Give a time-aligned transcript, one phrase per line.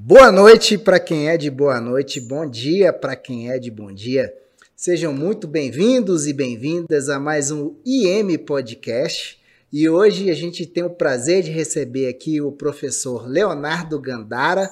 [0.00, 3.92] Boa noite para quem é de boa noite, bom dia para quem é de bom
[3.92, 4.32] dia.
[4.76, 9.40] Sejam muito bem-vindos e bem-vindas a mais um IM Podcast.
[9.72, 14.70] E hoje a gente tem o prazer de receber aqui o professor Leonardo Gandara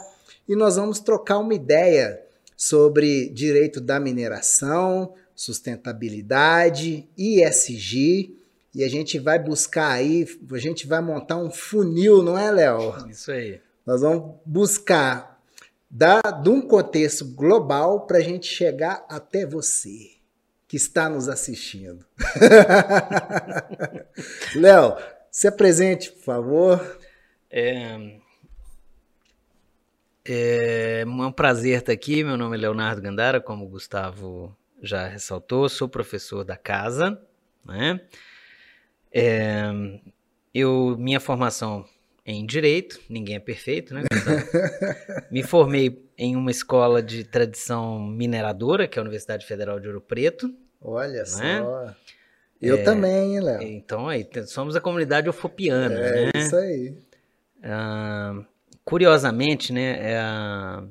[0.49, 2.23] e nós vamos trocar uma ideia
[2.57, 8.33] sobre direito da mineração, sustentabilidade, ISG.
[8.73, 12.95] E a gente vai buscar aí, a gente vai montar um funil, não é, Léo?
[13.11, 13.66] Isso aí.
[13.87, 15.41] Nós vamos buscar
[15.89, 20.11] da, de um contexto global para a gente chegar até você
[20.67, 22.05] que está nos assistindo.
[24.57, 24.97] Léo,
[25.31, 26.99] se apresente, por favor.
[27.49, 28.19] É,
[30.25, 32.25] é um prazer estar aqui.
[32.25, 37.23] Meu nome é Leonardo Gandara, como o Gustavo já ressaltou, sou professor da casa.
[37.65, 38.01] Né?
[39.13, 39.71] É,
[40.53, 41.87] eu, minha formação
[42.27, 44.03] em direito, ninguém é perfeito, né?
[45.31, 50.01] Me formei em uma escola de tradição mineradora, que é a Universidade Federal de Ouro
[50.01, 50.53] Preto.
[50.81, 51.25] Olha né?
[51.25, 51.95] só.
[52.61, 53.63] Eu é, também, hein, Léo?
[53.63, 56.31] Então, aí, somos a comunidade ufopiana, é, né?
[56.35, 56.97] É isso aí.
[57.63, 58.43] Ah,
[58.85, 60.83] curiosamente, né, é a,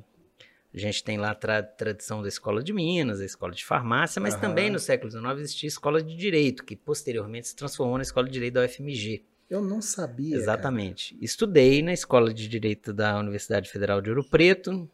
[0.74, 4.20] a, gente tem lá a tra tradição da Escola de Minas, a Escola de Farmácia,
[4.22, 4.40] mas uhum.
[4.40, 8.26] também no século XIX existia a Escola de Direito, que posteriormente se transformou na Escola
[8.26, 9.24] de Direito da UFMG.
[9.48, 10.36] Eu não sabia.
[10.36, 11.14] Exatamente.
[11.14, 11.24] Cara.
[11.24, 14.90] Estudei na Escola de Direito da Universidade Federal de Ouro Preto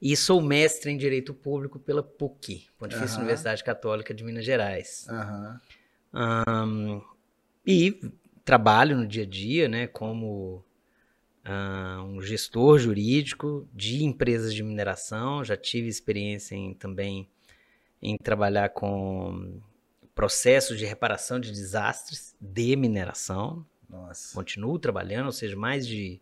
[0.00, 3.22] e sou mestre em Direito Público pela PUC, Pontifícia uhum.
[3.22, 5.06] Universidade Católica de Minas Gerais.
[5.08, 5.58] Uhum.
[6.14, 7.02] Um,
[7.64, 8.12] e
[8.44, 10.64] trabalho no dia a dia, né, como
[11.46, 15.44] uh, um gestor jurídico de empresas de mineração.
[15.44, 17.28] Já tive experiência em, também
[18.02, 19.60] em trabalhar com
[20.14, 23.64] processos de reparação de desastres de mineração.
[23.88, 24.34] Nossa.
[24.34, 26.20] Continuo trabalhando, ou seja, mais de.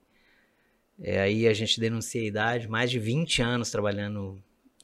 [0.98, 4.42] É, aí a gente denuncia a idade, mais de 20 anos trabalhando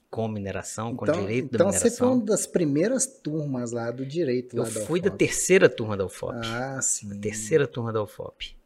[0.09, 1.89] com mineração, então, com direito então da mineração.
[1.89, 4.57] Então você foi uma das primeiras turmas lá do direito.
[4.57, 6.35] Eu lá fui da, da terceira turma da UFOP.
[6.45, 7.13] Ah, sim.
[7.13, 8.57] A terceira turma da UFOP.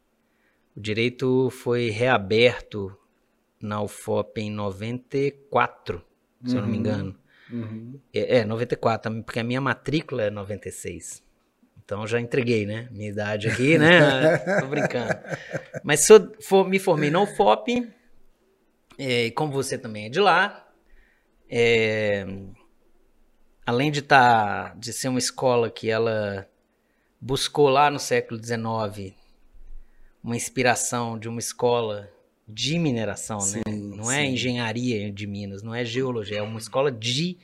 [0.75, 2.95] O direito foi reaberto
[3.59, 6.01] na UFOP em 94,
[6.45, 6.55] se uhum.
[6.55, 6.79] eu não me uhum.
[6.79, 7.20] engano.
[7.51, 7.99] Uhum.
[8.13, 11.23] É, é, 94, porque a minha matrícula é 96.
[11.83, 12.87] Então já entreguei, né?
[12.91, 14.37] Minha idade aqui, né?
[14.61, 15.13] Tô brincando.
[15.83, 17.91] Mas se eu for, me formei na UFOP,
[18.97, 20.67] é, como você também é de lá,
[21.49, 22.25] é,
[23.65, 26.47] além de, tá, de ser uma escola que ela
[27.19, 29.13] buscou lá no século XIX
[30.23, 32.09] uma inspiração de uma escola
[32.53, 33.43] de mineração, né?
[33.43, 33.95] sim, né?
[33.95, 34.21] Não é sim.
[34.21, 37.37] é engenharia de Minas, não é geologia, é uma escola de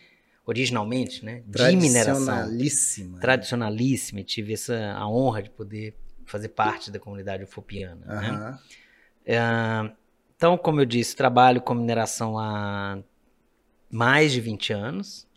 [0.45, 1.43] originalmente, né?
[1.45, 2.25] De mineração.
[2.25, 3.19] Tradicionalíssima.
[3.19, 4.23] Tradicionalíssima.
[4.23, 5.93] Tive essa a honra de poder
[6.25, 8.05] fazer parte da comunidade ufopiana.
[8.07, 8.37] Uhum.
[8.39, 8.59] Né?
[9.25, 9.39] É,
[10.35, 12.99] então, como eu disse, trabalho com mineração há
[13.89, 15.27] mais de 20 anos.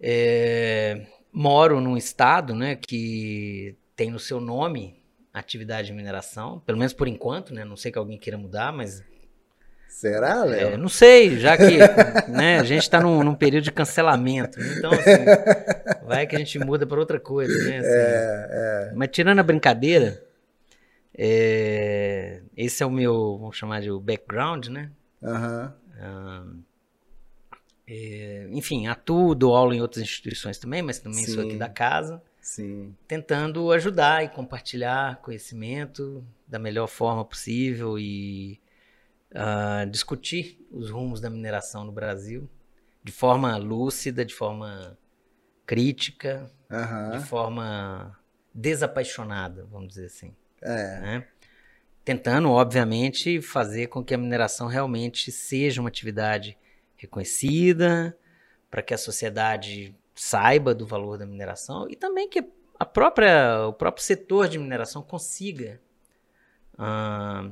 [0.00, 4.99] É, moro num estado né, que tem no seu nome
[5.32, 7.64] atividade de mineração, pelo menos por enquanto, né?
[7.64, 9.02] Não sei que alguém queira mudar, mas.
[9.88, 10.74] Será, Léo?
[10.74, 11.78] É, não sei, já que
[12.30, 14.58] né, a gente está num, num, período de cancelamento.
[14.60, 17.78] Então, assim, vai que a gente muda para outra coisa, né?
[17.78, 18.92] Assim, é, é.
[18.94, 20.24] Mas tirando a brincadeira,
[21.16, 24.90] é, esse é o meu, vamos chamar de background, né?
[25.22, 26.62] Uhum.
[27.86, 31.32] é, enfim, atuo, dou aula em outras instituições também, mas também Sim.
[31.32, 32.22] sou aqui da casa.
[32.50, 32.96] Sim.
[33.06, 38.60] tentando ajudar e compartilhar conhecimento da melhor forma possível e
[39.30, 42.50] uh, discutir os rumos da mineração no Brasil
[43.04, 44.98] de forma lúcida, de forma
[45.64, 47.18] crítica, uhum.
[47.18, 48.18] de forma
[48.52, 50.34] desapaixonada, vamos dizer assim.
[50.60, 51.00] É.
[51.00, 51.28] Né?
[52.04, 56.58] Tentando, obviamente, fazer com que a mineração realmente seja uma atividade
[56.96, 58.18] reconhecida,
[58.68, 62.44] para que a sociedade saiba do valor da mineração e também que
[62.78, 65.80] a própria, o próprio setor de mineração consiga
[66.74, 67.50] uh,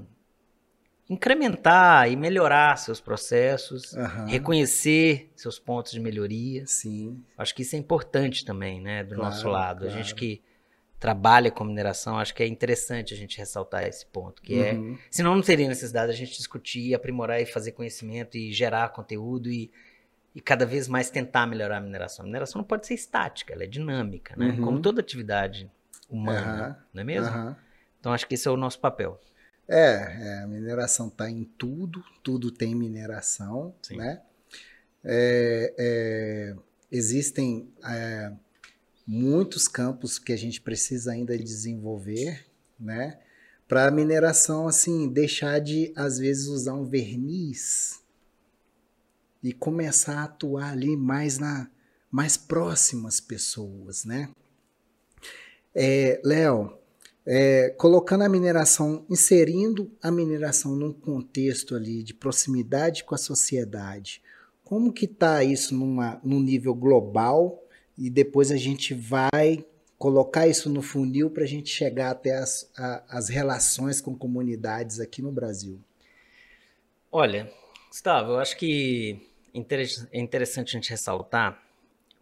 [1.08, 4.26] incrementar e melhorar seus processos, uhum.
[4.26, 6.66] reconhecer seus pontos de melhoria.
[6.66, 7.24] Sim.
[7.38, 9.80] Acho que isso é importante também, né, do claro, nosso lado.
[9.86, 9.94] Claro.
[9.94, 10.42] A gente que
[11.00, 14.92] trabalha com mineração, acho que é interessante a gente ressaltar esse ponto, que é, uhum.
[14.92, 19.50] é, senão não teria necessidade a gente discutir, aprimorar e fazer conhecimento e gerar conteúdo
[19.50, 19.70] e
[20.34, 22.24] e cada vez mais tentar melhorar a mineração.
[22.24, 24.50] A mineração não pode ser estática, ela é dinâmica, né?
[24.50, 24.64] Uhum.
[24.64, 25.70] Como toda atividade
[26.08, 26.84] humana, uhum.
[26.94, 27.36] não é mesmo?
[27.36, 27.56] Uhum.
[27.98, 29.20] Então acho que esse é o nosso papel.
[29.68, 33.96] É, é a mineração está em tudo, tudo tem mineração, Sim.
[33.96, 34.22] né?
[35.04, 36.56] É, é,
[36.90, 38.32] existem é,
[39.06, 42.46] muitos campos que a gente precisa ainda desenvolver,
[42.78, 43.18] né?
[43.68, 48.02] para a mineração assim deixar de às vezes usar um verniz
[49.42, 51.70] e começar a atuar ali mais na
[52.10, 54.30] mais próximo às pessoas, né?
[55.74, 56.78] É, Léo,
[57.26, 64.22] é, colocando a mineração, inserindo a mineração num contexto ali de proximidade com a sociedade,
[64.64, 67.62] como que está isso numa, num nível global
[67.96, 69.64] e depois a gente vai
[69.98, 75.00] colocar isso no funil para a gente chegar até as, a, as relações com comunidades
[75.00, 75.78] aqui no Brasil?
[77.12, 77.52] Olha,
[77.88, 81.62] Gustavo, eu acho que é interessante a gente ressaltar,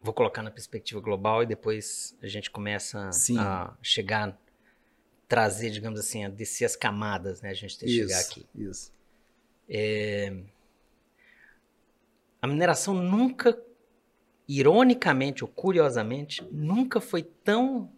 [0.03, 3.39] vou colocar na perspectiva global e depois a gente começa Sim.
[3.39, 4.39] a chegar,
[5.29, 7.51] trazer, digamos assim, a descer as camadas, né?
[7.51, 8.47] A gente tem que chegar aqui.
[8.55, 8.93] Isso.
[9.69, 10.33] É,
[12.41, 13.61] a mineração nunca
[14.49, 17.93] ironicamente ou curiosamente, nunca foi tão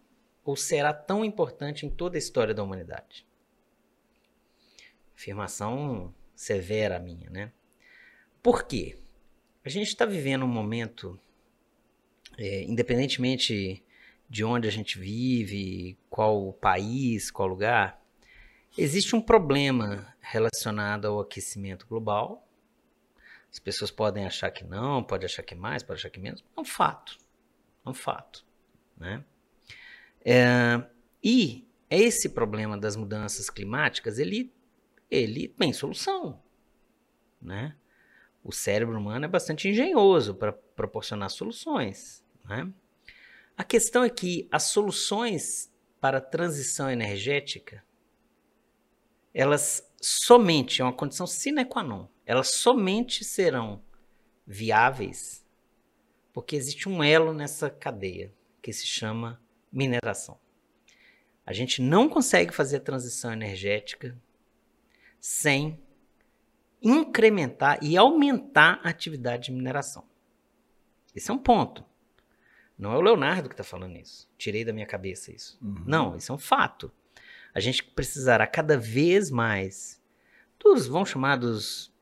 [0.44, 3.26] ou será tão importante em toda a história da humanidade.
[5.14, 7.52] Afirmação severa minha, né?
[8.42, 8.98] Por quê?
[9.64, 11.19] A gente está vivendo um momento,
[12.38, 13.84] é, independentemente
[14.28, 18.00] de onde a gente vive, qual país, qual lugar,
[18.76, 22.46] existe um problema relacionado ao aquecimento global,
[23.50, 26.44] as pessoas podem achar que não, pode achar que mais, pode achar que menos.
[26.56, 27.19] É um fato.
[27.84, 28.44] É um fato.
[28.96, 29.25] Né?
[30.25, 30.82] É,
[31.25, 34.52] e esse problema das mudanças climáticas, ele,
[35.10, 36.43] ele tem solução.
[37.40, 37.75] Né?
[38.43, 42.25] O cérebro humano é bastante engenhoso para proporcionar soluções.
[42.44, 42.73] Né?
[43.56, 47.85] A questão é que as soluções para a transição energética,
[49.35, 53.82] elas somente, é uma condição sine qua non, elas somente serão
[54.46, 55.44] viáveis
[56.38, 58.32] porque existe um elo nessa cadeia
[58.62, 59.43] que se chama
[59.73, 60.38] mineração.
[61.44, 64.17] A gente não consegue fazer a transição energética
[65.19, 65.82] sem
[66.82, 70.04] incrementar e aumentar a atividade de mineração.
[71.14, 71.84] Esse é um ponto.
[72.78, 74.28] Não é o Leonardo que está falando isso.
[74.38, 75.58] Tirei da minha cabeça isso.
[75.60, 75.82] Uhum.
[75.84, 76.92] Não, isso é um fato.
[77.52, 80.00] A gente precisará cada vez mais
[80.58, 81.92] dos, vamos chamar dos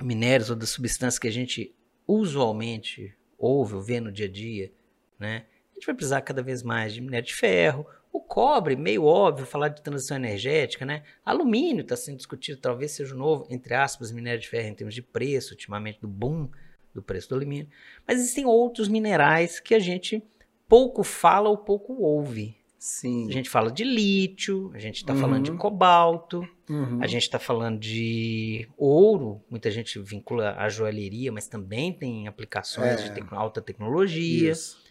[0.00, 1.74] minérios ou das substâncias que a gente
[2.06, 4.72] usualmente ouve ou vê no dia a dia,
[5.18, 5.46] né?
[5.70, 9.44] A gente vai precisar cada vez mais de minério de ferro, o cobre, meio óbvio
[9.44, 11.02] falar de transição energética, né?
[11.24, 14.94] Alumínio está sendo discutido, talvez seja o novo, entre aspas, minério de ferro em termos
[14.94, 16.48] de preço, ultimamente do boom
[16.94, 17.68] do preço do alumínio.
[18.06, 20.22] Mas existem outros minerais que a gente
[20.68, 23.30] pouco fala ou pouco ouve, Sim.
[23.30, 25.20] A gente fala de lítio, a gente está uhum.
[25.20, 25.56] falando de uhum.
[25.56, 26.98] cobalto, uhum.
[27.00, 29.40] a gente está falando de ouro.
[29.48, 33.04] Muita gente vincula a joalheria, mas também tem aplicações é.
[33.04, 34.52] de tec alta tecnologia.
[34.52, 34.83] Isso.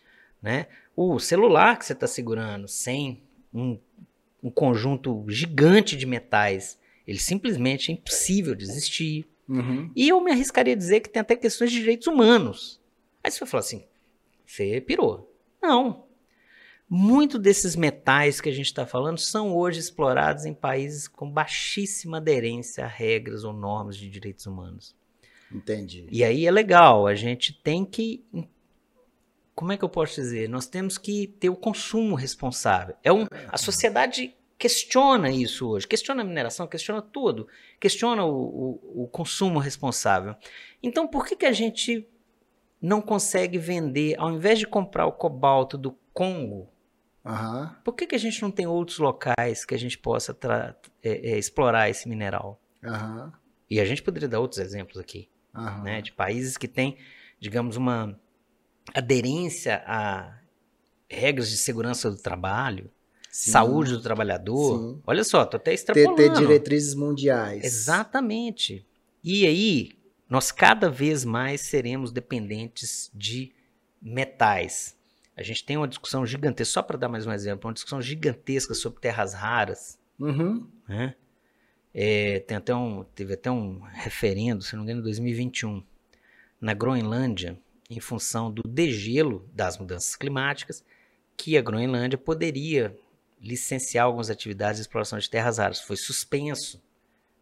[0.44, 0.68] Né?
[0.94, 3.24] O celular que você está segurando sem
[3.54, 3.80] um,
[4.44, 9.26] um, conjunto gigante de metais, ele simplesmente é impossível de existir.
[9.48, 9.90] Uhum.
[9.96, 12.82] E eu me arriscaria a dizer que tem até questões de direitos humanos.
[13.24, 13.86] Aí você vai falar assim,
[14.46, 15.34] você pirou.
[15.62, 16.04] Não,
[16.90, 22.18] muito desses metais que a gente está falando são hoje explorados em países com baixíssima
[22.18, 24.94] aderência a regras ou normas de direitos humanos.
[25.52, 26.06] Entendi.
[26.12, 28.26] E aí é legal, a gente tem que.
[29.56, 30.50] Como é que eu posso dizer?
[30.50, 32.96] Nós temos que ter o consumo responsável.
[33.04, 37.48] É um, a sociedade questiona isso hoje, questiona a mineração, questiona tudo,
[37.80, 40.36] questiona o, o, o consumo responsável.
[40.82, 42.08] Então, por que, que a gente
[42.82, 46.74] não consegue vender, ao invés de comprar o cobalto do Congo,
[47.26, 47.70] Uhum.
[47.84, 50.38] Por que, que a gente não tem outros locais que a gente possa
[51.02, 52.60] é, é, explorar esse mineral?
[52.84, 53.32] Uhum.
[53.70, 55.84] E a gente poderia dar outros exemplos aqui, uhum.
[55.84, 56.98] né, de países que têm,
[57.40, 58.20] digamos, uma
[58.94, 60.40] aderência a
[61.10, 62.90] regras de segurança do trabalho,
[63.30, 63.52] Sim.
[63.52, 64.80] saúde do trabalhador.
[64.80, 65.02] Sim.
[65.06, 66.16] Olha só, tô até extrapolando.
[66.16, 67.64] Ter, ter diretrizes mundiais.
[67.64, 68.86] Exatamente.
[69.24, 69.92] E aí,
[70.30, 73.52] nós cada vez mais seremos dependentes de
[74.02, 74.98] metais.
[75.36, 78.74] A gente tem uma discussão gigantesca, só para dar mais um exemplo, uma discussão gigantesca
[78.74, 79.98] sobre terras raras.
[80.20, 80.68] Uhum.
[80.88, 81.16] Né?
[81.94, 85.84] É, tem até um, teve até um referendo, se não me engano, em 2021,
[86.60, 87.60] na Groenlândia,
[87.96, 90.84] em função do degelo das mudanças climáticas,
[91.36, 92.98] que a Groenlândia poderia
[93.42, 95.82] licenciar algumas atividades de exploração de terras raras.
[95.82, 96.82] Foi suspenso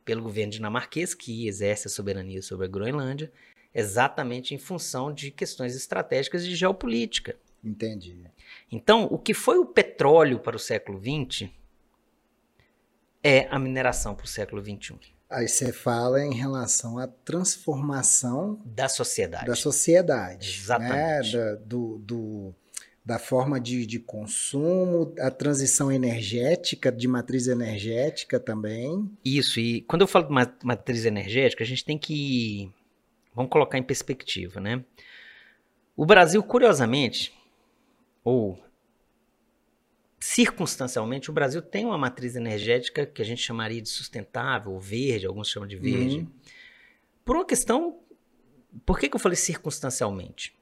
[0.04, 3.32] pelo governo dinamarquês, que exerce a soberania sobre a Groenlândia,
[3.74, 7.38] exatamente em função de questões estratégicas de geopolítica.
[7.64, 8.18] Entendi.
[8.72, 11.50] Então, o que foi o petróleo para o século XX
[13.24, 15.14] é a mineração para o século XXI.
[15.32, 19.46] Aí você fala em relação à transformação da sociedade.
[19.46, 20.60] Da sociedade.
[20.60, 21.38] Exatamente.
[21.38, 21.44] Né?
[21.44, 22.56] Da, do, do,
[23.04, 29.10] da forma de, de consumo, a transição energética, de matriz energética também.
[29.24, 30.34] Isso, e quando eu falo de
[30.64, 32.70] matriz energética, a gente tem que.
[33.34, 34.84] Vamos colocar em perspectiva, né?
[35.96, 37.34] O Brasil, curiosamente,
[38.24, 38.62] ou
[40.22, 45.26] circunstancialmente, o Brasil tem uma matriz energética que a gente chamaria de sustentável, ou verde,
[45.26, 46.20] alguns chamam de verde.
[46.20, 46.28] Uhum.
[47.26, 48.00] Por uma questão.
[48.86, 50.56] Por que, que eu falei circunstancialmente?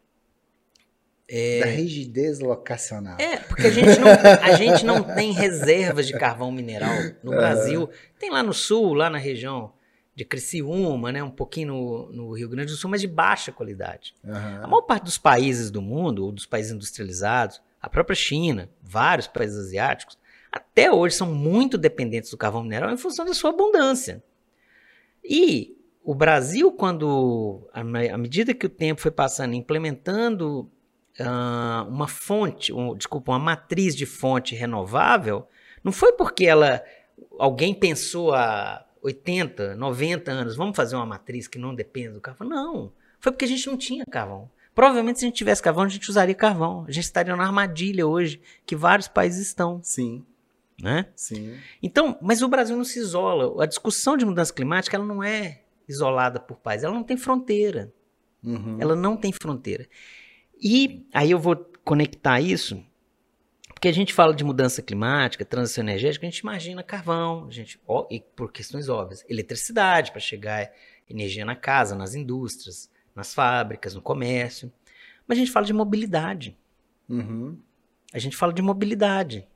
[1.27, 1.59] É...
[1.59, 3.17] Da rigidez locacional.
[3.19, 4.09] É, porque a gente, não,
[4.41, 7.89] a gente não tem reservas de carvão mineral no Brasil.
[8.17, 9.73] Tem lá no sul, lá na região
[10.15, 14.15] de Criciúma, né, um pouquinho no, no Rio Grande do Sul, mas de baixa qualidade.
[14.23, 14.63] Uhum.
[14.63, 19.27] A maior parte dos países do mundo, ou dos países industrializados, a própria China, vários
[19.27, 20.17] países asiáticos,
[20.51, 24.23] até hoje são muito dependentes do carvão mineral em função da sua abundância.
[25.23, 30.69] E o Brasil, quando, à medida que o tempo foi passando, implementando
[31.19, 35.47] uh, uma fonte, um, desculpa, uma matriz de fonte renovável,
[35.83, 36.83] não foi porque ela
[37.37, 42.47] alguém pensou há 80, 90 anos, vamos fazer uma matriz que não dependa do carvão.
[42.47, 44.49] Não, foi porque a gente não tinha carvão.
[44.73, 46.85] Provavelmente se a gente tivesse carvão, a gente usaria carvão.
[46.87, 49.79] A gente estaria na armadilha hoje que vários países estão.
[49.83, 50.25] Sim.
[50.81, 51.07] Né?
[51.15, 51.57] Sim.
[51.83, 53.61] Então, mas o Brasil não se isola.
[53.61, 57.91] A discussão de mudança climática ela não é isolada por países, ela não tem fronteira.
[58.43, 58.77] Uhum.
[58.79, 59.87] Ela não tem fronteira.
[60.61, 62.83] E aí eu vou conectar isso,
[63.69, 67.81] porque a gente fala de mudança climática, transição energética, a gente imagina carvão, a gente,
[67.87, 70.71] ó, e por questões óbvias, eletricidade para chegar
[71.09, 74.71] energia na casa, nas indústrias, nas fábricas, no comércio.
[75.27, 76.57] Mas a gente fala de mobilidade.
[77.07, 77.57] Uhum.
[78.11, 79.47] A gente fala de mobilidade,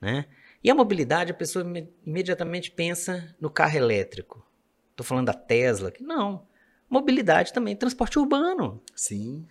[0.00, 0.26] né?
[0.62, 1.64] E a mobilidade, a pessoa
[2.06, 4.46] imediatamente pensa no carro elétrico.
[4.90, 6.46] Estou falando da Tesla, que não.
[6.88, 8.80] Mobilidade também, transporte urbano.
[8.94, 9.46] Sim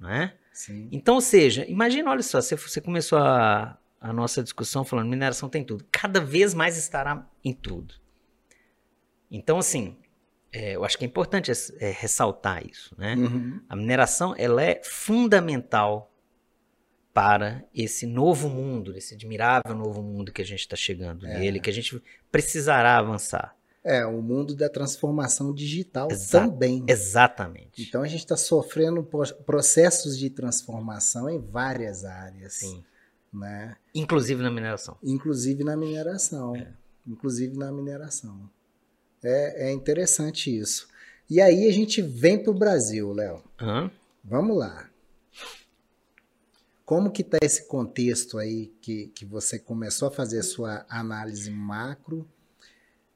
[0.00, 0.32] né?
[0.52, 0.88] Sim.
[0.90, 5.48] Então, ou seja, imagina, olha só, você, você começou a, a nossa discussão falando mineração
[5.48, 5.84] tem tudo.
[5.92, 7.94] Cada vez mais estará em tudo.
[9.30, 9.96] Então, assim,
[10.52, 13.14] é, eu acho que é importante é, ressaltar isso, né?
[13.14, 13.60] Uhum.
[13.68, 16.12] A mineração, ela é fundamental
[17.12, 21.38] para esse novo mundo, esse admirável novo mundo que a gente está chegando é.
[21.38, 23.56] nele, que a gente precisará avançar.
[23.82, 26.84] É, o mundo da transformação digital Exa também.
[26.86, 27.82] Exatamente.
[27.82, 29.02] Então a gente está sofrendo
[29.46, 32.54] processos de transformação em várias áreas.
[32.54, 32.84] Sim.
[33.32, 33.76] Né?
[33.94, 34.98] Inclusive na mineração.
[35.02, 36.54] Inclusive na mineração.
[36.56, 36.68] É.
[37.06, 38.50] Inclusive na mineração.
[39.22, 40.88] É, é interessante isso.
[41.28, 43.42] E aí a gente vem para o Brasil, Léo.
[43.60, 43.90] Uhum.
[44.24, 44.88] Vamos lá.
[46.84, 51.50] Como que está esse contexto aí que, que você começou a fazer a sua análise
[51.50, 52.28] macro?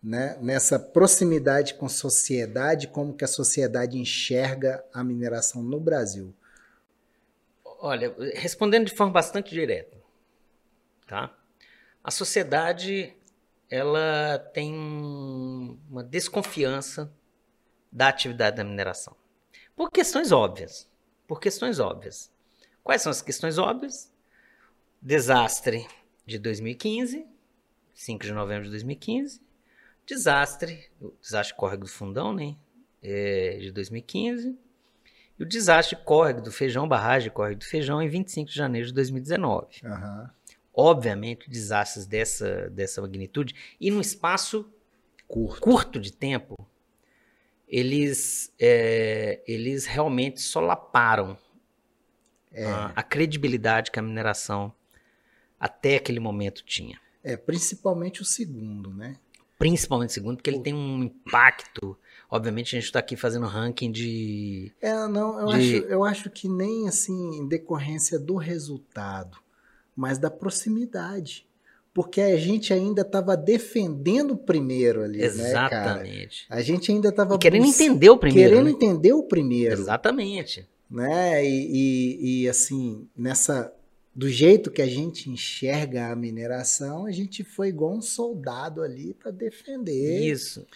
[0.04, 6.34] né, nessa proximidade com a sociedade, como que a sociedade enxerga a mineração no Brasil?
[7.64, 9.96] Olha, respondendo de forma bastante direta,
[11.06, 11.34] tá?
[12.02, 13.16] A sociedade
[13.74, 17.12] ela tem uma desconfiança
[17.90, 19.16] da atividade da mineração.
[19.74, 20.88] Por questões óbvias.
[21.26, 22.32] Por questões óbvias.
[22.84, 24.12] Quais são as questões óbvias?
[25.02, 25.88] Desastre
[26.24, 27.26] de 2015,
[27.92, 29.42] 5 de novembro de 2015,
[30.06, 32.54] desastre, o desastre córrego do Fundão, né?
[33.02, 34.56] É, de 2015.
[35.36, 38.94] E o desastre córrego do Feijão, barragem córrego do Feijão, em 25 de janeiro de
[38.94, 39.80] 2019.
[39.82, 40.28] Uhum.
[40.74, 44.68] Obviamente, desastres dessa, dessa magnitude, e num espaço
[45.28, 46.56] curto, curto de tempo,
[47.68, 51.38] eles, é, eles realmente solaparam
[52.52, 52.66] é.
[52.66, 54.72] a, a credibilidade que a mineração
[55.58, 57.00] até aquele momento tinha.
[57.22, 59.16] É, principalmente o segundo, né?
[59.58, 61.96] Principalmente o segundo, porque ele tem um impacto.
[62.30, 64.72] Obviamente a gente está aqui fazendo ranking de.
[64.80, 65.76] É, não, eu, de...
[65.76, 69.38] acho, eu acho que nem assim em decorrência do resultado,
[69.96, 71.46] mas da proximidade.
[71.92, 76.44] Porque a gente ainda estava defendendo o primeiro ali, Exatamente.
[76.50, 78.50] né, A gente ainda estava querendo entender o primeiro.
[78.50, 78.70] Querendo né?
[78.72, 79.80] entender o primeiro.
[79.80, 80.68] Exatamente.
[80.90, 81.46] Né?
[81.46, 83.72] E, e, e assim, nessa
[84.14, 89.14] do jeito que a gente enxerga a mineração, a gente foi igual um soldado ali
[89.14, 90.20] para defender.
[90.20, 90.66] Isso.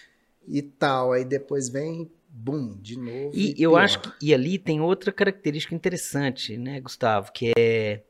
[0.47, 1.13] E tal.
[1.13, 3.31] Aí depois vem, bum, de novo.
[3.33, 8.03] E, e eu acho que e ali tem outra característica interessante, né, Gustavo, que é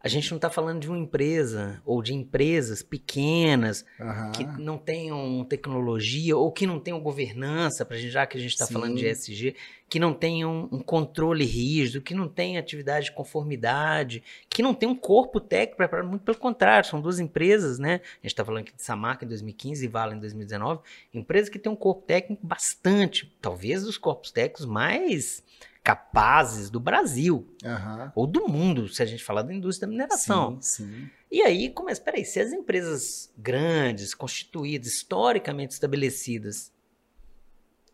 [0.00, 4.32] a gente não está falando de uma empresa ou de empresas pequenas uhum.
[4.32, 8.66] que não tenham tecnologia ou que não tenham governança, para já que a gente está
[8.66, 9.56] falando de ESG,
[9.88, 14.92] que não tenham um controle rígido, que não tenham atividade de conformidade, que não tenham
[14.92, 16.08] um corpo técnico preparado.
[16.08, 17.94] Muito pelo contrário, são duas empresas, né?
[17.94, 20.80] A gente está falando aqui de Samarca em 2015 e Vale em 2019,
[21.12, 25.42] empresas que têm um corpo técnico bastante, talvez dos corpos técnicos mais
[25.88, 28.12] capazes do Brasil Aham.
[28.14, 30.58] ou do mundo, se a gente falar da indústria da mineração.
[30.60, 31.10] Sim, sim.
[31.32, 36.70] E aí começa, peraí, se as empresas grandes, constituídas, historicamente estabelecidas,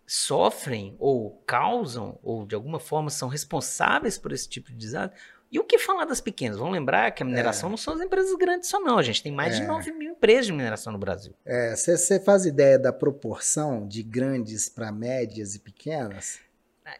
[0.05, 5.17] sofrem ou causam, ou de alguma forma são responsáveis por esse tipo de desastre,
[5.53, 6.59] e o que falar das pequenas?
[6.59, 9.31] Vamos lembrar que a mineração não são as empresas grandes só não, a gente tem
[9.31, 9.67] mais de É.
[9.69, 11.33] 9 mil empresas de mineração no Brasil.
[11.77, 16.43] Você faz ideia da proporção de grandes para médias e pequenas?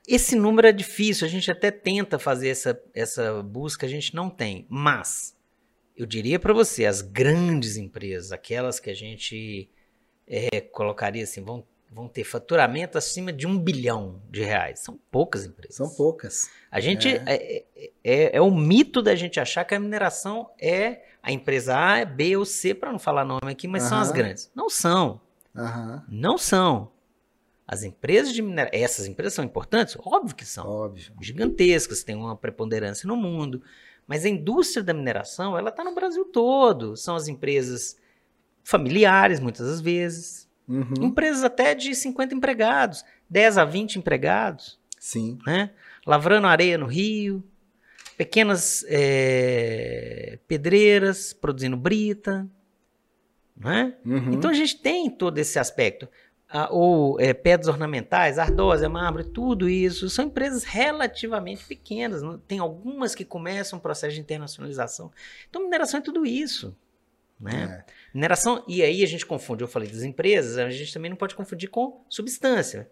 [0.07, 4.29] Esse número é difícil, a gente até tenta fazer essa, essa busca, a gente não
[4.31, 4.67] tem.
[4.69, 5.37] Mas,
[5.97, 9.69] eu diria para você, as grandes empresas, aquelas que a gente
[10.27, 14.81] é, colocaria assim, vão, vão ter faturamento acima de um bilhão de reais.
[14.81, 15.77] São poucas empresas.
[15.77, 16.51] São poucas.
[16.71, 17.09] A gente.
[17.09, 17.23] É.
[17.27, 17.65] É,
[18.03, 22.37] é- é o mito da gente achar que a mineração é a empresa A, B
[22.37, 24.51] ou C, para não falar nome aqui, mas são as grandes.
[24.55, 25.21] Não são.
[25.57, 26.91] Aham, Não são.
[27.67, 28.79] As empresas de mineração.
[28.79, 29.97] Essas empresas são importantes?
[29.99, 31.13] Óbvio que são óbvio.
[31.21, 33.63] gigantescas, têm uma preponderância no mundo.
[34.07, 36.97] Mas a indústria da mineração, ela está no Brasil todo.
[36.97, 37.97] São as empresas
[38.63, 40.49] familiares, muitas das vezes.
[40.67, 45.39] Uhum, Empresas até de 50 empregados, 10 a 20 empregados, Sim.
[45.47, 45.71] né?
[46.07, 47.45] Lavrando areia no rio,
[48.17, 52.49] pequenas eh, pedreiras produzindo brita,
[53.55, 53.95] né?
[54.07, 54.33] Uhum.
[54.33, 56.09] Então a gente tem todo esse aspecto.
[56.71, 60.09] Ou é, pedras ornamentais, ardósia, mármore, tudo isso.
[60.09, 62.23] São empresas relativamente pequenas.
[62.47, 65.11] Tem algumas que começam um processo de internacionalização.
[65.49, 66.77] Então, mineração é tudo isso.
[67.41, 67.85] Né?
[67.87, 67.93] É.
[68.15, 71.35] Mineração, e aí a gente confunde, eu falei das empresas, a gente também não pode
[71.35, 72.89] confundir com substância.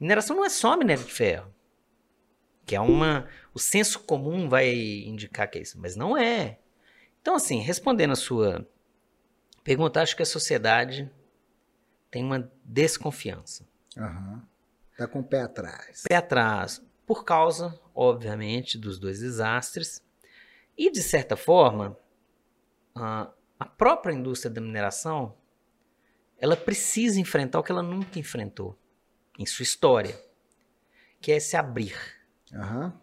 [0.00, 1.52] Mineração não é só minério de ferro.
[2.64, 3.28] Que é uma.
[3.52, 6.58] O senso comum vai indicar que é isso, mas não é.
[7.20, 8.66] Então, assim, respondendo a sua
[9.62, 11.10] pergunta, acho que a sociedade
[12.12, 13.66] tem uma desconfiança.
[13.96, 14.46] Aham.
[14.98, 16.04] Tá com o pé atrás.
[16.06, 20.04] Pé atrás, por causa, obviamente, dos dois desastres.
[20.76, 21.98] E, de certa forma,
[22.94, 25.34] a, a própria indústria da mineração
[26.38, 28.76] ela precisa enfrentar o que ela nunca enfrentou
[29.38, 30.20] em sua história,
[31.20, 31.96] que é se abrir.
[32.52, 33.00] Aham.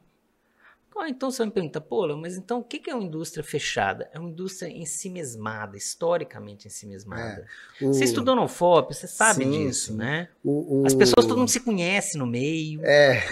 [0.99, 4.09] Ah, então você me perguntar, pô, Léo, mas então o que é uma indústria fechada?
[4.13, 7.45] É uma indústria ensimesmada, historicamente ensimesmada.
[7.81, 9.97] O- Você estudou no UFOP, você sabe Sim, disso, sim.
[9.97, 10.27] né?
[10.43, 13.23] o- o- As pessoas, todo mundo se conhece no meio, É,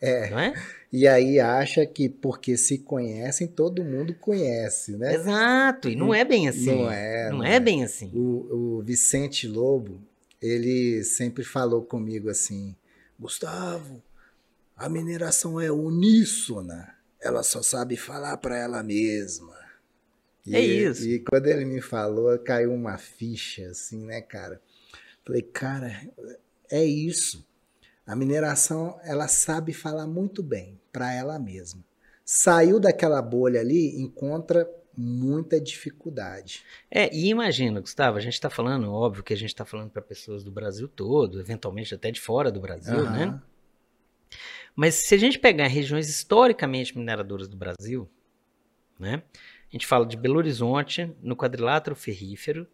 [0.00, 0.30] é.
[0.30, 0.54] não é?
[0.92, 5.14] E aí acha que porque se conhecem, todo mundo conhece, né?
[5.14, 6.66] Exato, e não é bem assim.
[6.66, 7.60] Não é, Não não é é.
[7.60, 8.12] bem assim.
[8.14, 10.00] O, o Vicente Lobo,
[10.40, 12.76] ele sempre falou comigo assim:
[13.18, 14.00] Gustavo,
[14.76, 16.93] a mineração é uníssona,
[17.24, 19.56] ela só sabe falar para ela mesma.
[20.46, 21.08] E, É isso.
[21.08, 24.60] E quando ele me falou, caiu uma ficha, assim, né, cara?
[25.24, 25.90] Falei, cara,
[26.70, 27.46] é isso.
[28.06, 31.82] A mineração, ela sabe falar muito bem para ela mesma.
[32.22, 36.62] Saiu daquela bolha ali, encontra muita dificuldade.
[36.90, 40.02] É, e imagina, Gustavo, a gente está falando, óbvio que a gente está falando para
[40.02, 43.32] pessoas do Brasil todo, eventualmente até de fora do Brasil, Aham.
[43.32, 43.42] né?
[44.74, 48.08] Mas se a gente pegar regiões historicamente mineradoras do Brasil,
[48.98, 49.22] né?
[49.68, 52.66] A gente fala de Belo Horizonte, no quadrilátero ferrífero,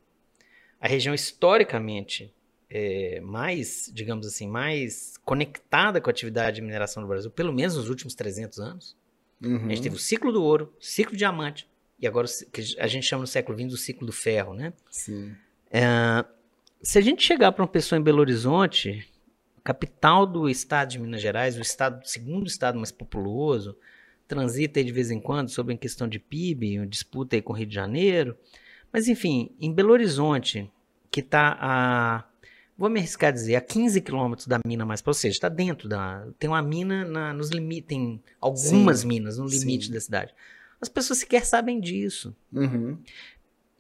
[0.81, 2.35] a região historicamente
[2.69, 7.77] é, mais, digamos assim, mais conectada com a atividade de mineração do Brasil, pelo menos
[7.77, 8.97] nos últimos 300 anos.
[9.43, 9.67] Uhum.
[9.67, 13.07] A gente teve o ciclo do ouro, ciclo do diamante, e agora que a gente
[13.07, 14.73] chama no século XX do ciclo do ferro, né?
[14.91, 15.35] Sim.
[15.71, 16.25] É,
[16.83, 19.07] se a gente chegar para uma pessoa em Belo Horizonte,
[19.63, 23.77] capital do estado de Minas Gerais, o estado, segundo estado mais populoso,
[24.27, 27.53] transita aí de vez em quando sobre a questão de PIB, uma disputa aí com
[27.53, 28.37] o Rio de Janeiro.
[28.93, 30.71] Mas, enfim, em Belo Horizonte,
[31.11, 32.25] que está a,
[32.79, 35.49] vou me arriscar a dizer, a 15 quilômetros da mina mais para, ou seja, está
[35.49, 39.93] dentro da, tem uma mina na- nos limites, tem algumas Sim, minas no limite sim.
[39.93, 40.35] da cidade.
[40.81, 42.35] As pessoas sequer sabem disso.
[42.53, 42.99] Uhum.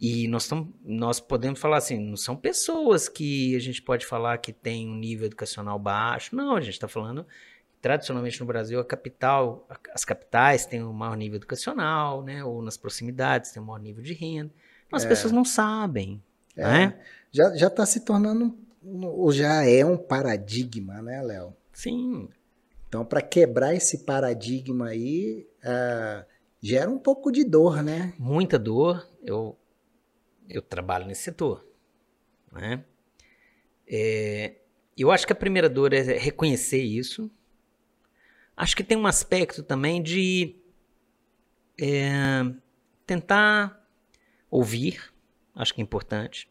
[0.00, 4.38] E nós, tam, nós podemos falar assim, não são pessoas que a gente pode falar
[4.38, 6.34] que tem um nível educacional baixo.
[6.34, 7.26] Não, a gente está falando,
[7.82, 12.42] tradicionalmente no Brasil, a capital, as capitais têm um maior nível educacional, né?
[12.42, 14.50] Ou nas proximidades tem um maior nível de renda.
[14.86, 15.08] Então, as É.
[15.08, 16.22] pessoas não sabem,
[16.56, 16.62] É.
[16.64, 17.00] né?
[17.30, 21.54] Já, já tá se tornando, ou já é um paradigma, né, Léo?
[21.72, 22.28] Sim,
[22.88, 26.24] Então, para quebrar esse paradigma aí, ah,
[26.60, 28.12] gera um pouco de dor, né?
[28.18, 29.06] muita dor.
[29.22, 29.56] Eu,
[30.50, 31.66] eu trabalho nesse setor,
[32.52, 32.84] né?
[33.86, 34.56] É,
[34.96, 37.30] eu acho que a primeira dor é reconhecer isso.
[38.56, 40.56] Acho que tem um aspecto também de
[41.80, 42.42] é,
[43.06, 43.82] tentar
[44.50, 45.12] ouvir,
[45.54, 46.50] acho que é importante,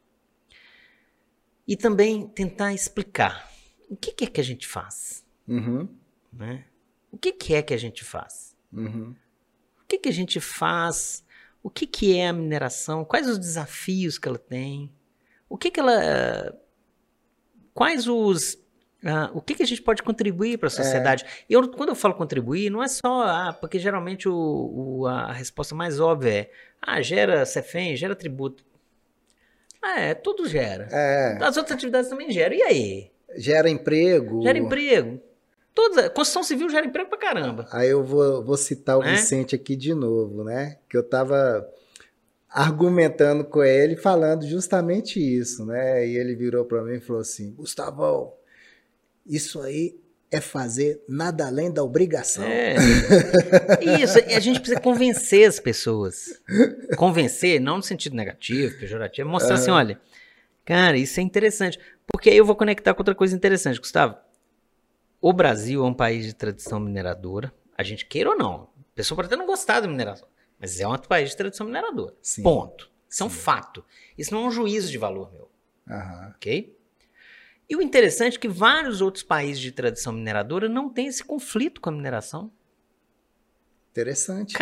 [1.68, 3.52] e também tentar explicar
[3.90, 5.88] o que, que é que a gente faz, Uhum.
[6.34, 6.66] né?
[7.12, 8.56] O que, que é que a gente faz?
[8.72, 9.16] Uhum.
[9.82, 11.24] O que, que a gente faz?
[11.62, 13.04] O que, que é a mineração?
[13.04, 14.92] Quais os desafios que ela tem?
[15.50, 16.54] O que, que ela.
[17.74, 18.58] Quais os.
[19.06, 21.26] ah, o que, que a gente pode contribuir para a sociedade?
[21.50, 23.24] Eu, quando eu falo contribuir, não é só.
[23.24, 24.34] Ah, porque geralmente o,
[25.02, 28.64] o- a resposta mais óbvia é: ah, gera CEFEM, gera tributo.
[29.82, 30.88] Ah, é, tudo gera.
[30.92, 32.56] É, As outras atividades também geram.
[32.56, 33.12] E aí?
[33.38, 34.42] gera emprego.
[34.42, 35.22] Gera emprego.
[35.80, 37.66] Todas, construção civil gera emprego pra caramba.
[37.72, 39.16] Aí eu vou, vou citar o Né?
[39.16, 40.78] Vicente aqui de novo, né?
[40.90, 41.66] Que eu tava
[42.50, 46.06] argumentando com ele, falando justamente isso, né?
[46.06, 48.34] E ele virou para mim e falou assim: Gustavão,
[49.26, 49.98] isso aí
[50.30, 52.44] é fazer nada além da obrigação.
[52.44, 52.76] É.
[54.04, 56.40] Isso, e a gente precisa convencer as pessoas.
[56.98, 60.00] Convencer, não no sentido negativo, pejorativo, é mostrar assim, olha,
[60.64, 61.80] cara, isso é interessante.
[62.06, 64.18] Porque aí eu vou conectar com outra coisa interessante, Gustavo.
[65.22, 68.70] O Brasil é um país de tradição mineradora, a gente queira ou não.
[68.94, 70.28] A pessoa pode até não gostar da mineração,
[70.58, 72.16] mas é um país de tradição mineradora.
[72.22, 72.44] Sim.
[72.44, 72.90] Ponto.
[73.10, 73.36] Isso é um Sim.
[73.40, 73.84] fato.
[74.18, 75.50] Isso não é um juízo de valor meu.
[75.90, 76.34] Aham.
[76.36, 76.78] ok?
[77.70, 81.82] E o interessante é que vários outros países de tradição mineradora não têm esse conflito
[81.82, 82.52] com a mineração.
[83.92, 84.54] Interessante.
[84.54, 84.58] né?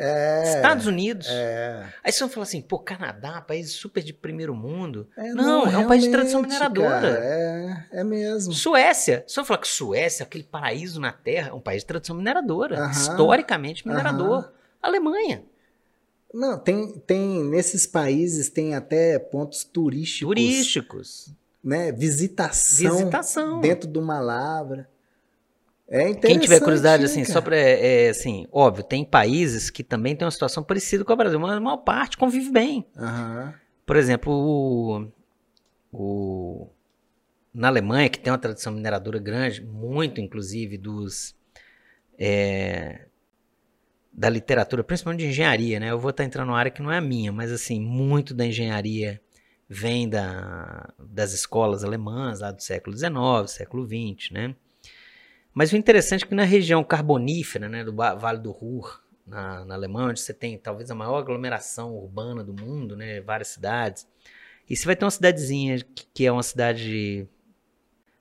[0.00, 1.26] É, Estados Unidos.
[1.28, 1.92] é.
[2.04, 5.08] Aí você vai falar assim, pô, Canadá, país super de primeiro mundo.
[5.16, 7.00] É, não, é um país de tradição mineradora.
[7.00, 8.52] cara, é, é mesmo.
[8.52, 12.14] Suécia, se eu falar que Suécia, aquele paraíso na Terra, é um país de tradição
[12.14, 12.90] mineradora, Aham.
[12.92, 14.38] historicamente minerador.
[14.44, 14.52] Aham.
[14.80, 15.42] Alemanha,
[16.32, 21.32] Não, tem, tem nesses países tem até pontos turísticos, turísticos,
[21.64, 21.90] né?
[21.90, 23.60] Visitação, visitação.
[23.60, 24.88] dentro de uma lavra.
[25.90, 26.26] É interessante.
[26.26, 27.32] Quem tiver curiosidade, assim, cara.
[27.32, 27.56] só pra.
[27.56, 31.40] É, é, assim, óbvio, tem países que também têm uma situação parecida com o Brasil,
[31.40, 32.86] mas a maior parte convive bem.
[32.96, 33.54] Aham.
[33.86, 35.08] Por exemplo, o,
[35.92, 36.68] o-
[37.54, 41.34] na Alemanha, que tem uma tradição mineradora grande, muito inclusive dos.
[42.18, 43.06] é,
[44.12, 45.90] da literatura, principalmente de engenharia, né?
[45.90, 48.44] Eu vou estar entrando numa área que não é a minha, mas assim, muito da
[48.44, 49.20] engenharia
[49.68, 54.54] vem da, das escolas alemãs lá do século XIX, século XX, né?
[55.58, 59.74] Mas o interessante é que na região carbonífera, né, do Vale do Ruhr, na, na
[59.74, 64.06] Alemanha, onde você tem talvez a maior aglomeração urbana do mundo, né, várias cidades,
[64.70, 67.26] e você vai ter uma cidadezinha que, que é uma cidade,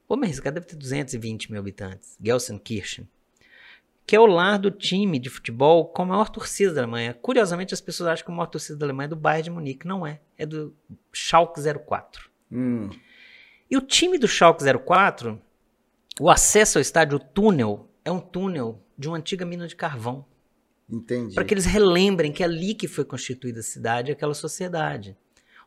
[0.10, 3.08] vou me arriscar, deve ter 220 mil habitantes, Gelsenkirchen,
[4.04, 7.14] que é o lar do time de futebol com a maior torcida da Alemanha.
[7.14, 9.86] Curiosamente, as pessoas acham que a maior torcida da Alemanha é do Bayern de Munique.
[9.86, 10.76] Não é, é do
[11.14, 12.32] Schalke 04.
[12.52, 12.90] Hum,
[13.70, 15.40] E o time do Schalke 04,
[16.20, 20.26] o acesso ao estádio, o túnel, é um túnel de uma antiga mina de carvão.
[20.90, 21.36] entendi.
[21.36, 25.18] Para que eles relembrem que é ali que foi constituída a cidade e aquela sociedade.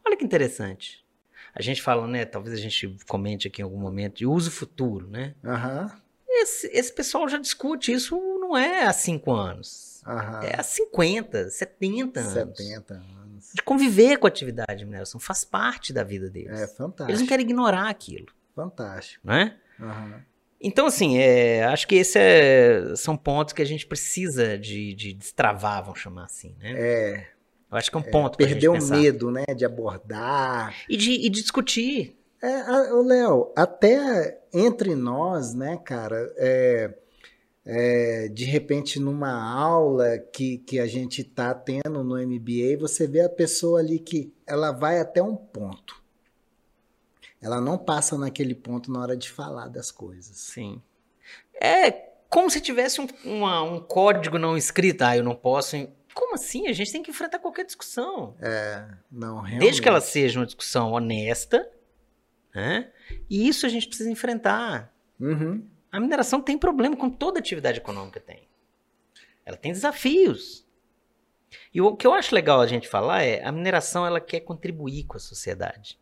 [0.06, 1.04] Olha que interessante.
[1.54, 2.24] A gente fala, né?
[2.24, 5.34] Talvez a gente comente aqui em algum momento de uso futuro, né?
[5.44, 5.90] Aham,
[6.28, 10.00] Esse, esse pessoal já discute isso não é há cinco anos.
[10.06, 10.42] aham.
[10.42, 12.32] É há 50, 70 anos.
[12.58, 13.50] 70 anos.
[13.54, 15.18] De conviver com a atividade de mineração.
[15.20, 16.60] Faz parte da vida deles.
[16.60, 17.10] É fantástico.
[17.10, 19.26] Eles não querem ignorar aquilo, Fantástico.
[19.26, 19.58] né?
[19.80, 20.22] Aham.
[20.60, 25.14] Então, assim, é, acho que esses é, são pontos que a gente precisa de, de
[25.14, 26.72] destravar, vamos chamar assim, né?
[26.76, 27.26] É,
[27.70, 30.74] Eu acho que é um ponto pra gente perder o medo, né, de abordar.
[30.88, 32.14] E de, e de discutir.
[32.42, 32.62] É,
[33.04, 36.94] Léo, até entre nós, né, cara, é,
[37.64, 43.20] é, de repente numa aula que, que a gente tá tendo no MBA, você vê
[43.20, 45.99] a pessoa ali que ela vai até um ponto.
[47.40, 50.36] Ela não passa naquele ponto na hora de falar das coisas.
[50.36, 50.82] Sim.
[51.60, 51.90] É
[52.28, 55.02] como se tivesse um, uma- um código não escrito.
[55.02, 55.76] Ah, eu não posso.
[56.14, 56.66] Como assim?
[56.68, 58.36] A gente tem que enfrentar qualquer discussão.
[58.40, 59.60] É, não, realmente.
[59.60, 61.70] Desde que ela seja uma discussão honesta,
[62.54, 62.90] né?
[63.28, 64.92] E isso a gente precisa enfrentar.
[65.18, 68.48] Uhum, A mineração tem problema com toda atividade econômica tem.
[69.44, 70.66] Ela tem desafios.
[71.74, 75.04] E o que eu acho legal a gente falar é a mineração ela quer contribuir
[75.04, 75.98] com a sociedade.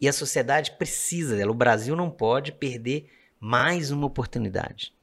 [0.00, 1.50] E a sociedade precisa dela.
[1.50, 4.94] O Brasil não pode perder mais uma oportunidade.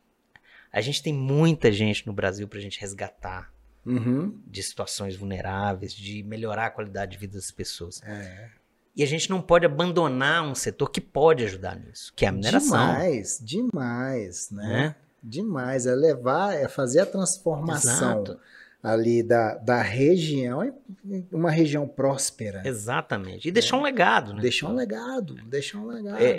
[0.71, 3.53] A gente tem muita gente no Brasil para a gente resgatar
[3.85, 8.01] uhum, de situações vulneráveis, de melhorar a qualidade de vida das pessoas.
[8.03, 8.49] é.
[8.95, 12.31] E a gente não pode abandonar um setor que pode ajudar nisso, que é a
[12.31, 12.77] mineração.
[12.77, 14.67] Demais, demais, né?
[14.67, 14.95] né?
[15.21, 15.85] Demais.
[15.85, 18.39] É levar, é fazer a transformação Exato.
[18.85, 22.61] Ali da, da região em uma região próspera.
[22.65, 23.47] Exatamente.
[23.47, 24.41] E deixar um legado, né?
[24.41, 26.17] Deixar um legado, deixar um legado.
[26.21, 26.31] É,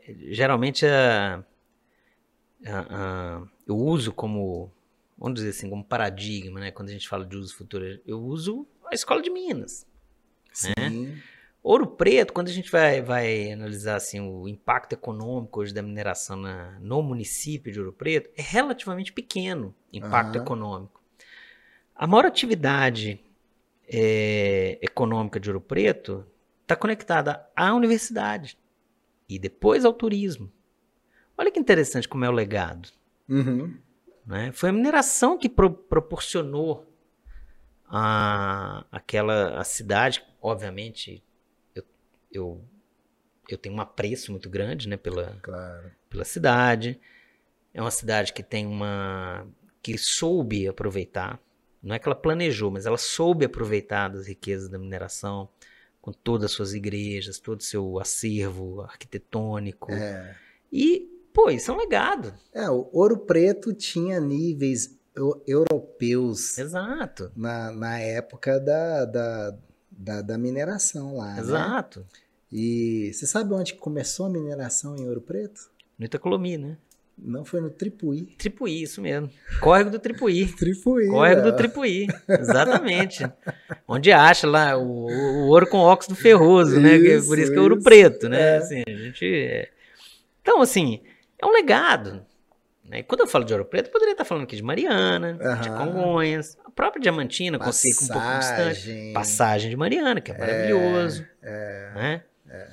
[0.30, 1.44] geralmente a,
[2.66, 4.70] a- a- eu uso como,
[5.16, 6.70] vamos dizer assim, como paradigma, né?
[6.70, 9.86] Quando a gente fala de uso futuro, eu uso a escola de Minas.
[10.52, 11.16] Sim.
[11.62, 16.36] Ouro Preto, quando a gente vai, vai analisar assim, o impacto econômico hoje da mineração
[16.36, 20.44] na, no município de Ouro Preto, é relativamente pequeno impacto Aham.
[20.44, 21.01] econômico.
[22.02, 23.20] A maior atividade
[23.88, 26.26] é, econômica de Ouro Preto
[26.62, 28.58] está conectada à universidade
[29.28, 30.52] e depois ao turismo.
[31.38, 32.88] Olha que interessante como é o legado.
[33.28, 33.78] Uhum.
[34.26, 34.50] né?
[34.50, 36.84] Foi a mineração que pro- proporcionou
[37.88, 41.22] a, aquela a cidade, obviamente,
[41.72, 41.84] eu,
[42.32, 42.64] eu,
[43.48, 45.92] eu tenho um apreço muito grande né, pela, Claro.
[46.10, 47.00] pela cidade.
[47.72, 49.46] É uma cidade que tem uma.
[49.80, 51.40] que soube aproveitar.
[51.82, 55.48] Não é que ela planejou, mas ela soube aproveitar das riquezas da mineração,
[56.00, 59.92] com todas as suas igrejas, todo o seu acervo arquitetônico.
[59.92, 60.36] É.
[60.72, 62.32] E, pô, isso é um legado.
[62.52, 67.30] É, o Ouro Preto tinha níveis eu- europeus Exato.
[67.36, 69.58] na, na época da, da,
[69.90, 71.34] da, da mineração lá.
[71.34, 71.40] né?
[71.40, 72.06] Exato.
[72.50, 75.70] E você sabe onde começou a mineração em Ouro Preto?
[75.98, 76.76] No Itacolomi, né?
[77.24, 78.26] Não foi no Tripuí.
[78.36, 79.30] Tripuí, isso mesmo.
[79.60, 80.46] Córrego do Tripuí.
[80.58, 81.06] Tripuí.
[81.08, 81.44] Córrego ó.
[81.44, 83.24] do Tripuí, exatamente.
[83.86, 86.98] Onde acha lá o, o ouro com óxido ferroso, né?
[86.98, 87.84] Que é Isso, Por isso que é ouro isso.
[87.84, 88.40] preto, né?
[88.40, 88.56] É.
[88.56, 89.24] Assim, a gente...
[89.24, 89.70] é-
[90.40, 91.00] Então, assim,
[91.40, 92.24] é um legado.
[92.84, 92.98] Né?
[92.98, 95.68] E quando eu falo de ouro preto, eu poderia estar falando aqui de Mariana, de.
[95.70, 98.66] Congonhas, a própria Diamantina, consigo um pouco distante.
[98.74, 99.12] Passagem.
[99.12, 101.24] Passagem de Mariana, que é maravilhoso.
[101.94, 102.22] né?
[102.50, 102.66] É,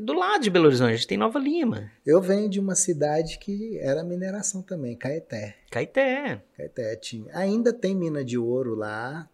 [0.00, 3.38] Do lado de Belo Horizonte, a gente tem Nova Lima, Eu venho de uma cidade
[3.38, 5.56] que era mineração também, Caeté.
[5.70, 6.42] Caeté.
[6.56, 7.30] Caeté tinha.
[7.36, 9.28] Ainda tem mina de ouro lá.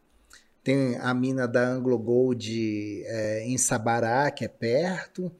[0.62, 5.30] Tem a mina da Anglo Gold é, em Sabará, que é perto.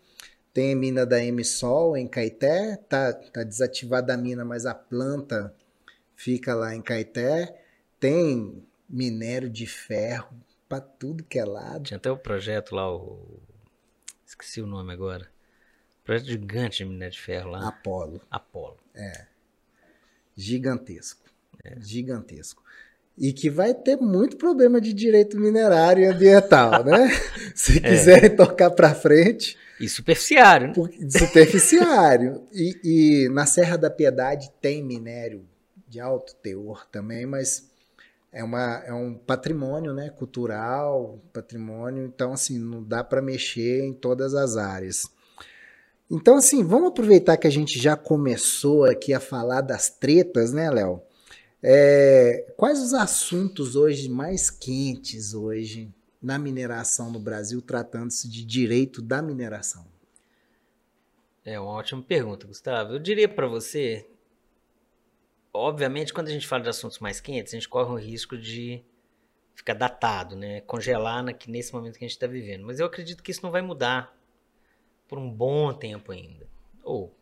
[0.55, 2.77] Tem a mina da Emsol em Caeté.
[2.89, 5.55] Tá, tá desativada a mina, mas a planta
[6.15, 7.61] fica lá em Caeté.
[7.99, 10.35] Tem minério de ferro
[10.69, 11.85] para tudo que é lado.
[11.85, 13.46] Tinha até o projeto lá, o.
[14.27, 15.29] Esqueci o nome agora.
[16.05, 17.69] Projeto gigante de minério de ferro lá.
[17.69, 18.21] Apolo.
[18.31, 18.77] Apolo.
[20.37, 21.23] Gigantesco.
[21.65, 21.77] É.
[21.81, 22.63] Gigantesco.
[23.19, 27.09] E que vai ter muito problema de direito minerário e ambiental, né?
[27.55, 27.81] Se É.
[27.81, 30.75] quiserem tocar para frente, E superficiário, né?
[30.75, 32.47] por- superficiário.
[32.53, 35.47] E, e na Serra da Piedade tem minério
[35.89, 37.71] de alto teor também, mas
[38.37, 43.95] é, uma, é um patrimônio né, cultural, patrimônio, então assim, não dá para mexer em
[43.95, 45.11] todas as áreas.
[46.11, 50.71] Então, assim, vamos aproveitar que a gente já começou aqui a falar das tretas, né,
[50.71, 51.01] Léo?
[51.63, 55.91] É, quais os assuntos hoje mais quentes hoje
[56.23, 59.87] na mineração no Brasil, tratando-se de direito da mineração?
[61.43, 62.93] É uma ótima pergunta, Gustavo.
[62.93, 64.07] Eu diria para você,
[65.59, 68.83] obviamente, quando a gente fala de assuntos mais quentes, a gente corre o risco de
[69.55, 70.61] ficar datado, né?
[70.63, 72.65] Congelar na, que- nesse momento que a gente está vivendo.
[72.67, 74.15] Mas eu acredito que isso não vai mudar
[75.09, 76.47] por um bom tempo ainda.
[76.83, 77.15] Ou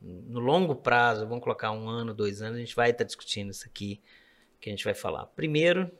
[0.00, 3.66] no longo prazo, vamos colocar um ano, dois anos, a gente vai estar discutindo isso
[3.66, 4.00] aqui
[4.60, 5.26] que a gente vai falar.
[5.26, 5.90] Primeiro,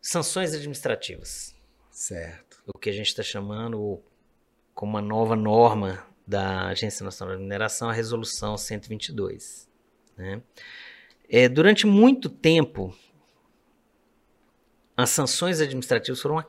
[0.00, 1.54] sanções administrativas
[1.90, 2.62] Certo.
[2.66, 4.02] o que a gente está chamando
[4.74, 9.68] como uma nova norma da Agência Nacional de Mineração, a Resolução 122.
[10.16, 10.40] né?
[11.28, 12.94] É, durante muito tempo,
[14.96, 16.44] as sanções administrativas foram,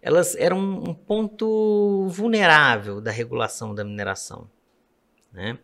[0.00, 4.48] elas eram um ponto vulnerável da regulação da mineração.
[5.32, 5.58] né?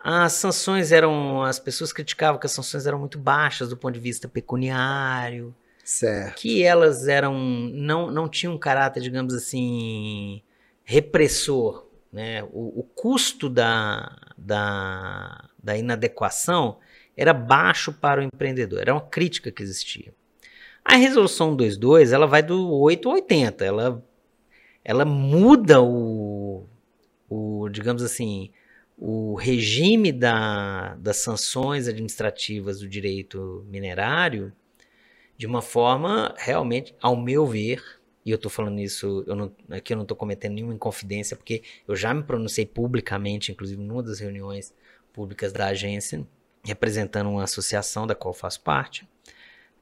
[0.00, 4.00] As sanções eram, as pessoas criticavam que as sanções eram muito baixas do ponto de
[4.00, 6.36] vista pecuniário, Certo.
[6.36, 10.40] que elas eram não, não tinham um caráter, digamos assim,
[10.84, 11.87] repressor.
[12.12, 12.42] Né?
[12.44, 16.78] O, o custo da, da, da inadequação
[17.16, 20.14] era baixo para o empreendedor, era uma crítica que existia.
[20.84, 24.04] A resolução 122 ela vai do 8 ao 80, ela,
[24.84, 26.66] ela muda o,
[27.28, 28.50] o, digamos assim,
[28.96, 34.52] o regime da, das sanções administrativas do direito minerário
[35.36, 37.97] de uma forma realmente, ao meu ver,
[38.28, 41.62] e eu estou falando isso, eu não, aqui eu não estou cometendo nenhuma inconfidência, porque
[41.86, 44.74] eu já me pronunciei publicamente, inclusive numa das reuniões
[45.14, 46.26] públicas da agência,
[46.62, 49.08] representando uma associação da qual faço parte,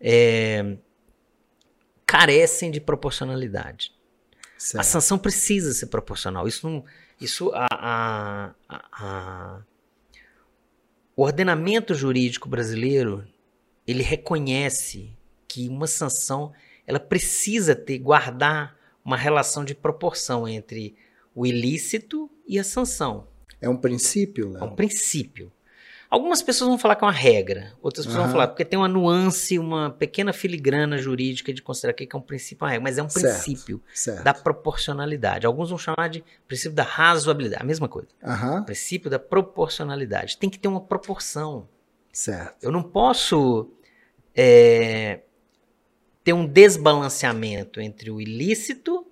[0.01, 0.77] é,
[2.07, 3.93] carecem de proporcionalidade.
[4.57, 4.85] A certo.
[4.85, 6.47] sanção precisa ser proporcional.
[6.47, 6.85] Isso não.
[7.21, 9.63] Isso a, a- a- a-
[11.17, 13.27] o ordenamento jurídico brasileiro
[13.87, 15.11] ele reconhece
[15.49, 16.53] que uma sanção
[16.87, 20.95] ela precisa ter guardar uma relação de proporção entre
[21.35, 23.27] o ilícito e a sanção.
[23.61, 24.65] É um princípio, É Léo?
[24.65, 25.53] um princípio.
[26.09, 28.27] Algumas pessoas vão falar que é uma regra, outras pessoas Aham.
[28.29, 32.21] vão falar porque tem uma nuance, uma pequena filigrana jurídica de considerar que é um
[32.21, 33.25] princípio, uma regra, mas é um Certo.
[33.25, 34.23] princípio Certo.
[34.23, 35.47] da proporcionalidade.
[35.47, 38.09] Alguns vão chamar de princípio da razoabilidade, a mesma coisa.
[38.23, 38.63] Aham.
[38.63, 40.37] Princípio da proporcionalidade.
[40.39, 41.69] Tem que ter uma proporção.
[42.13, 42.57] Certo.
[42.63, 43.69] Eu não posso
[44.35, 45.21] é,
[46.27, 49.07] ter um desbalanceamento entre o ilícito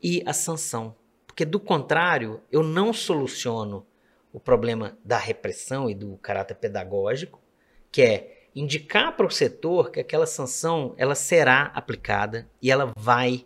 [0.00, 0.94] e a sanção.
[1.26, 3.84] Porque, do contrário, eu não soluciono
[4.32, 7.42] o problema da repressão e do caráter pedagógico,
[7.90, 13.44] que é indicar para o setor que aquela sanção ela será aplicada e ela vai,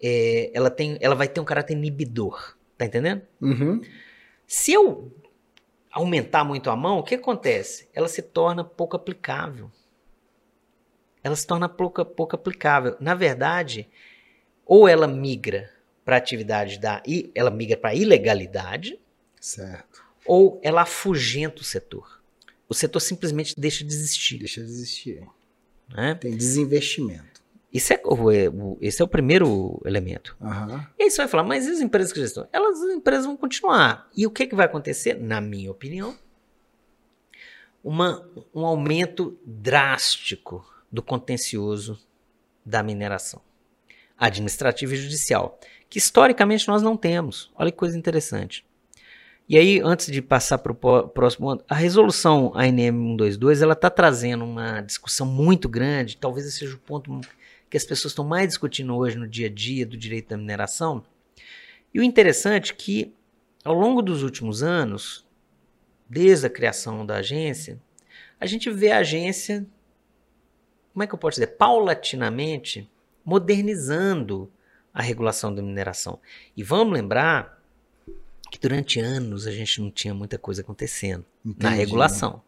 [0.00, 2.56] é, ela tem, ela vai ter um caráter inibidor.
[2.78, 3.22] Tá entendendo?
[3.40, 3.82] Uhum.
[4.46, 5.10] Se eu
[5.90, 7.88] aumentar muito a mão, o que acontece?
[7.92, 9.68] Ela se torna pouco aplicável.
[11.22, 12.96] Ela se torna pouco, pouco aplicável.
[12.98, 13.88] Na verdade,
[14.66, 15.70] ou ela migra
[16.04, 17.02] para a atividade da.
[17.34, 18.98] Ela migra para a ilegalidade,
[19.40, 20.02] Certo.
[20.26, 22.20] ou ela afugenta o setor.
[22.68, 24.38] O setor simplesmente deixa de existir.
[24.38, 25.22] Deixa de existir.
[25.88, 26.14] Né?
[26.14, 27.42] Tem desinvestimento.
[27.72, 30.36] Isso é, é esse é o primeiro elemento.
[30.40, 30.86] Aham.
[30.98, 32.48] E aí você vai falar, mas e as empresas que já estão?
[32.52, 34.10] Elas, as empresas vão continuar.
[34.14, 35.14] E o que, que vai acontecer?
[35.14, 36.16] Na minha opinião,
[37.82, 41.98] uma, um aumento drástico do contencioso
[42.64, 43.40] da mineração
[44.18, 45.58] administrativa e judicial,
[45.90, 47.50] que historicamente nós não temos.
[47.56, 48.64] Olha que coisa interessante.
[49.48, 53.90] E aí, antes de passar para o próximo ano, a resolução ANM 122, ela está
[53.90, 57.20] trazendo uma discussão muito grande, talvez esse seja o ponto
[57.68, 61.02] que as pessoas estão mais discutindo hoje no dia a dia do direito da mineração.
[61.92, 63.12] E o interessante é que,
[63.64, 65.26] ao longo dos últimos anos,
[66.08, 67.80] desde a criação da agência,
[68.38, 69.66] a gente vê a agência,
[70.92, 72.90] como é que eu posso dizer, paulatinamente
[73.24, 74.50] modernizando
[74.92, 76.18] a regulação da mineração.
[76.56, 77.60] E vamos lembrar
[78.50, 81.76] que durante anos a gente não tinha muita coisa acontecendo na Entendi.
[81.76, 82.42] regulação.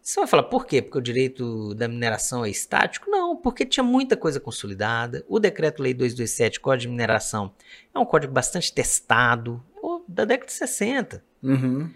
[0.00, 0.82] Você vai falar, por quê?
[0.82, 3.10] Porque o direito da mineração é estático?
[3.10, 5.24] Não, porque tinha muita coisa consolidada.
[5.26, 7.54] O Decreto-Lei 227, Código de Mineração,
[7.92, 9.64] é um código bastante testado,
[10.06, 11.24] da década de 60.
[11.42, 11.90] Uhum.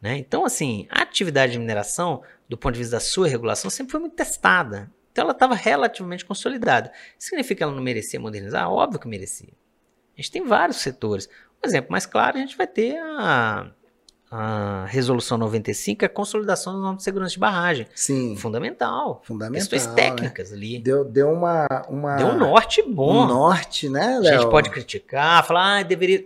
[0.00, 0.18] Né?
[0.18, 2.22] Então, assim, a atividade de mineração,
[2.52, 4.92] do ponto de vista da sua regulação, sempre foi muito testada.
[5.10, 6.92] Então, ela estava relativamente consolidada.
[7.18, 8.70] Significa que ela não merecia modernizar?
[8.70, 9.48] Óbvio que merecia.
[10.14, 11.30] A gente tem vários setores.
[11.64, 13.70] Um exemplo mais claro, a gente vai ter a,
[14.30, 17.86] a Resolução 95, a consolidação das normas de segurança de barragem.
[17.94, 18.36] Sim.
[18.36, 19.22] Fundamental.
[19.24, 19.58] Fundamental.
[19.70, 19.94] Questões né?
[19.94, 20.78] técnicas ali.
[20.78, 22.16] Deu, deu uma, uma.
[22.16, 23.24] Deu um norte bom.
[23.24, 24.40] um norte, né, A Léo?
[24.40, 26.22] gente pode criticar, falar, ah, deveria.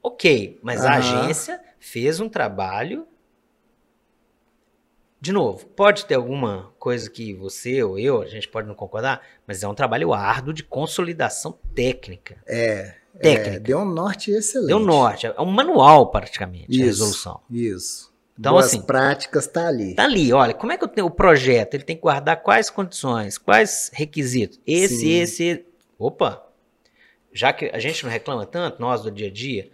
[0.00, 0.98] Ok, mas a Aham.
[0.98, 3.08] agência fez um trabalho.
[5.24, 9.22] De novo, pode ter alguma coisa que você ou eu, a gente pode não concordar,
[9.46, 12.36] mas é um trabalho árduo de consolidação técnica.
[12.46, 12.96] É.
[13.18, 13.56] Técnica.
[13.56, 14.68] é, deu um norte excelente.
[14.68, 16.84] Deu norte, é um manual praticamente, a Isso.
[16.84, 17.40] resolução.
[17.50, 18.12] Isso.
[18.38, 19.94] Então, Boas assim, práticas tá ali.
[19.94, 21.72] Tá ali, olha, como é que eu tenho o projeto?
[21.72, 24.60] Ele tem que guardar quais condições, quais requisitos?
[24.66, 25.20] Esse, Sim.
[25.20, 25.64] esse.
[25.98, 26.46] Opa!
[27.32, 29.70] Já que a gente não reclama tanto, nós do dia a dia,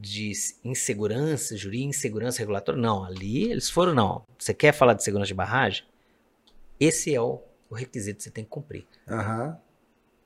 [0.00, 0.32] de
[0.64, 4.24] insegurança jurídica, insegurança regulatória, não, ali eles foram, não.
[4.38, 5.84] Você quer falar de segurança de barragem?
[6.80, 8.86] Esse é o, o requisito que você tem que cumprir.
[9.08, 9.58] Aham,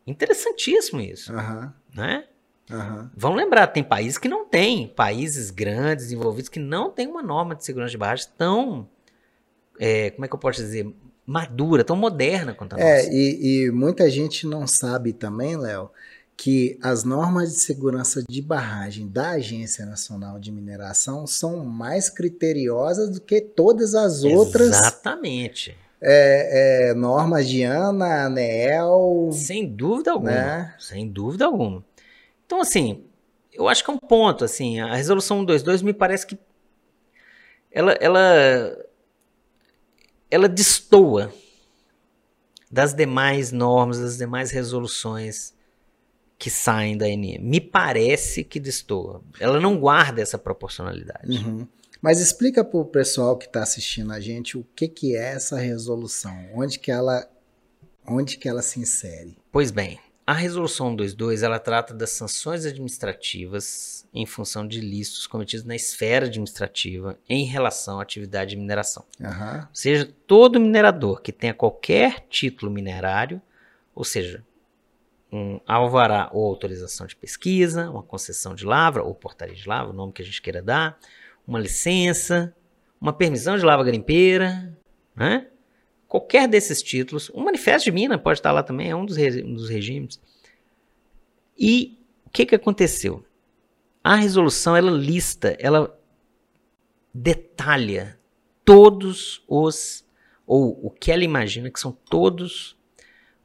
[0.06, 2.24] Interessantíssimo isso, aham, né?
[2.70, 3.10] aham.
[3.16, 7.54] Vamos lembrar, tem países que não têm, países grandes, desenvolvidos, que não têm uma norma
[7.54, 8.88] de segurança de barragem tão,
[9.78, 10.92] é, como é que eu posso dizer,
[11.26, 13.10] madura, tão moderna quanto a É, nossa.
[13.12, 15.90] e, e muita gente não sabe também, Léo,
[16.36, 23.10] que as normas de segurança de barragem da Agência Nacional de Mineração são mais criteriosas
[23.10, 25.76] do que todas as outras Exatamente.
[26.00, 30.30] é, é, normas de ANA, ANEEL, Sem dúvida alguma.
[30.30, 30.74] né?
[30.78, 31.84] Sem dúvida alguma.
[32.44, 33.04] Então, assim,
[33.52, 36.38] eu acho que é um ponto, assim, a resolução 122 me parece que
[37.70, 38.84] ela, ela,
[40.30, 41.32] ela destoa
[42.70, 45.54] das demais normas, das demais resoluções
[46.44, 47.38] que saem da ANM.
[47.40, 49.22] Me parece que destoa.
[49.40, 51.38] Ela não guarda essa proporcionalidade.
[51.38, 51.66] Uhum.
[52.02, 55.56] Mas explica para o pessoal que está assistindo a gente o que, que é essa
[55.56, 57.26] resolução, onde que ela,
[58.06, 59.38] onde que ela se insere.
[59.50, 65.64] Pois bem, a resolução 122 ela trata das sanções administrativas em função de ilícitos cometidos
[65.64, 69.06] na esfera administrativa em relação à atividade de mineração.
[69.18, 73.40] Aham, Ou seja, todo minerador que tenha qualquer título minerário,
[73.94, 74.44] ou seja,
[75.34, 79.96] um alvará ou autorização de pesquisa, uma concessão de lavra ou portaria de lavra, o
[79.96, 80.96] nome que a gente queira dar,
[81.46, 82.54] uma licença,
[83.00, 84.72] uma permissão de lavra garimpeira,
[85.16, 85.48] né?
[86.06, 89.42] qualquer desses títulos, um manifesto de mina pode estar lá também, é um dos, re-
[89.42, 90.20] um dos regimes.
[91.58, 93.24] E o que, que aconteceu?
[94.04, 95.98] A resolução ela lista, ela
[97.12, 98.18] detalha
[98.64, 100.04] todos os,
[100.46, 102.76] ou o que ela imagina que são todos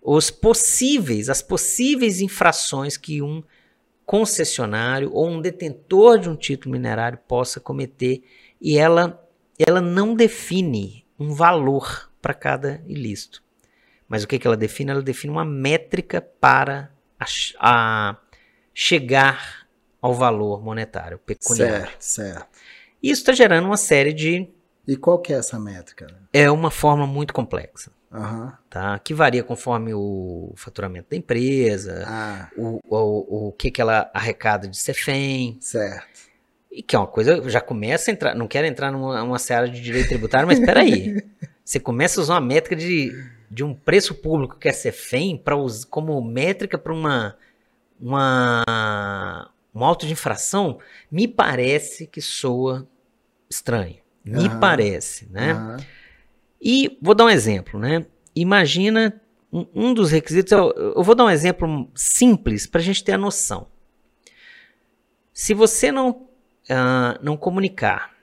[0.02, 3.44] os possíveis, as possíveis infrações que um
[4.06, 8.24] concessionário ou um detentor de um título minerário possa cometer
[8.60, 9.24] e ela,
[9.58, 13.44] ela não define um valor para cada ilícito.
[14.08, 14.92] Mas o que, que ela define?
[14.92, 17.26] Ela define uma métrica para a,
[17.60, 18.18] a
[18.74, 19.68] chegar
[20.02, 21.86] ao valor monetário pecuniário.
[21.86, 22.48] Certo, certo.
[23.04, 24.50] Isso está gerando uma série de.
[24.88, 26.08] E qual que é essa métrica?
[26.34, 27.92] É uma forma muito complexa.
[28.12, 28.52] Uhum.
[28.70, 29.00] Tá?
[29.00, 34.68] Que varia conforme o faturamento da empresa, Ah, o, o, o que, que ela arrecada
[34.68, 36.30] de CEFEM, certo.
[36.72, 39.68] e que é uma coisa, já começa a entrar, não quero entrar numa, numa seara
[39.68, 41.16] de direito tributário, mas espera aí.
[41.64, 43.14] Você começa a usar uma métrica de,
[43.50, 45.56] de um preço público que é CEFEM pra
[45.90, 47.38] como métrica para uma,
[48.00, 50.80] uma, um auto de infração,
[51.12, 52.88] me parece que soa
[53.50, 53.98] estranho.
[54.24, 54.60] Me Aham.
[54.60, 55.52] parece, né?
[55.54, 55.86] Aham.
[56.62, 58.06] E vou dar um exemplo, né?
[58.36, 60.52] Imagina um, dos requisitos.
[60.52, 63.68] Eu, eu vou dar um exemplo simples para a gente ter a noção.
[65.34, 66.28] Se você não,
[66.70, 68.14] ah, não comunicar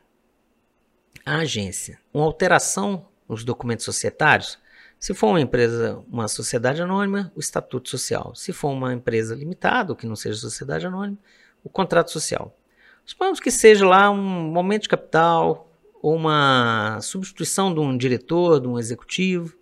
[1.24, 4.58] à agência uma alteração nos documentos societários,
[4.98, 8.34] se for uma empresa, uma sociedade anônima, o estatuto social.
[8.34, 11.18] Se for uma empresa limitada, que não seja sociedade anônima,
[11.62, 12.56] o contrato social.
[13.04, 15.65] Suponhamos que seja lá um momento de capital,
[16.14, 19.56] uma substituição de um diretor, de um executivo.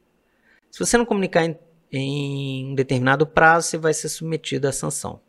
[0.71, 1.57] Se você não comunicar em,
[1.93, 5.21] em um determinado prazo, você vai ser submetido à sanção.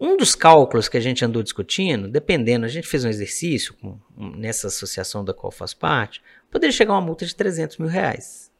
[0.00, 3.98] Um dos cálculos que a gente andou discutindo, dependendo, a gente fez um exercício com-
[4.16, 8.50] nessa associação da qual faz parte, poderia chegar a uma multa de 300 mil reais.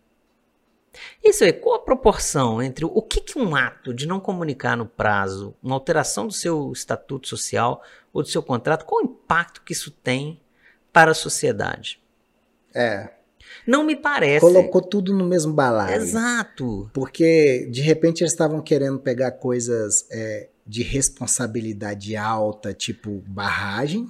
[1.25, 4.87] Isso aí, qual a proporção entre o que, que um ato de não comunicar no
[4.87, 9.73] prazo, uma alteração do seu estatuto social ou do seu contrato, qual o impacto que
[9.73, 10.41] isso tem
[10.93, 12.01] para a sociedade?
[12.75, 13.11] É,
[13.67, 14.41] Não me parece.
[14.41, 15.97] colocou tudo no mesmo balaio.
[15.97, 16.91] Exato.
[16.93, 24.09] Porque, de repente, eles estavam querendo pegar coisas é, de responsabilidade alta, tipo barragem,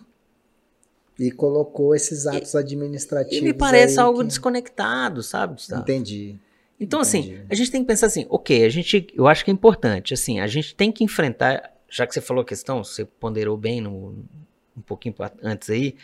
[1.18, 3.38] e colocou esses atos administrativos.
[3.38, 5.82] E me parece algo que- desconectado, sabe, Gustavo?
[5.82, 6.38] Entendi.
[6.78, 7.34] Então, Entendi.
[7.34, 10.14] assim, a gente tem que pensar assim, ok, a gente, eu acho que é importante,
[10.14, 13.82] assim, a gente tem que enfrentar, já que você falou a questão, você ponderou bem
[13.82, 14.24] no,
[14.74, 15.94] um pouquinho antes aí,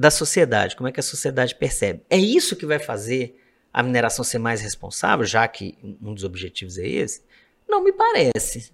[0.00, 2.00] da sociedade, como é que a sociedade percebe.
[2.08, 3.38] É isso que vai fazer
[3.70, 7.22] a mineração ser mais responsável, já que um dos objetivos é esse?
[7.68, 8.72] Não me parece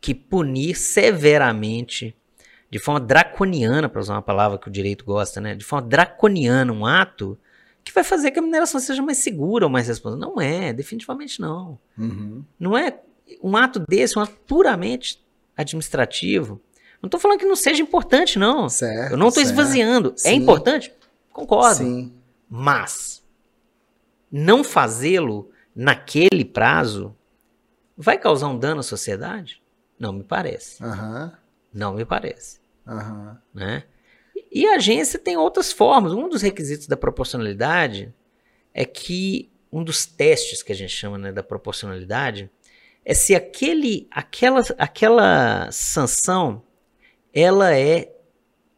[0.00, 2.16] que punir severamente,
[2.70, 5.56] de forma draconiana, para usar uma palavra que o direito gosta, né?
[5.56, 7.36] De forma draconiana, um ato
[7.82, 10.24] que vai fazer que a mineração seja mais segura ou mais responsável.
[10.24, 11.76] Não é, definitivamente não.
[11.98, 12.44] Uhum.
[12.56, 13.00] Não é
[13.42, 15.20] um ato desse, um ato puramente
[15.56, 16.60] administrativo.
[17.02, 18.68] Não estou falando que não seja importante, não.
[18.68, 19.12] Certo.
[19.12, 20.14] Eu não estou esvaziando.
[20.18, 20.34] É Sim.
[20.34, 20.92] importante?
[21.32, 21.76] Concordo.
[21.76, 22.12] Sim.
[22.48, 23.22] Mas
[24.30, 27.16] não fazê-lo naquele prazo
[27.96, 29.62] vai causar um dano à sociedade?
[29.98, 30.82] Não me parece.
[30.82, 31.32] Aham.
[31.72, 32.60] Não me parece.
[32.86, 33.38] Aham.
[33.54, 33.84] né?
[34.50, 36.12] E a agência tem outras formas.
[36.12, 38.12] Um dos requisitos da proporcionalidade
[38.74, 42.50] é que um dos testes que a gente chama né, da proporcionalidade
[43.04, 46.62] é se aquele, aquela, aquela sanção
[47.32, 48.12] ela é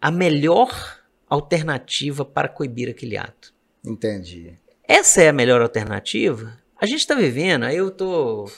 [0.00, 3.54] a melhor alternativa para coibir aquele ato.
[3.84, 4.58] Entendi.
[4.86, 6.58] Essa é a melhor alternativa?
[6.76, 8.50] A gente está vivendo, aí eu tô.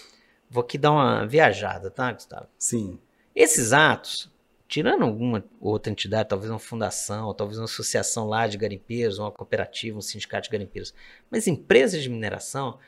[0.50, 2.48] Vou aqui dar uma viajada, tá, Gustavo?
[2.58, 2.98] Sim.
[3.34, 4.32] Esses atos,
[4.68, 9.98] tirando alguma outra entidade, talvez uma fundação, talvez uma associação lá de garimpeiros, uma cooperativa,
[9.98, 10.94] um sindicato de garimpeiros,
[11.30, 12.78] mas empresas de mineração,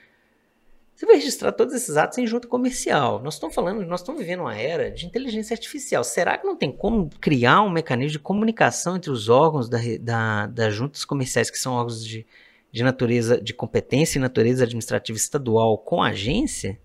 [0.97, 3.21] você vai registrar todos esses atos em junta comercial.
[3.23, 6.03] Nós estamos falando, nós estamos vivendo uma era de inteligência artificial.
[6.03, 10.47] Será que não tem como criar um mecanismo de comunicação entre os órgãos da, da-
[10.47, 12.27] das juntas comerciais, que são órgãos de,
[12.73, 16.79] de natureza, de competência e natureza administrativa estadual, com a agência?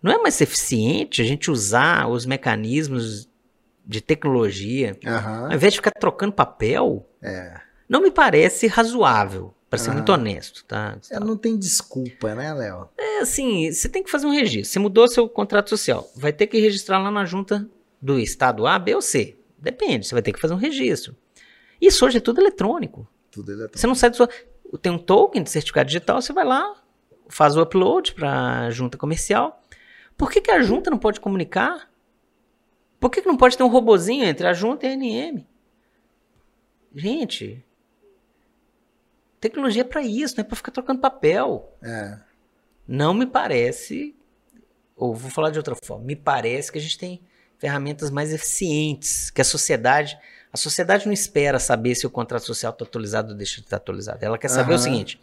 [0.00, 3.28] Não é mais eficiente a gente usar os mecanismos
[3.86, 5.46] de tecnologia, Aham.
[5.48, 7.04] ao invés de ficar trocando papel?
[7.22, 7.54] É.
[7.88, 9.96] Não me parece razoável, para ser Aham.
[9.96, 10.98] muito honesto, tá?
[11.10, 12.88] É, Não tem desculpa, né, Léo?
[12.96, 14.70] É assim, você tem que fazer um registro.
[14.72, 17.68] Você mudou seu contrato social, vai ter que registrar lá na junta
[18.00, 19.36] do estado A, B ou C.
[19.58, 21.16] Depende, você vai ter que fazer um registro.
[21.80, 23.06] Isso hoje é tudo eletrônico.
[23.30, 23.78] Tudo eletrônico.
[23.78, 24.28] Você não sai do seu...
[24.80, 26.74] Tem um token de certificado digital, você vai lá,
[27.28, 29.62] faz o upload para a junta comercial.
[30.16, 31.90] Por que, que a junta não pode comunicar?
[33.00, 35.46] Por que, que não pode ter um robozinho entre a junta e a ANM?
[36.94, 37.64] Gente,
[39.48, 41.72] tecnologia é para isso, não é para ficar trocando papel.
[41.82, 42.18] É.
[42.86, 44.14] Não me parece,
[44.96, 47.20] ou vou falar de outra forma, me parece que a gente tem
[47.58, 50.18] ferramentas mais eficientes, que a sociedade,
[50.52, 53.76] A sociedade não espera saber se o contrato social está atualizado ou deixa de estar
[53.78, 54.24] atualizado.
[54.24, 54.80] Ela quer saber Aham.
[54.80, 55.20] o seguinte: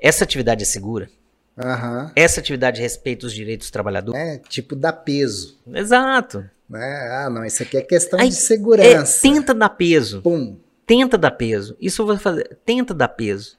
[0.00, 1.08] essa atividade é segura?
[1.56, 2.10] Aham.
[2.16, 4.20] Essa atividade respeita os direitos dos trabalhadores?
[4.20, 5.56] É, tipo, dá peso.
[5.72, 6.50] Exato.
[6.68, 7.08] Né?
[7.12, 9.22] Ah, não, isso aqui é questão Aí, de É, segurança.
[9.22, 10.20] tenta dar peso.
[10.22, 10.58] Pum.
[10.86, 11.76] Tenta dar peso.
[11.80, 12.58] Isso eu vou fazer.
[12.64, 13.58] Tenta dar peso.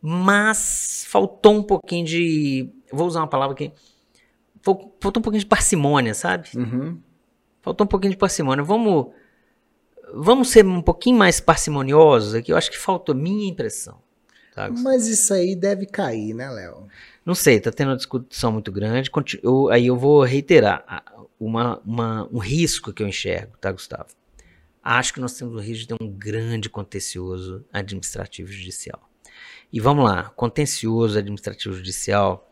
[0.00, 2.70] Mas faltou um pouquinho de.
[2.92, 3.72] Vou usar uma palavra aqui.
[4.62, 6.48] Fal- Faltou um pouquinho de parcimônia, sabe?
[6.56, 6.98] Uhum.
[7.62, 8.62] Faltou um pouquinho de parcimônia.
[8.64, 9.06] Vamos.
[10.14, 12.50] Vamos ser um pouquinho mais parcimoniosos aqui.
[12.52, 13.98] Eu acho que faltou minha impressão.
[14.54, 14.70] Tá?
[14.70, 16.86] Mas isso aí deve cair, né, Léo?
[17.24, 19.10] Não sei, tá tendo uma discussão muito grande.
[19.42, 20.82] Eu- aí eu vou reiterar
[21.38, 24.06] uma, uma- um risco que eu enxergo, tá, Gustavo?
[24.90, 29.06] Acho que nós temos o risco de ter um grande contencioso administrativo judicial.
[29.70, 32.50] E vamos lá, contencioso administrativo judicial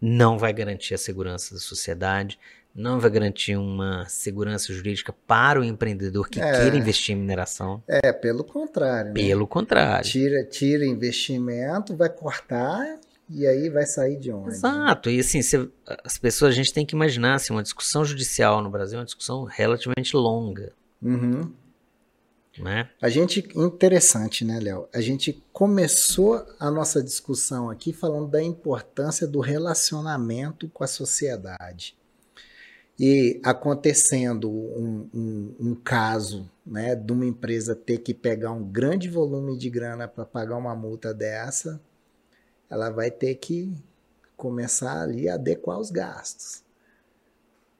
[0.00, 2.38] não vai garantir a segurança da sociedade,
[2.74, 6.52] não vai garantir uma segurança jurídica para o empreendedor que É.
[6.52, 7.82] queira investir em mineração.
[7.88, 9.08] É, pelo contrário.
[9.08, 9.14] né?
[9.14, 10.08] Pelo contrário.
[10.08, 14.50] Tira, tira investimento, vai cortar e aí vai sair de onde?
[14.50, 15.68] Exato, e assim, cê-
[16.04, 19.06] as pessoas, a gente tem que imaginar, assim, uma discussão judicial no Brasil é uma
[19.06, 20.72] discussão relativamente longa,
[21.02, 21.52] Uhum.
[22.58, 22.90] né?
[23.00, 24.88] A gente, interessante, né, Léo?
[24.92, 31.96] A gente começou a nossa discussão aqui falando da importância do relacionamento com a sociedade.
[32.98, 39.08] E acontecendo um, um- um caso né, de uma empresa ter que pegar um grande
[39.08, 41.80] volume de grana para pagar uma multa dessa,
[42.68, 43.72] ela vai ter que
[44.36, 46.62] começar ali a adequar os gastos.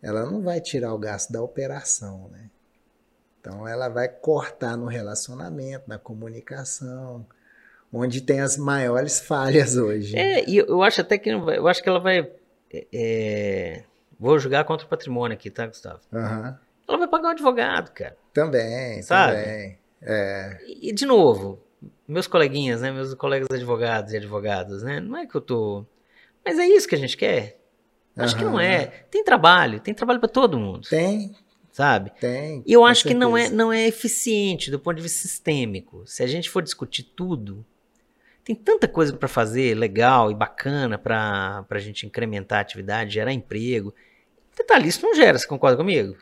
[0.02, 2.48] Ela não vai tirar o gasto da operação, né?
[3.49, 7.26] Então ela vai cortar no relacionamento, na comunicação,
[7.90, 10.14] onde tem as maiores falhas hoje.
[10.16, 12.30] É, e eu, acho até que, não vai- eu acho que ela vai,
[12.70, 13.84] é, é,
[14.20, 16.01] vou jogar contra o patrimônio aqui, tá, Gustavo?
[16.12, 16.59] Aham.
[16.86, 18.16] Ela vai pagar um advogado, cara.
[18.34, 19.36] Também, Sabe?
[19.42, 19.78] também.
[20.03, 21.59] É, E, de novo,
[22.07, 25.86] meus coleguinhas, né, meus colegas advogados e advogadas, né, não é que eu tô...
[26.44, 27.59] Mas é isso que a gente quer?
[28.16, 28.86] Acho que não é.
[29.11, 31.36] Tem trabalho, tem trabalho para todo mundo, tem,
[31.79, 32.11] sabe?
[32.18, 32.61] tem.
[32.66, 33.57] E eu acho que não é, certeza.
[33.57, 36.03] não é eficiente do ponto de vista sistêmico.
[36.07, 37.64] Se a gente for discutir tudo,
[38.43, 43.33] tem tanta coisa para fazer legal e bacana para a gente incrementar a atividade, gerar
[43.33, 43.95] emprego.
[44.57, 46.16] Detalhe, isso não gera, você concorda comigo?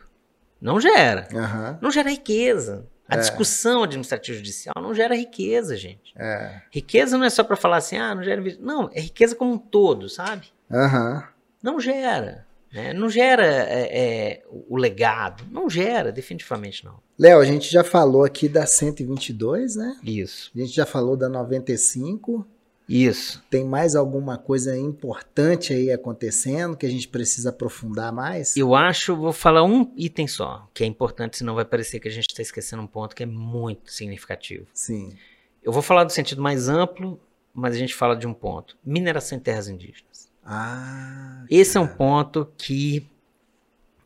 [0.61, 1.27] Não gera.
[1.33, 2.85] Aham, Não gera riqueza.
[3.09, 3.19] A É.
[3.19, 6.13] discussão administrativa judicial não gera riqueza, gente.
[6.15, 6.61] é.
[6.71, 8.43] Riqueza não é só para falar assim, ah, não gera.
[8.59, 10.47] Não, é riqueza como um todo, sabe?
[10.71, 11.23] Aham.
[11.63, 12.45] Não gera.
[12.71, 12.93] Né?
[12.93, 15.43] Não gera é, é, o legado.
[15.51, 16.99] Não gera, definitivamente não.
[17.17, 19.97] Léo, a gente já falou aqui da 122, né?
[20.03, 20.51] Isso.
[20.55, 22.45] A gente já falou da 95.
[22.87, 23.43] Isso.
[23.49, 28.55] Tem mais alguma coisa importante aí acontecendo que a gente precisa aprofundar mais?
[28.55, 32.11] Eu acho, vou falar um item só, que é importante, senão vai parecer que a
[32.11, 34.67] gente está esquecendo um ponto que é muito significativo.
[34.73, 35.13] Sim.
[35.61, 37.19] Eu vou falar do sentido mais amplo,
[37.53, 40.26] mas a gente fala de um ponto: mineração em terras indígenas.
[40.49, 43.05] Ah, Esse é um ponto que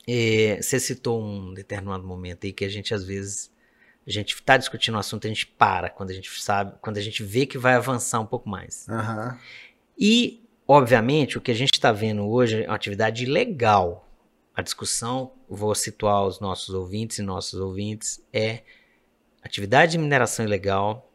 [0.07, 3.51] é, você citou um determinado momento aí que a gente às vezes
[4.05, 7.01] a gente está discutindo um assunto, a gente para quando a gente sabe, quando a
[7.01, 8.89] gente vê que vai avançar um pouco mais.
[8.89, 9.39] aham.
[9.97, 14.07] E, obviamente, o que a gente está vendo hoje é uma atividade ilegal.
[14.55, 18.63] A discussão, vou situar os nossos ouvintes e nossos ouvintes, é
[19.43, 21.11] atividade de mineração ilegal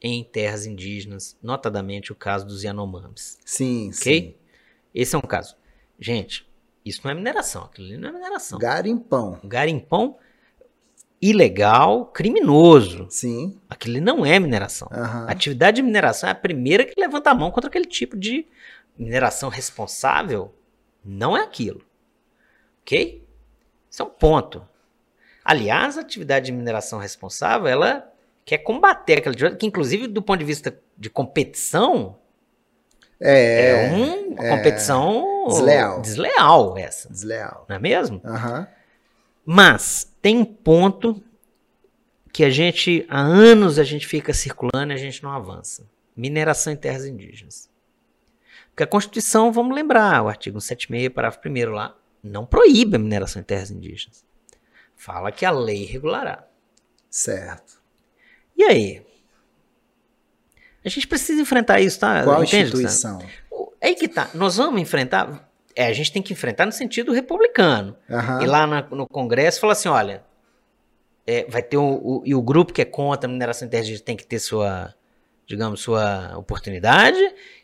[0.00, 3.38] em terras indígenas, notadamente o caso dos Yanomamis.
[3.44, 3.92] Sim, Ok?
[3.92, 4.34] sim.
[4.94, 5.56] Esse é um caso.
[5.98, 6.48] Gente,
[6.84, 8.58] isso não é mineração, aquilo ali não é mineração.
[8.58, 9.40] Garimpão.
[9.44, 10.16] Garimpão
[11.20, 13.06] ilegal, criminoso.
[13.10, 13.60] Sim.
[13.68, 14.88] Aquilo ali não é mineração.
[14.90, 18.46] A atividade de mineração é a primeira que levanta a mão contra aquele tipo de
[18.96, 20.54] mineração responsável.
[21.04, 21.82] Não é aquilo.
[22.82, 23.24] Ok?
[23.90, 24.66] Isso é um ponto.
[25.44, 28.12] Aliás, a atividade de mineração responsável, ela
[28.44, 32.18] quer combater aquela atividade, que inclusive do ponto de vista de competição,
[33.20, 36.00] É, é, um- uma competição Desleal.
[36.00, 37.66] desleal essa, desleal.
[37.68, 38.20] não é mesmo?
[39.44, 41.22] Mas tem um ponto
[42.32, 45.84] que a gente, há anos a gente fica circulando e a gente não avança.
[46.16, 47.68] Mineração em terras indígenas.
[48.70, 53.40] Porque a Constituição, vamos lembrar, o artigo 176, parágrafo 1 lá, não proíbe a mineração
[53.40, 54.24] em terras indígenas.
[54.94, 56.44] Fala que a lei regulará.
[57.10, 57.80] Certo.
[58.56, 59.02] E aí?
[60.84, 62.22] A gente precisa enfrentar isso, tá?
[62.24, 63.18] Qual Entende, instituição?
[63.50, 64.30] O- Aí que tá.
[64.34, 65.48] Nós vamos enfrentar.
[65.74, 67.96] É, a gente tem que enfrentar no sentido republicano.
[68.10, 68.42] Aham.
[68.42, 70.22] E lá na- no Congresso fala assim: olha,
[71.26, 73.86] é, vai ter o, o- e o grupo que é contra a mineração em terras
[73.86, 74.94] indígenas tem que ter sua,
[75.46, 77.18] digamos, sua oportunidade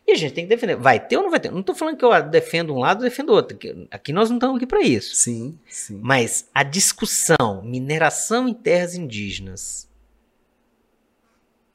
[0.06, 0.76] e a gente tem que defender.
[0.76, 1.50] Vai ter ou não vai ter?
[1.50, 3.58] Não estou falando que eu defendo um lado ou defendo outro.
[3.90, 5.14] Aqui nós não estamos aqui para isso.
[5.16, 5.98] Sim, sim.
[6.02, 9.88] Mas a discussão, mineração em terras indígenas.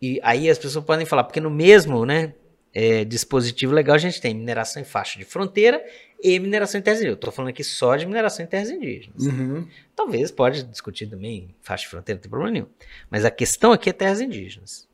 [0.01, 2.33] E aí as pessoas podem falar, porque no mesmo né,
[2.73, 5.83] é, dispositivo legal a gente tem mineração em faixa de fronteira
[6.21, 7.15] e mineração em terras indígenas.
[7.15, 9.25] Eu estou falando aqui só de mineração em terras indígenas.
[9.25, 9.67] Uhum.
[9.95, 12.67] Talvez pode discutir também faixa de fronteira, não tem problema nenhum.
[13.09, 14.87] Mas a questão aqui é terras indígenas.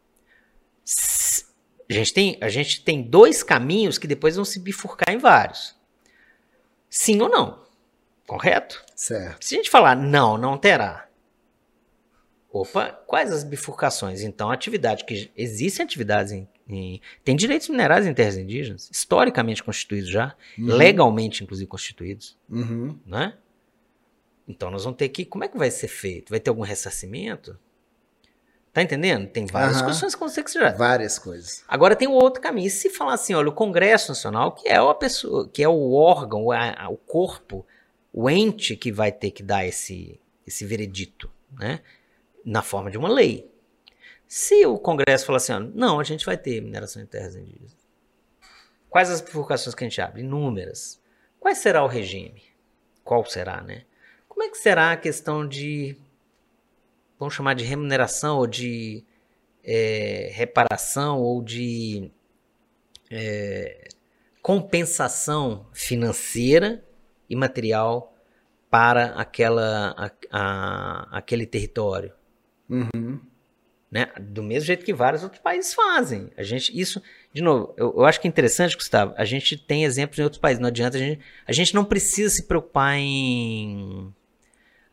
[1.89, 5.75] A gente, tem, a gente tem dois caminhos que depois vão se bifurcar em vários.
[6.89, 7.63] Sim ou não?
[8.25, 8.83] Correto?
[8.95, 9.45] Certo.
[9.45, 11.07] Se a gente falar não, não terá.
[12.55, 14.21] Opa, quais as bifurcações?
[14.21, 20.09] Então, atividade que existem atividades em, em, tem direitos minerais em terras indígenas, historicamente constituídos
[20.09, 20.67] já, uhum.
[20.67, 22.97] legalmente inclusive constituídos, uhum.
[23.05, 23.33] né?
[24.47, 26.29] Então nós vamos ter que, como é que vai ser feito?
[26.29, 27.59] Vai ter algum ressarcimento?
[28.71, 29.27] Tá entendendo?
[29.27, 29.87] Tem várias uhum.
[29.87, 30.71] questões que vão ser que já.
[30.71, 31.61] Várias coisas.
[31.67, 32.67] Agora tem um outro caminho.
[32.67, 35.91] E se falar assim, olha, o Congresso Nacional, que é a pessoa, que é o
[35.91, 37.65] órgão, a, o corpo,
[38.13, 41.81] o ente que vai ter que dar esse, esse veredito, né?
[42.45, 43.51] Na forma de uma lei.
[44.27, 47.75] Se o Congresso falar assim, não, a gente vai ter mineração em terras indígenas.
[48.89, 50.21] Quais as bifurcações que a gente abre?
[50.21, 51.01] Inúmeras.
[51.39, 52.43] Qual será o regime?
[53.03, 53.83] Qual será, né?
[54.29, 55.97] Como é que será a questão de
[57.19, 59.03] vamos chamar de remuneração ou de
[59.63, 62.11] é, reparação ou de
[63.09, 63.87] é,
[64.41, 66.83] compensação financeira
[67.29, 68.13] e material
[68.69, 72.13] para aquela, a, a, aquele território.
[72.69, 73.19] Uhum.
[73.91, 74.07] Né?
[74.19, 76.29] Do mesmo jeito que vários outros países fazem.
[76.35, 77.01] A gente, isso,
[77.33, 80.41] de novo, eu, eu, acho que é interessante, Gustavo, a gente tem exemplos em outros
[80.41, 80.59] países.
[80.59, 81.21] Não adianta a gente.
[81.47, 84.13] A gente não precisa se preocupar em.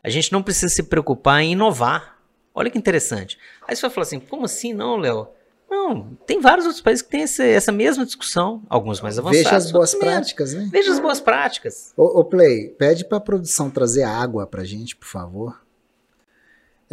[0.05, 2.19] A gente não precisa se preocupar em inovar.
[2.55, 3.39] Olha que interessante.
[3.67, 5.29] Aí você vai falar assim, como assim não, Léo?
[5.73, 9.45] Não, tem vários outros países que têm esse, essa mesma discussão, alguns mais avançados.
[9.45, 10.69] Veja as boas práticas, né?
[10.71, 11.95] Veja as boas práticas.
[11.97, 15.62] Ô, ô Play, pede para a produção trazer água para gente, por favor.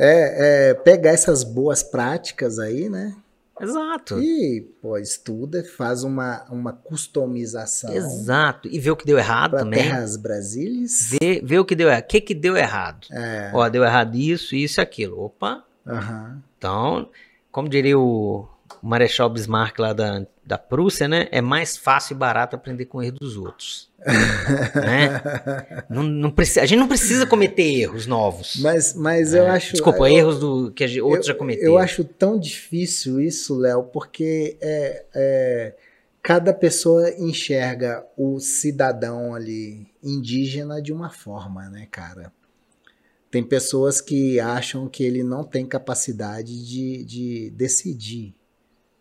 [0.02, 3.16] É, é, pegar essas boas práticas aí, né?
[3.62, 4.20] Exato.
[4.22, 7.94] E, pô, estuda, faz uma, uma customização.
[7.94, 8.70] Exato.
[8.70, 9.84] E vê o que deu errado também.
[9.84, 11.10] Terras Brasílias.
[11.12, 12.04] Vê, vê o que deu errado.
[12.04, 13.08] O que, que deu errado?
[13.12, 13.52] É.
[13.54, 15.20] Ó, deu errado isso, isso e aquilo.
[15.20, 15.64] Opa.
[15.86, 16.42] Uhum.
[16.58, 17.10] Então,
[17.52, 18.48] como diria o
[18.82, 21.28] Marechal Bismarck lá da, da Prússia, né?
[21.32, 23.88] É mais fácil e barato aprender com o erro dos outros.
[24.74, 25.84] né?
[25.88, 28.56] não, não precisa, a gente não precisa cometer erros novos.
[28.60, 29.40] Mas, mas é.
[29.40, 29.74] eu acho.
[29.74, 31.68] Desculpa, eu, erros do, que gente, outros eu, já cometeram.
[31.68, 35.76] Eu acho tão difícil isso, Léo, porque é, é,
[36.24, 42.34] cada pessoa enxerga o cidadão ali indígena de uma forma, né, cara?
[43.30, 48.34] Tem pessoas que acham que ele não tem capacidade de, de decidir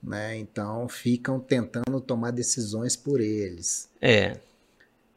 [0.02, 0.36] né?
[0.36, 3.88] Então ficam tentando tomar decisões por eles.
[4.00, 4.38] É.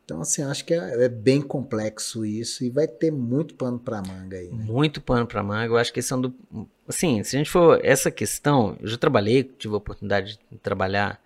[0.04, 4.02] Então, assim, acho que é, é bem complexo isso e vai ter muito pano para
[4.02, 4.50] manga aí.
[4.50, 4.66] Né?
[4.66, 5.68] Muito pano para manga.
[5.68, 6.36] Eu acho que são do.
[6.86, 7.80] Assim, se a gente for.
[7.82, 11.22] Essa questão, eu já trabalhei, tive a oportunidade de trabalhar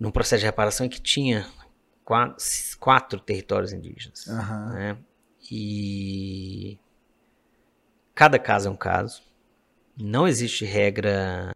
[0.00, 1.46] num processo de reparação que tinha
[2.04, 2.42] quatro,
[2.80, 4.26] quatro territórios indígenas.
[4.28, 4.68] Uhum.
[4.70, 4.96] Né?
[5.50, 6.78] E.
[8.14, 9.20] Cada caso é um caso.
[9.94, 11.52] Não existe regra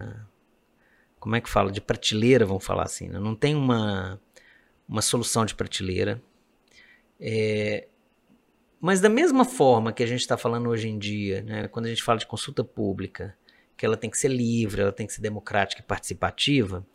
[1.19, 1.71] como é que fala?
[1.71, 3.09] De prateleira, vamos falar assim.
[3.09, 3.19] Né?
[3.19, 4.21] Não tem uma,
[4.89, 6.23] uma solução de prateleira.
[7.21, 7.89] É,
[8.81, 11.89] mas da mesma forma que a gente está falando hoje em dia, né, quando a
[11.89, 13.37] gente fala de consulta pública,
[13.77, 16.87] que ela tem que ser livre, ela tem que ser democrática e participativa,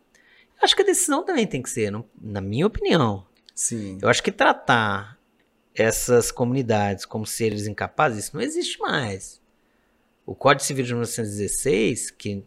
[0.62, 3.28] acho que a decisão também tem que ser, não, na minha opinião.
[3.54, 3.98] Sim.
[4.02, 5.20] Eu acho que tratar
[5.76, 9.42] essas comunidades como seres incapazes, isso não existe mais.
[10.26, 12.46] O Código Civil de 1916, que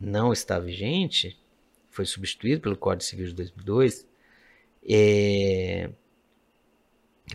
[0.00, 1.38] não está vigente,
[1.90, 4.06] foi substituído pelo Código Civil de 2002,
[4.88, 5.90] é,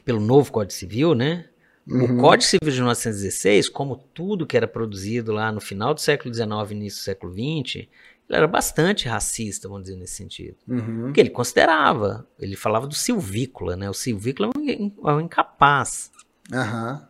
[0.06, 1.50] pelo novo Código Civil, né?
[1.86, 2.18] Uhum.
[2.18, 6.34] O Código Civil de 1916, como tudo que era produzido lá no final do século
[6.34, 7.88] XIX e início do século XX,
[8.30, 10.56] ele era bastante racista, vamos dizer, nesse sentido.
[10.68, 11.04] Uhum.
[11.04, 13.90] Porque ele considerava, ele falava do silvícola, né?
[13.90, 16.10] O silvícola é um incapaz.
[16.52, 17.02] Uhum.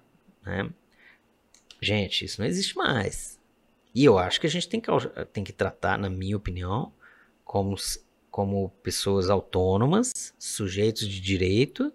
[0.44, 0.70] Né?
[1.80, 3.33] Gente, isso não existe mais.
[3.94, 4.90] E eu acho que a gente tem que,
[5.32, 6.92] tem que tratar, na minha opinião,
[7.46, 7.76] como,
[8.32, 11.94] como pessoas autônomas, sujeitos de direito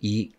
[0.00, 0.30] e,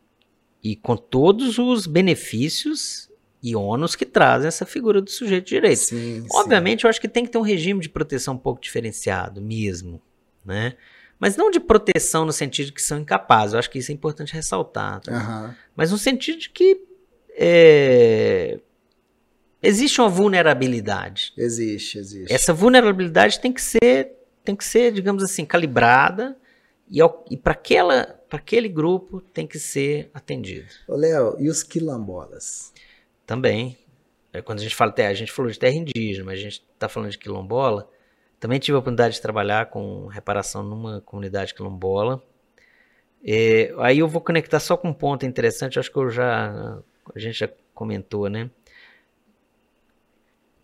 [0.63, 3.11] e com todos os benefícios
[3.41, 5.79] e ônus que trazem essa figura do sujeito de direito.
[5.79, 6.87] Sim, Obviamente, sim.
[6.87, 10.01] eu acho que tem que ter um regime de proteção um pouco diferenciado mesmo,
[10.45, 10.77] né?
[11.19, 13.95] Mas não de proteção no sentido de que são incapazes, eu acho que isso é
[13.95, 15.01] importante ressaltar.
[15.01, 15.11] Tá?
[15.75, 16.81] Mas no sentido de que
[17.35, 18.59] é,
[19.63, 21.33] existe uma vulnerabilidade.
[21.37, 22.31] Existe, existe.
[22.31, 24.11] Essa vulnerabilidade tem que ser,
[24.43, 26.37] tem que ser, digamos assim, calibrada
[26.89, 26.99] e,
[27.31, 30.67] e para aquela, para aquele grupo tem que ser atendido.
[30.87, 32.73] Ô, Léo, e os quilombolas?
[33.25, 33.77] Também.
[34.31, 36.63] É, Quando a gente fala terra, a gente falou de terra indígena, mas a gente
[36.73, 37.89] está falando de quilombola.
[38.39, 42.21] Também tive a oportunidade de trabalhar com reparação numa comunidade quilombola.
[43.25, 46.83] É, aí eu vou conectar só com um ponto interessante, acho que eu já
[47.15, 48.49] a gente já comentou, né?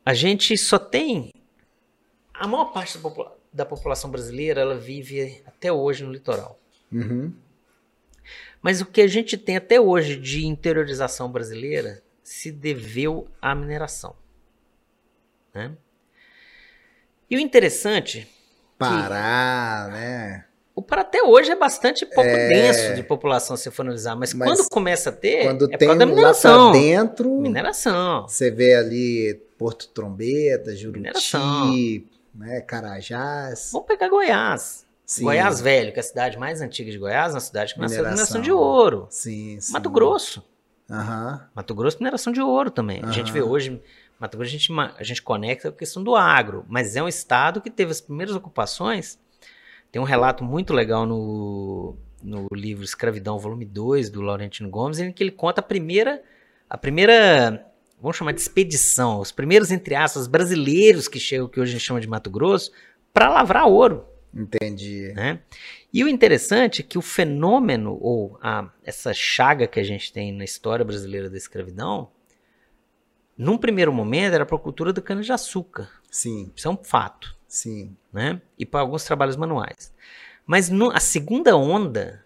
[0.09, 1.31] A gente só tem
[2.33, 6.57] a maior parte da, popula- da população brasileira, ela vive até hoje no litoral.
[6.91, 7.31] Uhum.
[8.59, 14.15] Mas o que a gente tem até hoje de interiorização brasileira se deveu à mineração.
[15.53, 15.73] né?
[17.29, 18.27] E o interessante,
[18.79, 20.45] Pará, né?
[20.73, 24.49] o Pará até hoje é bastante pouco denso de população, se for analisar, mas, Mas
[24.57, 26.71] quando começa a ter, Quando é tem da lá pra mineração.
[26.71, 28.27] dentro, Mineração.
[28.27, 31.75] você vê ali Porto Trombeta, Juruti, Mineração.
[32.33, 33.69] né, Carajás.
[33.73, 34.87] Vamos pegar Goiás.
[35.05, 37.97] Sim, Goiás Velho, que é a cidade mais antiga de Goiás, uma cidade que nasceu
[37.97, 38.39] Mineração.
[38.39, 39.07] mineração de ouro.
[39.09, 39.73] Sim, sim.
[39.73, 40.43] Mato Grosso.
[40.89, 41.45] Aham.
[41.53, 43.01] Mato Grosso, mineração de ouro também.
[43.03, 43.81] A gente vê hoje,
[44.17, 47.59] Mato Grosso, a gente, a gente conecta a questão do agro, mas é um estado
[47.59, 49.19] que teve as primeiras ocupações.
[49.91, 55.11] Tem um relato muito legal no, no livro Escravidão, volume 2, do Laurentino Gomes, em
[55.11, 56.21] que ele conta a primeira,
[56.69, 57.65] a primeira,
[58.01, 61.85] vamos chamar de expedição, os primeiros, entre aspas, brasileiros que chegam, que hoje a gente
[61.85, 62.71] chama de Mato Grosso,
[63.13, 65.11] para lavrar ouro Entendi.
[65.13, 65.41] né?
[65.91, 70.31] E o interessante é que o fenômeno, ou a, essa chaga que a gente tem
[70.31, 72.11] na história brasileira da escravidão,
[73.37, 75.89] num primeiro momento era para a cultura da cana-de-açúcar.
[76.11, 77.95] Sim, Isso é um fato, sim.
[78.13, 78.41] né?
[78.57, 79.93] E para alguns trabalhos manuais.
[80.45, 82.23] Mas no- a segunda onda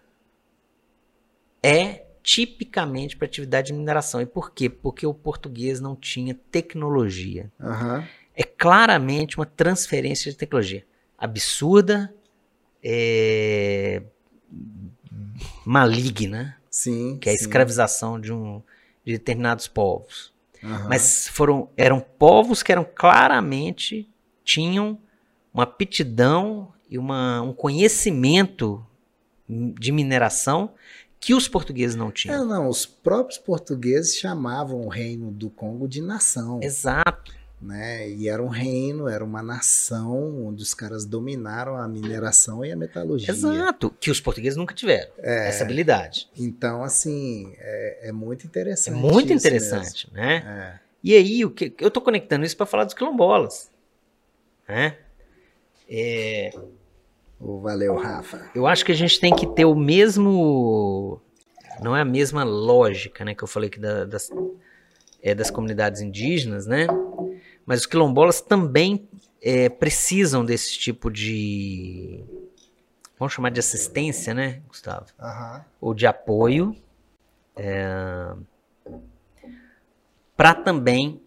[1.62, 4.20] é tipicamente para atividade de mineração.
[4.20, 4.70] E por quê?
[4.70, 8.08] Porque o português não tinha tecnologia Aham.
[8.34, 10.86] é claramente uma transferência de tecnologia
[11.18, 12.12] absurda,
[12.82, 14.02] é,
[15.64, 17.18] maligna, Sim.
[17.20, 17.44] que é a sim.
[17.44, 18.62] escravização de, um,
[19.04, 20.32] de determinados povos.
[20.62, 20.88] Aham.
[20.88, 24.08] Mas foram eram povos que eram claramente
[24.42, 24.98] tinham
[25.52, 28.84] uma aptidão e uma, um conhecimento
[29.46, 30.72] de mineração
[31.24, 32.44] que os portugueses não É, tinham.
[32.44, 37.32] não, os próprios portugueses chamavam o reino do Congo de nação, Exato.
[37.60, 38.08] né?
[38.10, 42.76] E era um reino, era uma nação onde os caras dominaram a mineração e a
[42.76, 43.30] metalurgia.
[43.30, 43.94] Exato.
[43.98, 46.28] Que os portugueses nunca tiveram É, essa habilidade.
[46.36, 48.94] então, assim, é, é muito É interessante.
[48.94, 50.78] muito isso interessante, né?
[50.80, 50.84] É.
[51.02, 53.70] E aí, o que eu tô conectando isso para falar dos quilombolas,
[54.68, 54.96] né?
[55.88, 56.50] É,
[57.62, 58.50] valeu, Rafa.
[58.54, 61.20] eu acho que a gente tem que ter o mesmo,
[61.82, 63.34] não é a mesma lógica, né?
[63.34, 64.30] Que eu falei que da- das,
[65.22, 66.86] é, das comunidades indígenas, né?
[67.66, 69.08] Mas os quilombolas também
[69.42, 72.24] é, precisam desse tipo de,
[73.18, 75.06] vamos chamar de assistência, né, Gustavo?
[75.20, 75.64] Aham.
[75.80, 76.74] ou de apoio
[80.36, 81.20] para também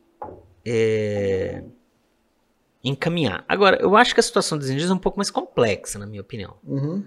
[0.65, 1.63] é,
[2.89, 3.43] encaminhar.
[3.47, 6.21] Agora, eu acho que a situação dos indígenas é um pouco mais complexa, na minha
[6.21, 6.57] opinião.
[6.63, 7.05] Uhum.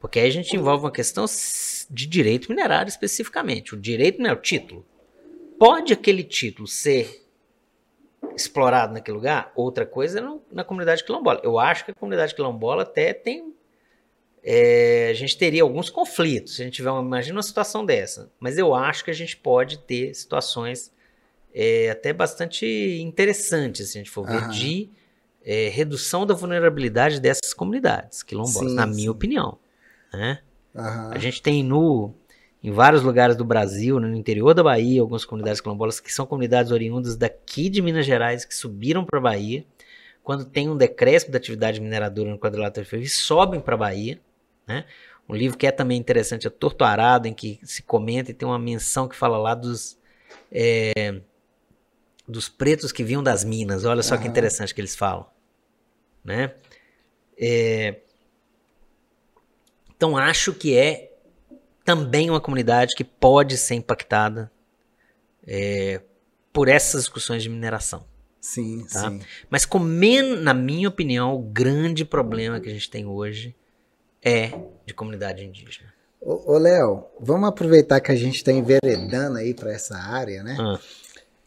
[0.00, 1.24] Porque aí a gente envolve uma questão
[1.90, 3.74] de direito minerário especificamente.
[3.74, 4.84] O direito não é o título.
[5.58, 7.24] Pode aquele título ser
[8.36, 9.52] explorado naquele lugar?
[9.54, 11.40] Outra coisa é na comunidade quilombola.
[11.42, 13.54] Eu acho que a comunidade quilombola até tem.
[14.46, 18.30] é, a gente teria alguns conflitos se a gente tiver uma, imagina uma situação dessa.
[18.38, 20.92] Mas eu acho que a gente pode ter situações
[21.54, 22.66] é, até bastante
[23.00, 24.50] interessantes, se a gente for ver, Aham.
[24.50, 24.90] de
[25.44, 28.94] é, redução da vulnerabilidade dessas comunidades quilombolas, Sim, na sim.
[28.94, 29.58] minha opinião.
[30.12, 30.40] Né?
[30.74, 31.10] Aham.
[31.12, 32.14] A gente tem no,
[32.62, 36.24] em vários lugares do Brasil, né, no interior da Bahia, algumas comunidades quilombolas que são
[36.24, 39.64] comunidades oriundas daqui de Minas Gerais, que subiram para a Bahia.
[40.22, 44.18] Quando tem um decréscimo da atividade mineradora no quadrilátero ferroviário, sobem para a Bahia.
[44.66, 44.86] Né?
[45.28, 48.48] Um livro que é também interessante é Torto Arado, em que se comenta e tem
[48.48, 49.98] uma menção que fala lá dos,
[50.50, 51.20] é,
[52.26, 53.84] dos pretos que vinham das minas.
[53.84, 54.30] Olha só que Aham.
[54.30, 55.33] interessante que eles falam.
[56.24, 56.54] Né?
[57.38, 57.96] É,
[59.96, 61.12] então acho que é
[61.84, 64.50] também uma comunidade que pode ser impactada
[65.46, 66.00] é,
[66.52, 68.04] por essas discussões de mineração.
[68.40, 69.10] Sim, Tá?
[69.10, 69.20] sim.
[69.50, 73.54] Mas com men- na minha opinião, o grande problema que a gente tem hoje
[74.22, 74.50] é
[74.86, 75.92] de comunidade indígena.
[76.20, 80.56] Ô, ô, Léo, vamos aproveitar que a gente está enveredando aí para essa área, né?
[80.58, 80.78] Ah,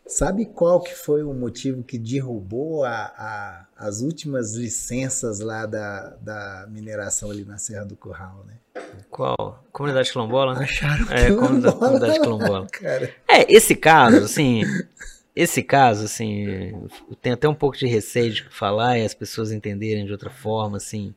[0.06, 6.16] Sabe qual que foi o motivo que derrubou a, a- as últimas licenças lá da,
[6.22, 8.56] da mineração ali na Serra do Curral, né?
[9.10, 9.64] qual?
[9.72, 10.54] Comunidade quilombola?
[10.54, 12.68] Acharam É, que comunidade, comunidade quilombola.
[12.72, 14.64] Cara, É, esse caso, assim,
[15.36, 16.46] esse caso, assim,
[17.10, 20.30] eu tenho até um pouco de receio de falar e as pessoas entenderem de outra
[20.30, 21.14] forma, assim.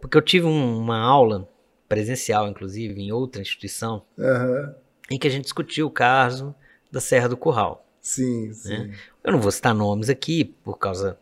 [0.00, 1.48] Porque eu tive um, uma aula
[1.88, 4.74] presencial, inclusive, em outra instituição, Aham.
[5.10, 6.54] em que a gente discutiu o caso
[6.90, 7.86] da Serra do Curral.
[8.00, 8.92] Sim, sim.
[9.22, 11.18] Eu não vou citar nomes aqui por causa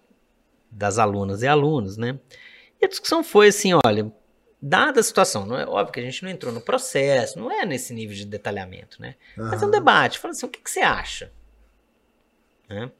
[0.73, 2.19] das alunas e alunos, né?
[2.81, 4.11] E a discussão foi assim, olha,
[4.61, 7.65] dada a situação, não é óbvio que a gente não entrou no processo, não é
[7.67, 9.17] nesse nível de detalhamento, né?
[9.37, 11.33] Mas é um debate, fala assim, o que, que você acha?
[12.69, 12.91] Né?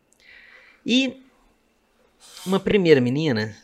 [0.85, 1.23] E
[2.45, 3.57] uma primeira menina,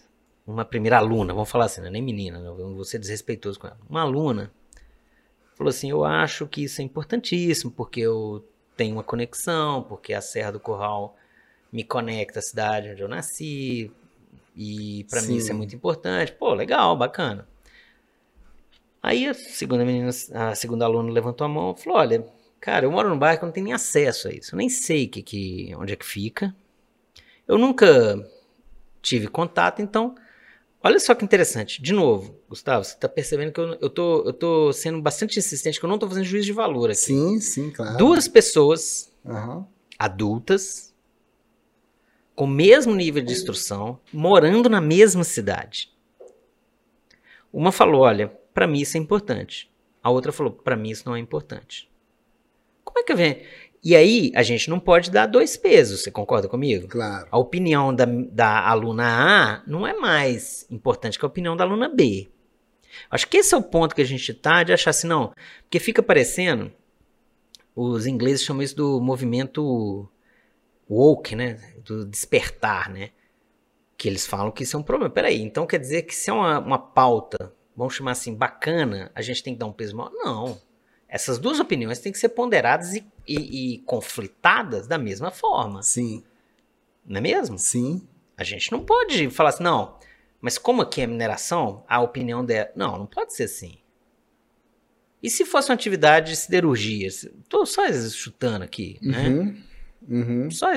[0.46, 3.66] uma primeira aluna, vamos falar assim, não é nem menina, não vou ser desrespeitoso com
[3.66, 3.78] ela.
[3.88, 4.52] Uma aluna
[5.56, 10.20] falou assim, eu acho que isso é importantíssimo, porque eu tenho uma conexão, porque a
[10.20, 11.16] Serra do Curral
[11.72, 13.92] me conecta à cidade onde eu nasci,
[14.58, 16.32] e para mim isso é muito importante.
[16.32, 17.48] Pô, legal, bacana.
[19.00, 22.26] Aí a segunda menina, a segunda aluna levantou a mão e falou: Olha,
[22.60, 24.54] cara, eu moro num bairro que eu não tenho nem acesso a isso.
[24.54, 26.52] Eu nem sei que, que, onde é que fica.
[27.46, 28.28] Eu nunca
[29.00, 30.16] tive contato, então.
[30.82, 31.80] Olha só que interessante.
[31.80, 35.78] De novo, Gustavo, você tá percebendo que eu, eu, tô, eu tô sendo bastante insistente,
[35.78, 36.98] que eu não tô fazendo juízo de valor aqui.
[36.98, 37.96] Sim, sim, claro.
[37.96, 39.66] Duas pessoas Aham.
[39.98, 40.87] adultas,
[42.38, 45.90] com o mesmo nível de instrução, morando na mesma cidade.
[47.52, 49.68] Uma falou: Olha, para mim isso é importante.
[50.00, 51.90] A outra falou: Para mim isso não é importante.
[52.84, 53.42] Como é que vem?
[53.82, 56.86] E aí, a gente não pode dar dois pesos, você concorda comigo?
[56.86, 57.26] Claro.
[57.28, 61.88] A opinião da, da aluna A não é mais importante que a opinião da aluna
[61.88, 62.28] B.
[63.10, 65.32] Acho que esse é o ponto que a gente tá de achar assim, não.
[65.62, 66.70] Porque fica parecendo.
[67.74, 70.08] Os ingleses chamam isso do movimento
[70.88, 71.60] woke, né?
[71.84, 73.10] Do despertar, né?
[73.96, 75.12] Que eles falam que isso é um problema.
[75.12, 79.22] Peraí, então quer dizer que se é uma, uma pauta, vamos chamar assim, bacana, a
[79.22, 80.12] gente tem que dar um peso maior?
[80.12, 80.60] Não.
[81.08, 85.82] Essas duas opiniões têm que ser ponderadas e, e- e conflitadas da mesma forma.
[85.82, 86.22] Sim,
[87.06, 87.58] Não é mesmo?
[87.58, 88.06] sim.
[88.36, 89.98] A gente não pode falar assim, não,
[90.40, 92.70] mas como aqui é mineração, a opinião dela.
[92.76, 93.78] Não, não pode ser assim.
[95.20, 97.08] E se fosse uma atividade de siderurgia?
[97.08, 99.28] Estou só chutando aqui, né?
[99.28, 99.62] Uhum.
[100.06, 100.50] Uhum.
[100.50, 100.68] Só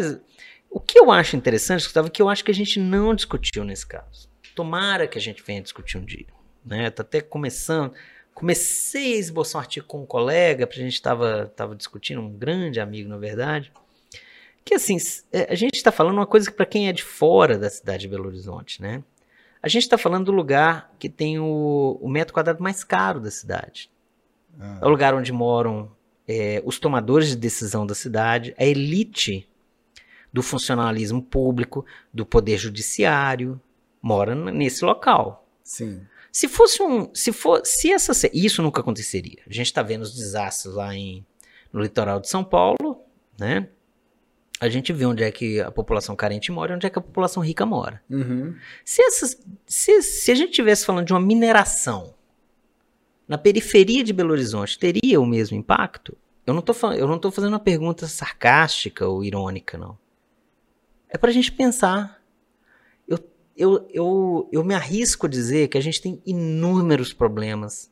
[0.69, 3.63] O que eu acho interessante, Gustavo, é que eu acho que a gente não discutiu
[3.63, 4.29] nesse caso.
[4.55, 6.27] Tomara que a gente venha discutir um dia.
[6.65, 6.89] Né?
[6.89, 7.93] Tá até começando.
[8.33, 12.79] Comecei a esboçar um artigo com um colega, a gente estava tava discutindo, um grande
[12.79, 13.71] amigo, na verdade.
[14.63, 14.97] Que assim,
[15.31, 18.01] é, a gente está falando uma coisa que para quem é de fora da cidade
[18.01, 19.03] de Belo Horizonte, né?
[19.61, 23.29] A gente está falando do lugar que tem o, o metro quadrado mais caro da
[23.29, 23.91] cidade.
[24.59, 24.79] Ah.
[24.81, 25.91] É o lugar onde moram
[26.27, 29.47] é, os tomadores de decisão da cidade, a elite
[30.31, 33.59] do funcionalismo público, do poder judiciário,
[34.01, 35.47] mora nesse local.
[35.63, 36.01] Sim.
[36.31, 39.39] Se fosse um, se for, se essa, isso nunca aconteceria.
[39.45, 41.25] A gente está vendo os desastres lá em,
[41.73, 43.01] no litoral de São Paulo,
[43.37, 43.67] né?
[44.59, 47.01] A gente vê onde é que a população carente mora e onde é que a
[47.01, 48.01] população rica mora.
[48.09, 48.55] Uhum.
[48.85, 52.13] Se, essas, se, se a gente estivesse falando de uma mineração
[53.27, 56.17] na periferia de Belo Horizonte, teria o mesmo impacto?
[56.45, 59.97] Eu não estou fazendo uma pergunta sarcástica ou irônica, não.
[61.07, 62.21] É para a gente pensar.
[63.07, 63.19] Eu,
[63.55, 67.91] eu, eu, eu me arrisco a dizer que a gente tem inúmeros problemas,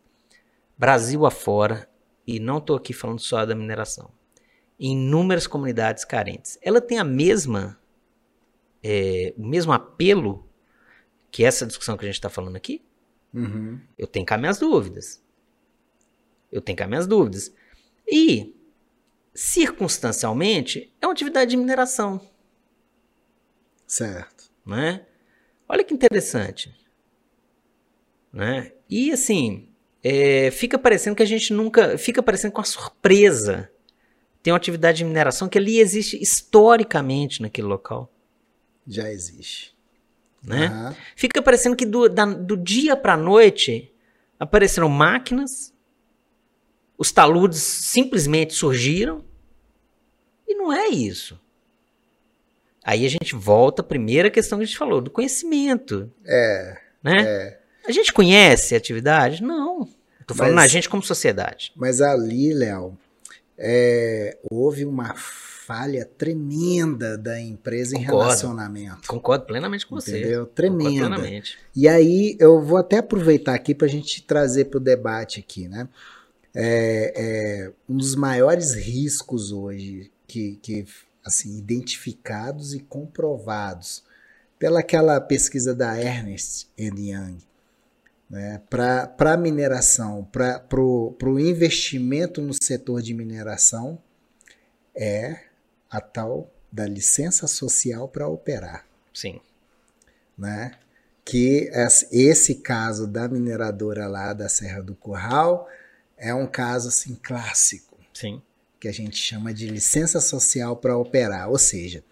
[0.78, 1.90] Brasil afora,
[2.26, 4.12] e não estou aqui falando só da mineração,
[4.80, 6.58] em inúmeras comunidades carentes.
[6.62, 7.80] Ela tem a mesma
[8.84, 10.48] é, o mesmo apelo
[11.32, 12.84] que essa discussão que a gente está falando aqui?
[13.34, 13.80] Uhum.
[13.98, 15.24] Eu tenho cá minhas dúvidas.
[16.52, 17.54] Eu tenho cá minhas dúvidas.
[18.08, 18.56] E,
[19.34, 22.20] circunstancialmente, é uma atividade de mineração,
[23.86, 24.52] Certo.
[24.66, 25.06] né?
[25.68, 26.76] Olha que interessante.
[28.32, 28.72] Né?
[28.90, 29.70] E, assim,
[30.04, 31.98] é, fica parecendo que a gente nunca...
[31.98, 33.72] Fica parecendo com a surpresa.
[34.42, 38.12] Tem uma atividade de mineração que ali existe historicamente naquele local,
[38.88, 39.76] Já existe.
[40.44, 40.66] Né?
[40.68, 40.96] Aham.
[41.16, 43.92] Fica parecendo que do, da- do dia para noite
[44.40, 45.74] apareceram máquinas,
[46.98, 49.24] os taludes simplesmente surgiram,
[50.48, 51.40] e não é isso.
[52.84, 56.12] Aí a gente volta à primeira questão que a gente falou, do conhecimento.
[56.26, 57.22] É, Né?
[57.22, 57.60] é.
[57.88, 59.42] A gente conhece a atividade?
[59.44, 59.88] Não.
[60.22, 61.72] Estou falando Mas- a gente como sociedade.
[61.76, 62.98] Mas ali, Léo,
[63.58, 65.16] é, houve uma
[65.70, 68.24] falha tremenda da empresa em Concordo.
[68.24, 69.08] relacionamento.
[69.08, 70.18] Concordo plenamente com você.
[70.18, 70.48] Entendeu?
[70.48, 71.08] Concordo Tremenda.
[71.08, 71.60] plenamente.
[71.76, 75.68] E aí eu vou até aproveitar aqui para a gente trazer para o debate aqui,
[75.68, 75.88] né?
[76.56, 80.88] É, é, um dos maiores riscos hoje que, que
[81.24, 84.04] assim identificados e comprovados
[84.58, 87.38] pelaquela pesquisa da Ernest Young,
[88.28, 88.60] né?
[88.68, 94.02] Para a mineração, para o investimento no setor de mineração
[94.96, 95.49] é
[95.90, 99.40] a tal da licença social para operar, Sim.
[100.38, 100.72] né?
[101.26, 105.68] Que es- esse caso da mineradora lá da Serra do Curral
[106.18, 108.42] é um caso assim clássico, Sim.
[108.80, 112.04] que a gente chama de licença social para operar, ou seja,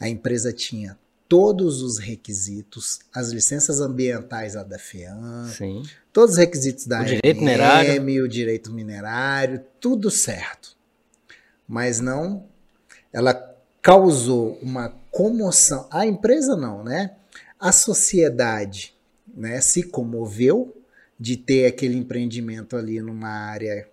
[0.00, 0.98] a empresa tinha
[1.28, 5.82] todos os requisitos, as licenças ambientais lá da FEAM, Sim.
[6.12, 8.24] todos os requisitos da O direito ANM, minerário.
[8.24, 10.74] o direito minerário, tudo certo.
[11.66, 12.46] Mas não,
[13.12, 13.34] ela
[13.82, 15.86] causou uma comoção.
[15.90, 17.12] A empresa não, né?
[17.58, 18.94] A sociedade,
[19.34, 20.76] né, se comoveu
[21.18, 23.88] de ter aquele empreendimento ali numa área,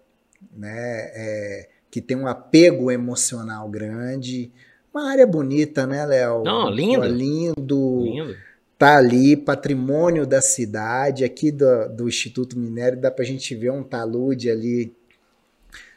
[0.55, 4.51] né, é, que tem um apego emocional grande.
[4.93, 6.43] Uma área bonita, né, Léo?
[6.43, 7.01] Não, lindo.
[7.01, 8.35] Pô, lindo Lindo.
[8.77, 13.71] tá ali, patrimônio da cidade, aqui do, do Instituto Minério, dá para a gente ver
[13.71, 14.95] um talude ali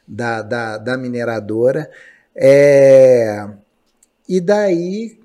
[0.07, 1.91] da, da, da mineradora.
[2.41, 3.49] É,
[4.29, 5.19] e daí,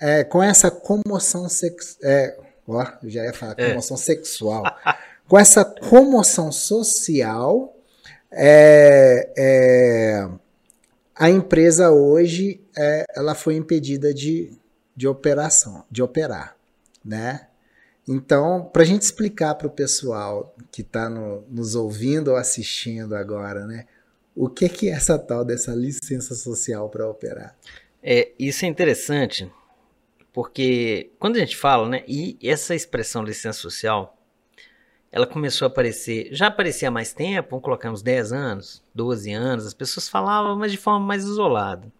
[0.00, 3.70] é, com essa comoção sexual, ó, eu já ia falar É.
[3.70, 4.62] comoção sexual,
[5.28, 7.76] com essa comoção social,
[8.30, 10.28] é, é,
[11.16, 14.52] a empresa hoje é, ela foi impedida de,
[14.94, 16.56] de operação, de operar,
[17.04, 17.48] né?
[18.08, 23.14] Então, para a gente explicar para o pessoal que está no, nos ouvindo ou assistindo
[23.14, 23.86] agora, né?
[24.42, 27.54] O que, que é essa tal dessa licença social para operar?
[28.02, 29.52] É, isso é interessante,
[30.32, 34.16] porque quando a gente fala, né, e essa expressão licença social,
[35.12, 39.30] ela começou a aparecer, já aparecia há mais tempo, vamos colocar uns 10 anos, 12
[39.30, 41.92] anos, as pessoas falavam, mas de forma mais isolada.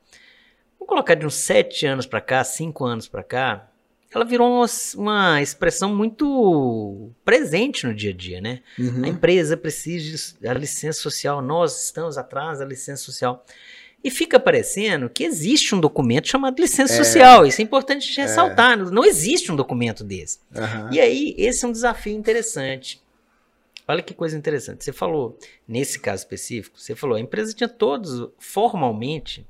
[0.78, 3.70] Vamos colocar de uns 7 anos para cá, 5 anos para cá,
[4.12, 8.60] ela virou uma, uma expressão muito presente no dia a dia, né?
[8.78, 9.04] Uhum.
[9.04, 13.44] A empresa precisa da licença social, nós estamos atrás da licença social.
[14.02, 17.46] E fica parecendo que existe um documento chamado licença social.
[17.46, 18.78] Isso é importante a gente ressaltar.
[18.78, 20.38] Não existe um documento desse.
[20.56, 20.88] Aham.
[20.90, 23.00] E aí, esse é um desafio interessante.
[23.86, 24.84] Olha que coisa interessante.
[24.84, 25.38] Você falou,
[25.68, 29.46] nesse caso específico, você falou, a empresa tinha todos, formalmente,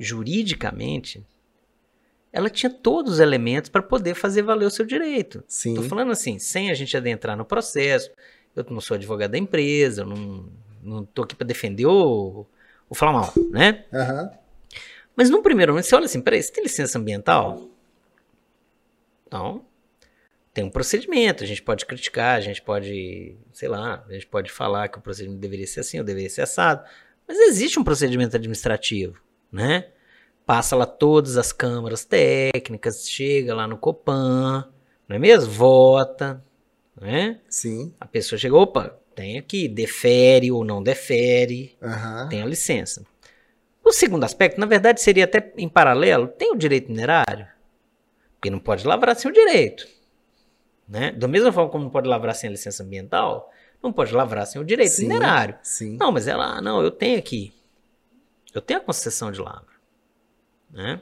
[0.00, 1.22] juridicamente,
[2.32, 5.44] ela tinha todos os elementos para poder fazer valer o seu direito.
[5.46, 5.74] Sim.
[5.74, 8.10] Tô falando assim, sem a gente adentrar no processo.
[8.56, 10.48] Eu não sou advogado da empresa, eu não,
[10.82, 12.46] não tô aqui para defender o,
[12.88, 13.84] o falar mal, né?
[13.92, 14.30] Aham.
[15.14, 17.68] Mas num primeiro momento você olha assim, peraí, você tem licença ambiental?
[19.26, 19.64] Então,
[20.54, 24.50] tem um procedimento, a gente pode criticar, a gente pode, sei lá, a gente pode
[24.50, 26.86] falar que o procedimento deveria ser assim ou deveria ser assado,
[27.26, 29.18] mas existe um procedimento administrativo,
[29.50, 29.86] né?
[30.44, 34.68] Passa lá todas as câmaras técnicas, chega lá no Copan,
[35.08, 35.52] não é mesmo?
[35.52, 36.42] Vota,
[37.00, 37.40] né?
[37.48, 37.94] Sim.
[38.00, 42.28] A pessoa chega, opa, tem aqui, defere ou não defere, Aham.
[42.28, 43.04] tem a licença.
[43.84, 47.46] O segundo aspecto, na verdade, seria até em paralelo, tem o direito minerário,
[48.34, 49.86] porque não pode lavrar sem o direito.
[50.88, 51.12] Né?
[51.12, 53.50] Da mesma forma como não pode lavrar sem a licença ambiental,
[53.82, 55.56] não pode lavrar sem o direito Sim, minerário.
[55.62, 55.96] Sim.
[55.98, 57.52] Não, mas ela, ah, não, eu tenho aqui.
[58.54, 59.71] Eu tenho a concessão de lavra.
[60.72, 61.00] Né?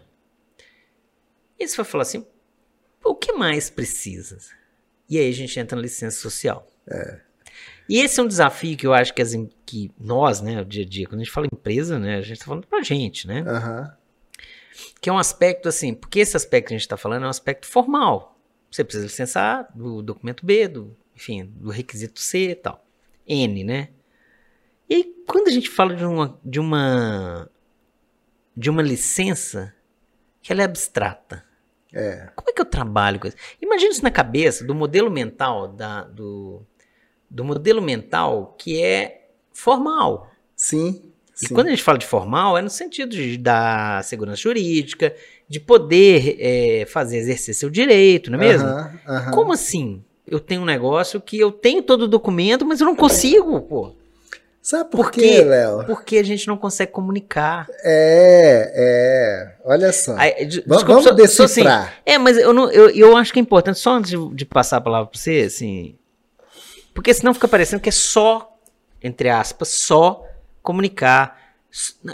[1.59, 2.27] E você vai falar assim,
[3.05, 4.39] o que mais precisa?
[5.09, 6.67] E aí a gente entra na licença social.
[7.89, 9.35] E esse é um desafio que eu acho que, as,
[9.67, 12.35] que nós, né, o dia a dia, quando a gente fala empresa, né, a gente
[12.35, 13.45] está falando pra gente, né?
[13.47, 13.97] Aham.
[15.01, 17.31] Que é um aspecto assim, porque esse aspecto que a gente está falando é um
[17.31, 18.39] aspecto formal.
[18.71, 22.85] Você precisa licenciar do documento B, do, enfim, do requisito C e tal.
[23.27, 23.89] N, né?
[24.89, 27.51] E aí, quando a gente fala de uma, de uma,
[28.57, 29.75] de uma licença
[30.43, 31.45] que ela é abstrata,
[31.93, 32.29] É.
[32.35, 33.37] como é que eu trabalho com isso?
[33.61, 36.63] Imagina isso na cabeça do modelo mental, da, do,
[37.29, 40.31] do modelo mental que é formal.
[40.57, 41.03] Sim.
[41.43, 41.55] E sim.
[41.55, 45.15] quando a gente fala de formal, é no sentido de dar segurança jurídica,
[45.49, 48.69] de poder é, fazer exercer seu direito, não é mesmo?
[49.33, 50.05] Como assim?
[50.27, 53.97] Eu tenho um negócio que eu tenho todo o documento, mas eu não consigo, pô.
[54.71, 55.43] Sabe por, Por quê?
[55.43, 55.85] Léo?
[55.85, 57.67] Porque a gente não consegue comunicar.
[57.83, 59.55] É, é.
[59.65, 60.15] Olha só.
[60.17, 61.95] Aí, desculpa, Vamos só- só assim, decifrar.
[62.07, 64.77] É, mas eu, não, eu, eu acho que é importante, só antes de, de passar
[64.77, 65.97] a palavra para você, assim.
[66.95, 68.57] Porque senão fica parecendo que é só,
[69.03, 70.25] entre aspas, só
[70.63, 71.37] comunicar.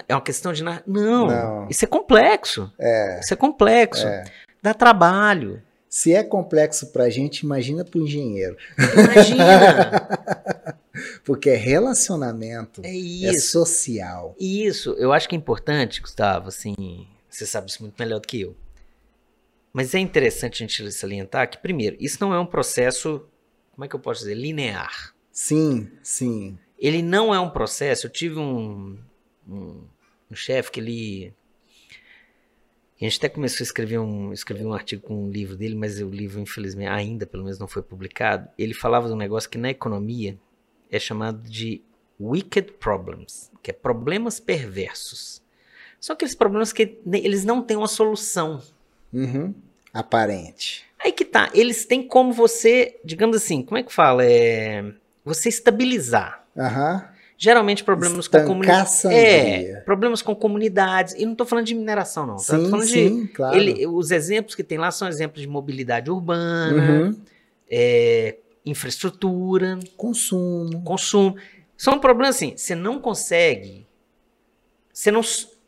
[0.09, 0.65] É uma questão de.
[0.65, 1.69] Não, Não.
[1.69, 2.73] isso é complexo.
[2.79, 3.21] É.
[3.21, 4.07] Isso é complexo.
[4.07, 4.25] É.
[4.63, 5.63] Dá trabalho.
[5.91, 8.57] Se é complexo pra gente, imagina pro engenheiro.
[8.79, 10.09] Imagina.
[11.25, 13.53] Porque relacionamento é é isso.
[13.53, 14.35] social.
[14.39, 18.41] Isso, eu acho que é importante, Gustavo, assim, você sabe isso muito melhor do que
[18.41, 18.57] eu.
[19.73, 23.27] Mas é interessante a gente salientar que, primeiro, isso não é um processo,
[23.73, 25.15] como é que eu posso dizer, linear.
[25.31, 26.59] Sim, sim.
[26.79, 28.07] Ele não é um processo.
[28.07, 28.99] Eu tive um,
[29.47, 29.85] um,
[30.31, 31.35] um chefe que ele.
[32.99, 36.01] A gente até começou a escrever um, escrever um artigo com um livro dele, mas
[36.01, 38.49] o livro, infelizmente, ainda pelo menos não foi publicado.
[38.57, 40.39] Ele falava de um negócio que na economia
[40.91, 41.83] é chamado de
[42.21, 45.43] wicked problems, que é problemas perversos.
[46.01, 48.63] São aqueles problemas que eles não têm uma solução.
[49.13, 49.55] Uhum.
[49.93, 50.85] Aparente.
[51.03, 54.25] Aí que tá, eles têm como você, digamos assim, como é que fala?
[54.25, 54.85] É,
[55.25, 56.45] você estabilizar.
[56.57, 57.09] Aham.
[57.39, 59.05] Geralmente problemas Estancar com comunidades.
[59.05, 61.15] É, problemas com comunidades.
[61.19, 62.37] E não estou falando de mineração, não.
[62.37, 62.43] tá?
[62.59, 62.93] Sim, falando de.
[62.93, 63.57] sim, claro.
[63.57, 66.73] ele- os exemplos que tem lá são exemplos de mobilidade urbana,
[67.11, 67.21] Uhum.
[67.71, 68.37] é,
[68.67, 70.83] infraestrutura, Consumo.
[70.83, 71.37] consumo.
[71.77, 73.87] São problemas assim, você não consegue.
[74.93, 75.21] Você não.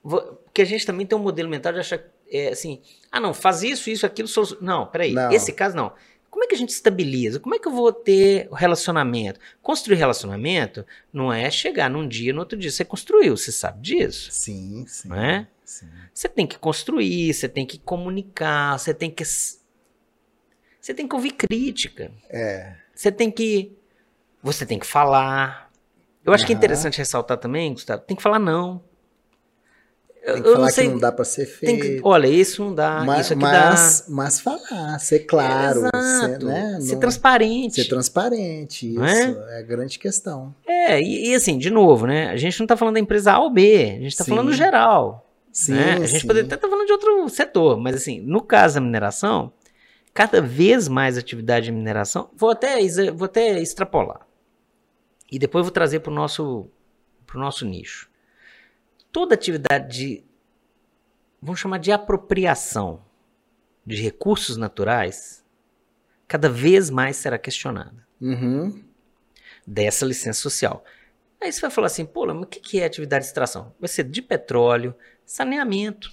[0.03, 2.81] Porque a gente também tem um modelo mental de achar é, assim,
[3.11, 4.29] ah, não, faz isso, isso, aquilo.
[4.29, 5.13] sou- Não, peraí.
[5.13, 5.31] Não.
[5.33, 5.93] Esse caso não.
[6.31, 7.41] Como é que a gente estabiliza?
[7.41, 9.41] Como é que eu vou ter o relacionamento?
[9.63, 14.29] Construir relacionamento não é chegar num dia, no outro dia você construiu, você sabe disso.
[14.31, 15.09] Sim, sim.
[15.09, 15.49] Não é?
[15.65, 15.89] sim.
[16.15, 19.25] Você tem que construir, você tem que comunicar, você tem que.
[19.25, 22.11] Você tem que ouvir crítica.
[22.31, 22.75] É.
[22.99, 23.79] Você tem que.
[24.43, 25.71] Você tem que falar.
[26.25, 28.83] Eu acho que é interessante ressaltar também, Gustavo, tem que falar não.
[30.21, 30.87] Eu, Tem que eu falar não sei.
[30.87, 31.81] que não dá pra ser feito.
[31.81, 36.81] que, olha, isso não dá, mas, isso aqui mas, mas falar, ser claro, ser, né,
[36.81, 37.75] Ser não- transparente.
[37.77, 39.57] ser transparente, isso Não é?
[39.57, 39.59] é?
[39.61, 40.53] a grande questão.
[40.67, 42.29] É, e, e assim, de novo, né?
[42.31, 44.31] A gente não tá falando da empresa A ou B, a gente tá Sim.
[44.33, 45.25] falando geral.
[45.53, 45.93] Sim, né?
[45.95, 46.27] A gente sim.
[46.27, 49.51] poderia até estar falando de outro setor, mas assim, no caso da mineração,
[50.19, 52.77] cada vez mais atividade de mineração, vou até,
[53.13, 54.27] vou até extrapolar.
[55.31, 56.69] E depois vou trazer para o nosso,
[57.25, 58.11] pro nosso nicho.
[59.13, 60.25] Toda atividade de,
[61.41, 63.01] vamos chamar de apropriação
[63.87, 65.47] de recursos naturais,
[66.27, 68.83] cada vez mais será questionada Uhum.
[69.65, 70.85] dessa licença social.
[71.41, 73.73] Aí você vai falar assim, pô, mas o que que é atividade de extração?
[73.79, 76.11] Vai ser de petróleo, saneamento,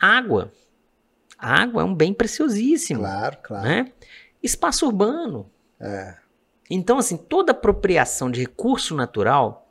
[0.00, 0.52] água.
[1.38, 3.68] A água é um bem preciosíssimo, Claro, claro.
[3.68, 3.92] né?
[4.42, 5.50] Espaço urbano.
[5.80, 6.16] É.
[6.70, 9.68] Então, assim, toda apropriação de recurso natural,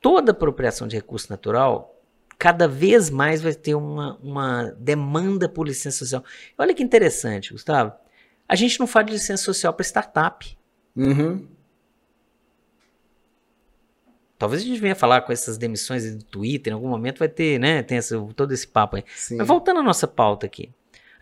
[0.00, 2.00] toda apropriação de recurso natural,
[2.38, 6.24] cada vez mais vai ter uma, uma demanda por licença social.
[6.58, 7.92] Olha que interessante, Gustavo.
[8.48, 10.58] A gente não fala de licença social para startup.
[10.94, 11.46] Uhum.
[14.38, 17.58] Talvez a gente venha falar com essas demissões do Twitter, em algum momento vai ter,
[17.58, 17.82] né?
[17.82, 19.04] Tem esse- todo esse papo aí.
[19.16, 19.36] Sim.
[19.36, 20.70] Mas voltando à nossa pauta aqui.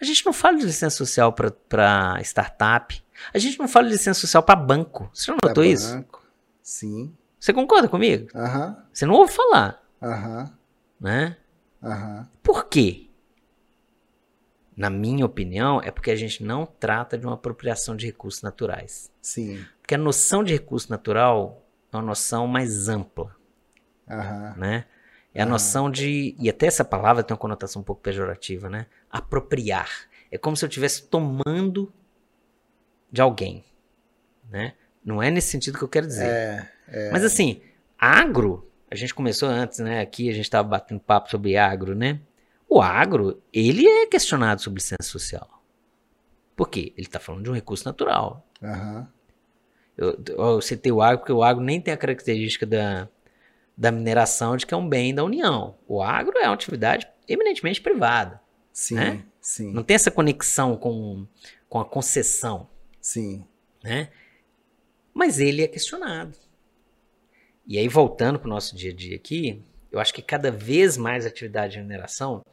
[0.00, 3.02] A gente não fala de licença social para startup.
[3.32, 5.08] A gente não fala de licença social para banco.
[5.14, 5.94] Você já Pra notou isso?
[5.94, 6.22] banco.
[6.60, 7.14] Sim.
[7.38, 8.28] Você concorda comigo?
[8.34, 8.76] Aham.
[8.92, 10.52] Você não ouve falar, Aham.
[11.00, 11.36] né?
[11.82, 12.28] Aham.
[12.42, 13.08] Por quê?
[14.76, 19.10] Na minha opinião, é porque a gente não trata de uma apropriação de recursos naturais.
[19.22, 19.64] Sim.
[19.80, 21.63] Porque a noção de recurso natural
[21.98, 23.34] uma noção mais ampla.
[24.08, 24.54] Aham.
[24.56, 24.84] né?
[25.34, 26.36] É a noção de.
[26.38, 28.86] E até essa palavra tem uma conotação um pouco pejorativa, né?
[29.10, 29.88] Apropriar.
[30.30, 31.92] É como se eu estivesse tomando
[33.10, 33.64] de alguém,
[34.48, 34.74] né?
[35.04, 36.70] Não é nesse sentido que eu quero dizer.
[36.86, 37.10] É.
[37.10, 37.60] Mas assim,
[37.98, 40.00] agro, a gente começou antes, né?
[40.00, 42.20] Aqui a gente estava batendo papo sobre agro, né?
[42.68, 45.62] O agro, ele é questionado sobre licença social.
[46.56, 46.92] Por quê?
[46.96, 48.46] Ele está falando de um recurso natural.
[48.62, 49.08] Aham.
[49.96, 53.08] Eu, eu citei o agro porque o agro nem tem a característica da,
[53.76, 55.76] da mineração de que é um bem da União.
[55.86, 58.40] O agro é uma atividade eminentemente privada.
[58.72, 58.94] Sim.
[58.96, 59.24] Né?
[59.40, 59.72] Sim.
[59.72, 61.26] Não tem essa conexão com,
[61.68, 62.68] com a concessão,
[63.00, 63.44] Sim.
[63.82, 64.10] né?
[65.12, 66.36] Mas ele é questionado.
[67.66, 70.96] E aí, voltando para o nosso dia a dia aqui, eu acho que cada vez
[70.96, 72.44] mais a atividade de mineração,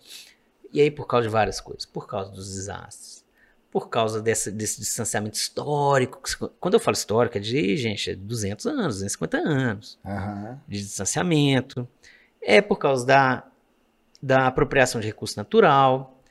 [0.72, 3.21] e aí por causa de várias coisas, por causa dos desastres,
[3.72, 6.22] por causa desse, desse distanciamento histórico.
[6.60, 10.62] Quando eu falo histórico, é de, gente, é 200 anos, 250 anos Aham.
[10.68, 11.88] de distanciamento,
[12.42, 13.44] é por causa da,
[14.22, 16.22] da apropriação de recurso natural,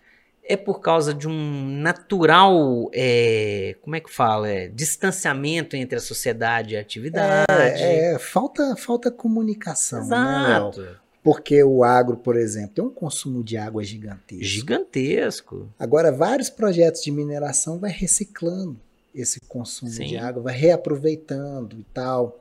[0.45, 6.01] é por causa de um natural, é, como é que fala, é, distanciamento entre a
[6.01, 7.47] sociedade e a atividade.
[7.51, 10.57] É, é, falta, falta comunicação, né?
[10.57, 11.01] Exato.
[11.23, 14.45] Porque o agro, por exemplo, tem um consumo de água gigantesco.
[14.45, 15.69] Gigantesco.
[15.79, 18.79] Agora, vários projetos de mineração vai reciclando
[19.15, 20.07] esse consumo Sim.
[20.07, 22.41] de água, vai reaproveitando e tal.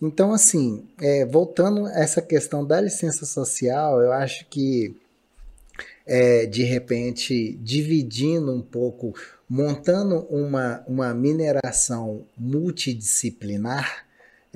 [0.00, 4.96] Então, assim, é, voltando a essa questão da licença social, eu acho que,
[6.06, 9.12] é, de repente, dividindo um pouco,
[9.48, 14.07] montando uma, uma mineração multidisciplinar,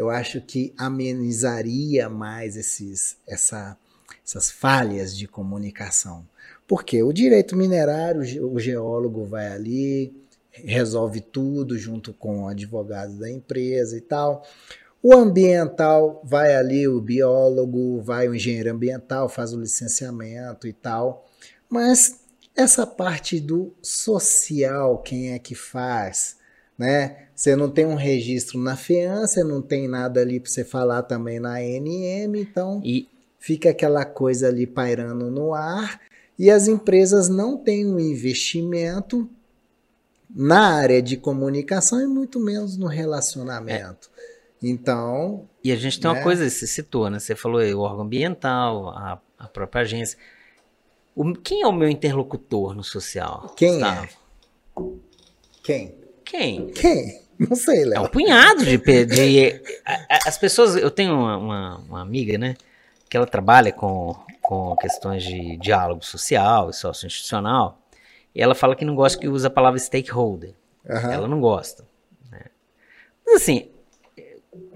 [0.03, 3.77] eu acho que amenizaria mais esses, essa,
[4.27, 6.27] essas falhas de comunicação.
[6.67, 10.15] Porque o direito minerário, o ge- o geólogo vai ali,
[10.51, 14.45] resolve tudo junto com o advogado da empresa e tal.
[15.03, 21.29] O ambiental vai ali o biólogo, vai o engenheiro ambiental, faz o licenciamento e tal.
[21.69, 22.21] Mas
[22.55, 26.37] essa parte do social, quem é que faz,
[26.83, 27.29] né?
[27.35, 31.03] Você não tem um registro na FEAM, você não tem nada ali para você falar
[31.05, 36.01] também na ANM, então E fica aquela coisa ali pairando no ar
[36.39, 39.29] e as empresas não têm um investimento
[40.35, 44.11] na área de comunicação e muito menos no relacionamento.
[44.63, 46.23] Então, E a gente tem uma né?
[46.23, 47.19] coisa, você citou, né?
[47.19, 50.19] Você falou aí, o órgão ambiental, a, a própria agência.
[51.15, 53.53] O- quem é o meu interlocutor no social?
[53.57, 54.09] Quem Gustavo?
[55.63, 56.02] quem?
[56.33, 56.67] Quem?
[56.69, 57.21] Quem?
[57.39, 58.09] Não sei, É um Léo.
[58.11, 58.79] punhado de.
[58.79, 59.61] de-
[60.27, 60.77] as pessoas.
[60.77, 62.55] Eu tenho uma, uma, uma amiga, né?
[63.09, 67.79] Que ela trabalha com, com questões de diálogo social e socioinstitucional.
[68.35, 70.55] E ela fala que não gosta que usa a palavra stakeholder.
[70.89, 71.13] Aham.
[71.13, 71.85] Ela não gosta.
[72.31, 72.41] né?
[73.27, 73.69] Mas assim,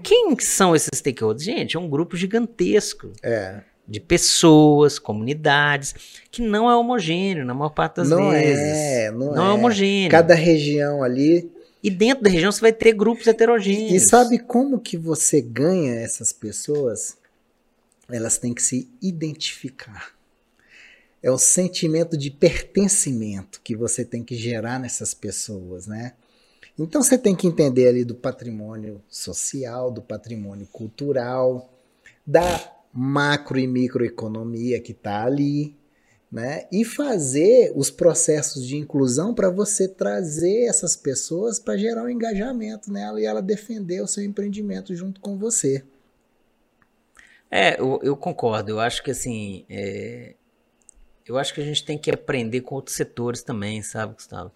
[0.03, 1.43] quem que são esses stakeholders?
[1.43, 3.61] Gente, é um grupo gigantesco É.
[3.87, 5.95] de pessoas, comunidades,
[6.29, 8.57] que não é homogêneo na maior parte das Não vezes.
[8.59, 9.53] é, não é é.
[9.53, 10.11] homogêneo.
[10.11, 11.49] Cada região ali.
[11.81, 13.93] E dentro da região você vai ter grupos heterogêneos.
[13.93, 17.15] E sabe como que você ganha essas pessoas?
[18.09, 20.11] Elas têm que se identificar.
[21.23, 26.13] É o sentimento de pertencimento que você tem que gerar nessas pessoas, né?
[26.77, 31.73] Então você tem que entender ali do patrimônio social, do patrimônio cultural,
[32.25, 35.77] da macro e microeconomia que está ali,
[36.31, 36.67] né?
[36.71, 42.91] E fazer os processos de inclusão para você trazer essas pessoas para gerar um engajamento
[42.91, 45.85] nela e ela defender o seu empreendimento junto com você.
[47.51, 48.71] É, eu, eu concordo.
[48.71, 50.33] Eu acho que assim, é,
[51.23, 54.51] eu acho que a gente tem que aprender com outros setores também, sabe, Gustavo?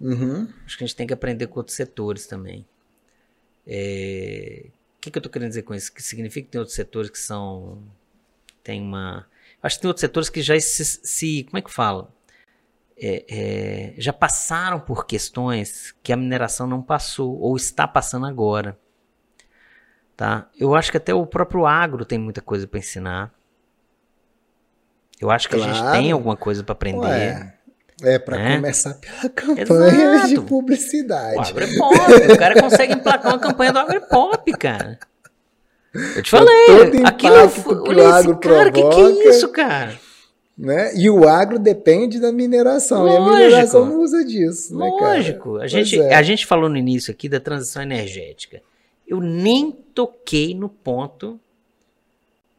[0.00, 0.48] Uhum.
[0.66, 2.66] Acho que a gente tem que aprender com outros setores também.
[3.64, 4.66] É,
[5.02, 5.92] que, que eu estou querendo dizer com isso?
[5.92, 7.82] Que significa que tem outros setores que são.
[8.62, 9.26] Tem uma.
[9.62, 10.84] Acho que tem outros setores que já se.
[10.84, 12.08] se- como é que fala?
[12.96, 18.78] É, é, já passaram por questões que a mineração não passou ou está passando agora.
[20.16, 20.48] Tá?
[20.58, 23.34] Eu acho que até o próprio agro tem muita coisa para ensinar.
[25.20, 25.92] Eu acho que a gente Claro.
[25.98, 27.00] tem alguma coisa para aprender.
[27.00, 27.58] Ué,
[28.02, 28.56] é para Né?
[28.56, 30.28] começar pela campanha Exato.
[30.28, 31.50] de O publicidade.
[31.50, 31.96] agro é pop.
[32.32, 34.98] o cara consegue emplacar uma campanha do agro é pop, cara.
[35.94, 36.54] Eu te falei.
[37.04, 39.28] aquilo foi- o olha esse agro cara, que que é provoca.
[39.28, 39.98] isso, cara?
[40.56, 40.92] Né?
[40.94, 43.06] E o agro depende da mineração.
[43.06, 43.36] E a Lógico.
[43.36, 45.16] mineração não usa disso, né, cara?
[45.16, 45.56] Lógico.
[45.58, 46.14] A gente, é.
[46.14, 48.60] a gente falou no início aqui da transição energética.
[49.08, 51.38] Eu nem toquei no ponto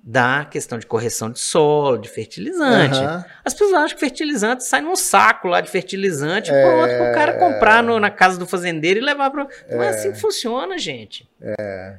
[0.05, 2.97] da questão de correção de solo, de fertilizante.
[2.99, 3.23] Aham.
[3.45, 6.61] As pessoas acham que fertilizante sai num saco lá de fertilizante É.
[6.61, 9.47] pronto pro cara comprar no- na casa do fazendeiro e levar para.
[9.71, 11.25] Não é assim que funciona, gente.
[11.41, 11.95] É.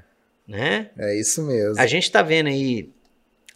[0.47, 0.91] Né?
[0.99, 1.81] É isso mesmo.
[1.81, 2.91] A gente tá vendo aí.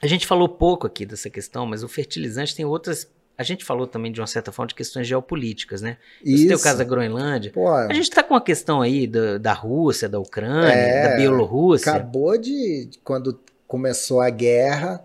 [0.01, 3.07] A gente falou pouco aqui dessa questão, mas o fertilizante tem outras.
[3.37, 5.99] A gente falou também, de uma certa forma, de questões geopolíticas, né?
[6.25, 6.65] Você tem o Isso.
[6.65, 7.53] caso da Groenlândia.
[7.53, 11.17] Pô, A gente tá com a questão aí da, da Rússia, da Ucrânia, É, da
[11.17, 11.93] Bielorrússia.
[11.93, 12.89] acabou de.
[13.05, 13.39] Quando
[13.69, 15.05] começou a guerra,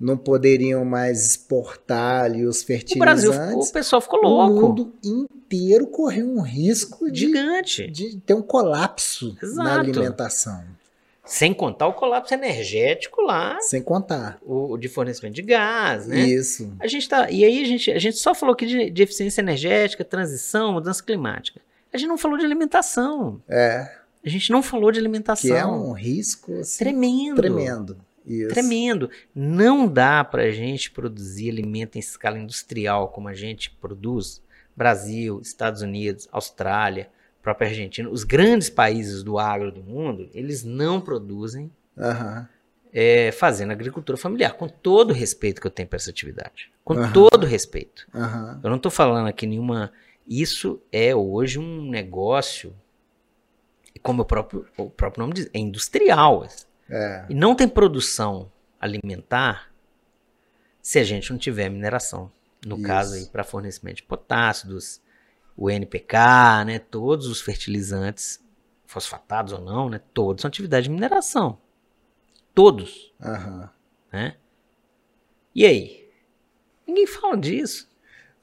[0.00, 3.68] não poderiam mais exportar ali os O Brasil, ficou- fertilizantes.
[3.68, 4.68] o pessoal ficou O louco.
[4.68, 7.90] mundo inteiro correu um risco de, Gigante.
[7.90, 9.80] de ter um colapso na Exato.
[9.80, 10.64] alimentação.
[11.24, 14.38] Sem contar o colapso energético lá, Sem contar.
[14.46, 16.20] o, o de fornecimento de gás, né?
[16.20, 16.72] Isso.
[16.80, 17.30] A gente tá.
[17.30, 21.02] E aí a gente, a gente só falou aqui de, de eficiência energética, transição, mudança
[21.02, 21.60] climática.
[21.92, 23.42] A gente não falou de alimentação.
[23.46, 23.90] É.
[24.28, 25.50] A gente não falou de alimentação.
[25.50, 27.36] Que é um risco assim, tremendo.
[27.36, 27.96] tremendo.
[28.26, 28.50] Isso.
[28.50, 29.08] Tremendo.
[29.34, 34.42] Não dá pra gente produzir alimento em escala industrial como a gente produz.
[34.76, 37.08] Brasil, Estados Unidos, Austrália,
[37.42, 42.46] própria Argentina, os grandes países do agro do mundo, eles não produzem Aham.
[42.92, 46.70] é, fazendo agricultura familiar, com todo o respeito que eu tenho para essa atividade.
[46.84, 47.12] Com Aham.
[47.12, 48.06] todo o respeito.
[48.14, 48.60] Aham.
[48.62, 49.90] Eu não estou falando aqui nenhuma.
[50.28, 52.74] Isso é hoje um negócio,
[53.98, 56.46] como o próprio, o próprio nome diz, é industrial.
[56.88, 57.26] É.
[57.28, 58.50] E não tem produção
[58.80, 59.70] alimentar
[60.80, 62.30] se a gente não tiver mineração.
[62.66, 62.86] No Isso.
[62.86, 65.00] caso aí, para fornecimento de potássio, dos,
[65.56, 66.78] o NPK, né?
[66.78, 68.42] Todos os fertilizantes,
[68.86, 70.00] fosfatados ou não, né?
[70.12, 71.58] Todos são atividade de mineração.
[72.54, 73.70] Todos, Aham.
[74.12, 74.36] né?
[75.54, 76.10] E aí?
[76.86, 77.88] Ninguém fala disso.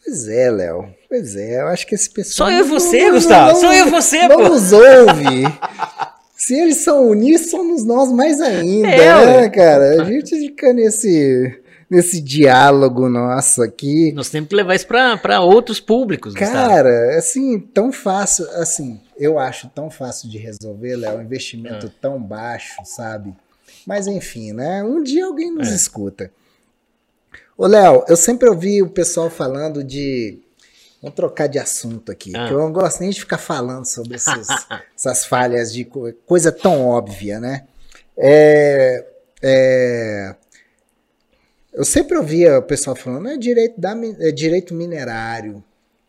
[0.05, 0.93] Pois é, Léo.
[1.09, 2.49] Pois é, eu acho que esse pessoal.
[2.49, 3.51] Só eu e você, não- Gustavo.
[3.53, 4.49] não- Só eu e você, não pô.
[4.49, 5.43] nos ouve.
[6.37, 10.01] Se eles são unidos, somos nós mais ainda, É, né, cara?
[10.01, 11.59] A gente fica nesse,
[11.89, 14.11] nesse diálogo nosso aqui.
[14.11, 16.53] Nós temos que levar isso para outros públicos, Gustavo.
[16.69, 21.95] Cara, assim, tão fácil, assim, eu acho tão fácil de resolver, Léo, um investimento Ah.
[21.99, 23.33] tão baixo, sabe?
[23.87, 24.83] Mas enfim, né?
[24.83, 25.75] Um dia alguém nos É.
[25.75, 26.29] escuta.
[27.57, 30.39] Ô, Léo, eu sempre ouvi o pessoal falando de.
[31.01, 32.47] Vamos trocar de assunto aqui, Ah.
[32.47, 34.47] que eu não gosto nem de ficar falando sobre esses,
[34.97, 37.65] essas falhas de co- coisa tão óbvia, né?
[38.17, 39.05] É,
[39.41, 40.35] é,
[41.73, 45.63] eu sempre ouvia o pessoal falando, é direito, da, é direito minerário,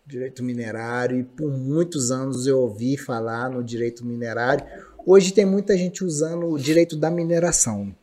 [0.07, 4.65] direito minerário, e por muitos anos eu ouvi falar no direito minerário.
[5.05, 7.95] Hoje tem muita gente usando o direito da mineração.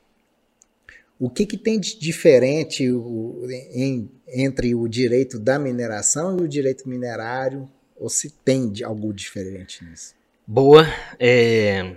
[1.25, 6.47] O que, que tem de diferente o- em- entre o direito da mineração e o
[6.47, 7.69] direito minerário?
[7.95, 10.13] Ou se tem de algo diferente nisso?
[10.45, 10.85] Boa.
[11.17, 11.95] é,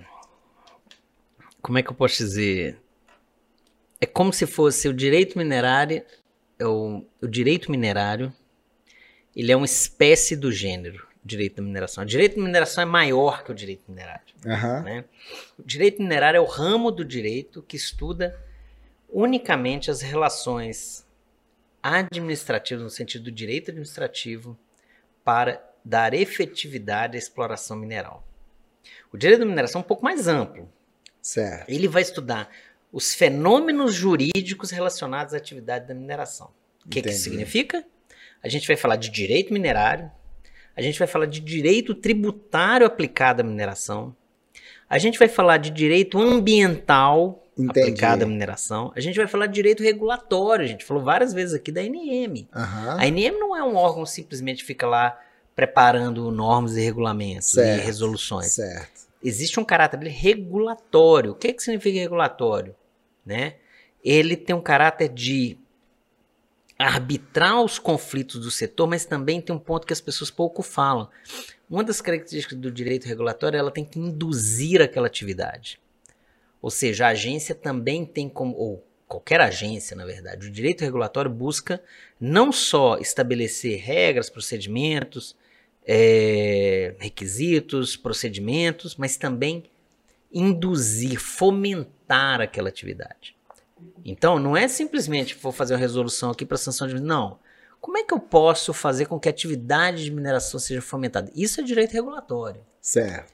[1.60, 2.78] Como é que eu posso dizer?
[4.00, 6.02] É como se fosse o direito minerário,
[6.58, 8.32] é o, o direito minerário,
[9.34, 12.04] ele é uma espécie do gênero, direito da mineração.
[12.04, 14.22] O direito da mineração é maior que o direito minerário.
[14.46, 14.82] Aham.
[14.82, 15.04] né?
[15.58, 18.38] O direito minerário é o ramo do direito que estuda
[19.08, 21.06] unicamente as relações
[21.82, 24.58] administrativas, no sentido do direito administrativo,
[25.24, 28.26] para dar efetividade à exploração mineral.
[29.12, 30.68] O direito da mineração é um pouco mais amplo.
[31.22, 31.68] Certo.
[31.68, 32.50] Ele vai estudar
[32.92, 36.50] os fenômenos jurídicos relacionados à atividade da mineração.
[36.84, 37.84] O que, que isso significa?
[38.42, 40.10] A gente vai falar de direito minerário,
[40.76, 44.14] a gente vai falar de direito tributário aplicado à mineração,
[44.88, 47.80] a gente vai falar de direito ambiental Entendi.
[47.80, 51.54] aplicado à mineração, a gente vai falar de direito regulatório, a gente falou várias vezes
[51.54, 52.46] aqui da NM.
[52.54, 52.96] Aham.
[53.00, 55.18] A NM não é um órgão que simplesmente fica lá
[55.54, 57.80] preparando normas e regulamentos Certo.
[57.82, 59.06] e resoluções Certo.
[59.24, 61.32] existe um caráter regulatório.
[61.32, 62.74] O que, que significa regulatório?
[63.24, 63.54] Né?
[64.04, 65.56] Ele tem um caráter de
[66.78, 71.08] arbitrar os conflitos do setor, mas também tem um ponto que as pessoas pouco falam.
[71.70, 75.80] Uma das características do direito regulatório, ela tem que induzir aquela atividade.
[76.66, 81.30] Ou seja, a agência também tem como, ou qualquer agência, na verdade, o direito regulatório
[81.30, 81.80] busca
[82.20, 85.36] não só estabelecer regras, procedimentos,
[85.86, 89.62] é, requisitos, procedimentos, mas também
[90.32, 93.36] induzir, fomentar aquela atividade.
[94.04, 97.38] Então, não é simplesmente vou fazer uma resolução aqui para sanção de não.
[97.80, 101.30] Como é que eu posso fazer com que a atividade de mineração seja fomentada?
[101.32, 102.60] Isso é direito regulatório.
[102.80, 103.32] Certo.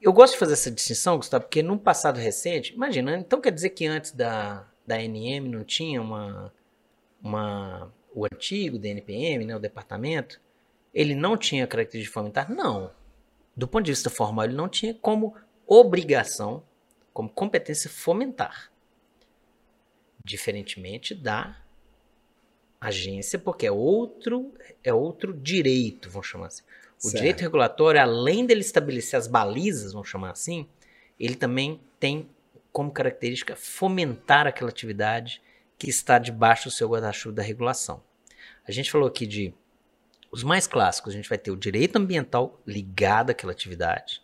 [0.00, 3.70] Eu gosto de fazer essa distinção, Gustavo, porque num passado recente, imagina, então quer dizer
[3.70, 6.52] que antes da, da NM não tinha uma,
[7.22, 10.40] uma o antigo DNPM, né, o departamento,
[10.94, 12.50] ele não tinha característica de fomentar?
[12.50, 12.90] Não.
[13.54, 15.34] Do ponto de vista formal, ele não tinha como
[15.66, 16.62] obrigação,
[17.12, 18.70] como competência fomentar.
[20.24, 21.60] Diferentemente da
[22.80, 24.52] agência, porque é outro,
[24.82, 26.62] é outro direito, vamos chamar assim.
[26.98, 27.16] O Certo.
[27.16, 30.66] direito regulatório, além dele estabelecer as balizas, vamos chamar assim,
[31.18, 32.28] ele também tem
[32.72, 35.42] como característica fomentar aquela atividade
[35.78, 38.02] que está debaixo do seu guarda-chuva da regulação.
[38.66, 39.54] A gente falou aqui de
[40.30, 44.22] os mais clássicos, a gente vai ter o direito ambiental ligado àquela atividade,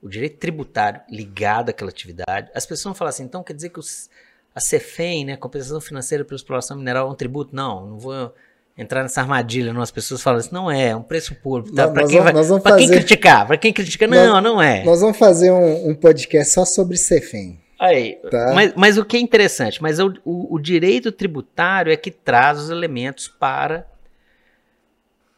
[0.00, 2.50] o direito tributário ligado àquela atividade.
[2.54, 4.10] As pessoas vão falar assim, então quer dizer que os,
[4.54, 7.54] a CEFEM, né, compensação financeira pela exploração mineral, é um tributo?
[7.54, 8.34] Não, não vou
[8.76, 9.82] entrar nessa armadilha, não.
[9.82, 11.74] As pessoas falam assim, não é, é um preço público.
[11.74, 11.84] Tá?
[11.84, 13.46] Nós- Para nós quem, vai- nós pra quem fazer- criticar?
[13.46, 14.82] Para quem critica, não, não é.
[14.84, 17.60] Nós vamos fazer um, um podcast só sobre Cefem.
[17.78, 18.52] Aí, Tá.
[18.54, 22.58] mas, mas o que é interessante, mas o, o- o direito tributário é que traz
[22.60, 23.86] os elementos para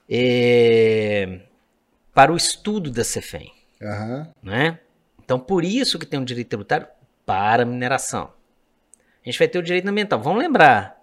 [0.08, 1.40] é,
[2.12, 3.50] para o estudo da CEFEM,
[3.82, 4.28] Aham.
[4.42, 4.78] né?
[5.24, 6.86] Então, por isso que tem um direito tributário
[7.24, 8.30] para a mineração.
[9.24, 10.20] A gente vai ter o direito ambiental.
[10.20, 10.93] Vamos lembrar,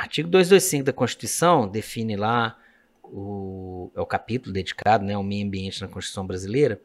[0.00, 2.58] artigo 225 da Constituição define lá
[3.04, 6.80] o, é o capítulo dedicado né, ao meio ambiente na Constituição brasileira.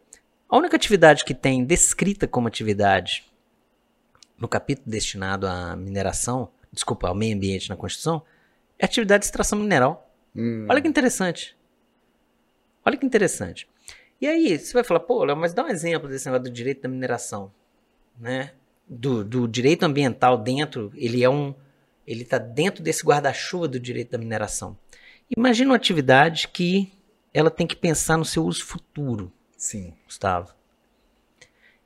[0.50, 3.26] A única atividade que tem descrita como atividade
[4.38, 8.22] no capítulo destinado à mineração, desculpa, ao meio ambiente na Constituição,
[8.78, 10.14] é a atividade de extração mineral.
[10.36, 11.58] Hum, Olha que interessante.
[12.84, 13.68] Olha que interessante.
[14.20, 16.82] E aí, você vai falar, pô, Léo, mas dá um exemplo desse negócio do direito
[16.82, 17.52] da mineração,
[18.20, 18.52] né?
[18.88, 21.56] Do, do direito ambiental dentro, ele é um,
[22.06, 24.78] ele está dentro desse guarda-chuva do direito da mineração.
[25.36, 26.92] Imagina uma atividade que
[27.34, 29.32] ela tem que pensar no seu uso futuro.
[29.58, 29.94] Sim.
[30.06, 30.54] Gustavo.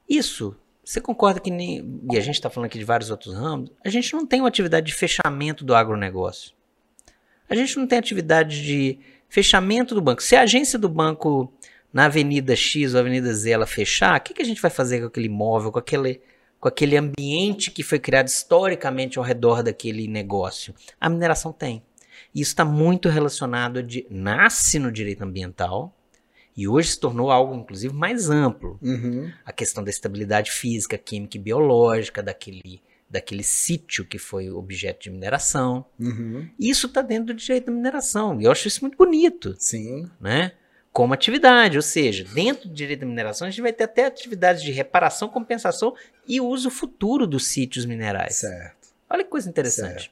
[0.08, 2.02] Isso, você concorda que nem.
[2.12, 4.48] E a gente está falando aqui de vários outros ramos, a gente não tem uma
[4.48, 6.54] atividade de fechamento do agronegócio.
[7.48, 10.22] A gente não tem atividade de fechamento do banco.
[10.22, 11.52] Se a agência do banco
[11.92, 15.00] na Avenida X ou Avenida Z ela fechar, o que, que a gente vai fazer
[15.00, 16.22] com aquele imóvel, com aquele,
[16.60, 20.74] com aquele ambiente que foi criado historicamente ao redor daquele negócio?
[21.00, 21.82] A mineração tem.
[22.34, 24.06] E isso está muito relacionado de.
[24.10, 25.96] Nasce no direito ambiental
[26.56, 28.78] E hoje se tornou algo, inclusive, mais amplo.
[28.82, 29.32] Uhum.
[29.46, 35.10] A questão da estabilidade física, química e biológica daquele, daquele sítio que foi objeto de
[35.10, 35.86] mineração.
[35.98, 36.50] Uhum.
[36.60, 38.40] Isso está dentro do direito da mineração.
[38.42, 40.10] E eu acho isso muito bonito, Sim.
[40.20, 40.52] né?
[40.92, 44.62] Como atividade, ou seja, dentro do direito da mineração a gente vai ter até atividades
[44.64, 45.94] de reparação, compensação
[46.28, 48.38] e uso futuro dos sítios minerais.
[48.38, 48.90] Certo.
[49.10, 50.12] Olha que coisa interessante.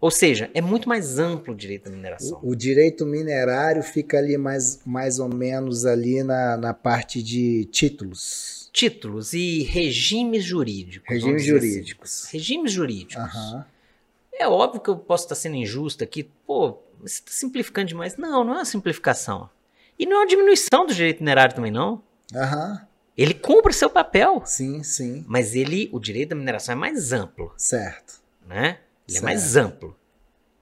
[0.00, 2.38] Ou seja, é muito mais amplo o direito da mineração.
[2.42, 7.64] O, o direito minerário fica ali mais, mais ou menos ali na, na parte de
[7.66, 8.68] títulos.
[8.72, 11.08] Títulos e regimes jurídicos.
[11.08, 11.68] vamos Regimes dizer assim.
[11.70, 12.24] jurídicos.
[12.30, 13.16] Regimes jurídicos.
[13.16, 13.64] Aham.
[14.38, 16.24] É óbvio que eu posso estar sendo injusto aqui.
[16.46, 18.18] Pô, você está simplificando demais.
[18.18, 19.48] Não, não é uma simplificação.
[19.98, 22.02] E não é uma diminuição do direito minerário também, não.
[22.34, 22.86] Aham.
[23.16, 24.42] Ele cumpre seu papel.
[24.44, 25.24] Sim, sim.
[25.26, 28.20] Mas ele, o direito da mineração é mais amplo, Certo.
[28.46, 28.78] né?
[29.08, 29.22] Ele Certo.
[29.22, 29.96] é mais amplo.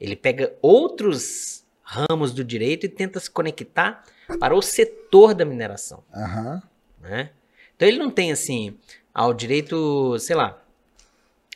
[0.01, 4.05] Ele pega outros ramos do direito e tenta se conectar
[4.39, 6.63] para o setor da mineração, Aham.
[7.01, 7.31] né?
[7.75, 8.77] Então ele não tem assim,
[9.13, 10.63] ao direito, sei lá,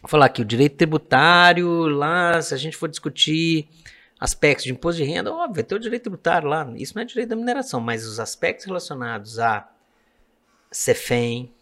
[0.02, 3.68] vou falar aqui, o direito tributário, lá, se a gente for discutir
[4.18, 7.04] aspectos de imposto de renda, óbvio, vai ter o direito tributário lá, isso não é
[7.04, 9.68] direito da mineração, mas os aspectos relacionados a
[10.70, 11.52] CEFEM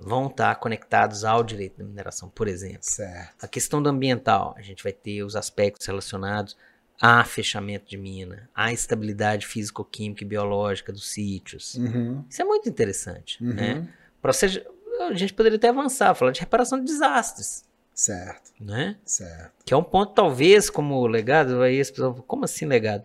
[0.00, 2.80] vão estar conectados ao direito da mineração, por exemplo.
[2.82, 3.44] Certo.
[3.44, 6.56] A questão do ambiental, a gente vai ter os aspectos relacionados
[7.00, 11.74] a fechamento de mina, à estabilidade físico-química e biológica dos sítios.
[11.74, 12.24] Uhum.
[12.28, 13.54] Isso é muito interessante, Uhum.
[13.54, 13.88] né?
[14.20, 14.60] Processo,
[15.00, 17.64] a gente poderia até avançar, falar de reparação de desastres,
[17.98, 18.52] Certo.
[18.60, 18.96] né?
[19.04, 19.64] Certo.
[19.64, 23.04] Que é um ponto, talvez, como legado, aí as pessoas como assim legado?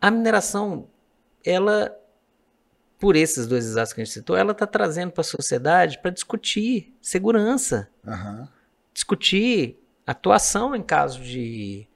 [0.00, 0.88] A mineração,
[1.44, 1.94] ela,
[2.98, 6.10] por esses dois desastres que a gente citou, ela está trazendo para a sociedade para
[6.10, 8.48] discutir segurança, Aham.
[8.94, 11.86] discutir atuação em caso de,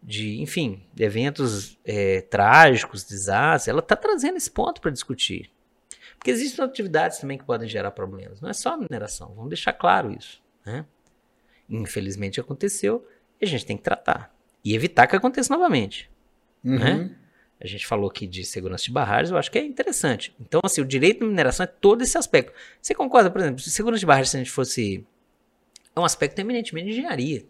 [0.00, 3.66] de enfim, de eventos é, trágicos, desastres.
[3.66, 5.50] Ela está trazendo esse ponto para discutir.
[6.14, 8.40] Porque existem atividades também que podem gerar problemas.
[8.40, 9.34] Não é só a mineração.
[9.34, 10.40] Vamos deixar claro isso.
[10.64, 10.84] Né?
[11.68, 13.06] Infelizmente aconteceu
[13.40, 14.34] e a gente tem que tratar.
[14.64, 16.10] E evitar que aconteça novamente.
[16.64, 16.78] Uhum.
[16.78, 17.16] Né?
[17.60, 20.34] A gente falou aqui de segurança de barragens, eu acho que é interessante.
[20.40, 22.52] Então, assim, o direito da mineração é todo esse aspecto.
[22.80, 25.04] Você concorda, por exemplo, se segurança de barragens, se a gente fosse.
[25.94, 27.44] É um aspecto eminentemente de engenharia.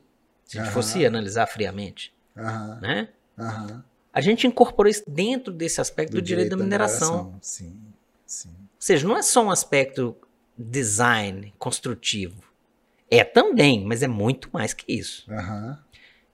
[0.46, 0.74] Se a gente Aham.
[0.74, 2.14] fosse analisar friamente.
[2.36, 2.80] Aham.
[2.80, 3.08] Né?
[4.12, 7.38] A gente incorporou isso dentro desse aspecto do, direito, da mineração.
[7.42, 7.78] Sim.
[8.26, 8.48] Sim.
[8.48, 10.16] Ou seja, não é só um aspecto
[10.56, 12.42] design, construtivo.
[13.10, 15.30] É também, mas é muito mais que isso.
[15.30, 15.78] Aham.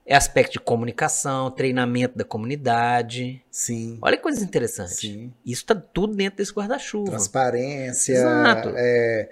[0.07, 3.43] É aspecto de comunicação, treinamento da comunidade.
[3.49, 3.97] Sim.
[4.01, 4.93] Olha que coisa interessante.
[4.93, 5.33] Sim.
[5.43, 7.09] Isso está tudo dentro desse guarda-chuva.
[7.09, 8.13] Transparência.
[8.13, 8.69] Exato.
[8.75, 9.29] É,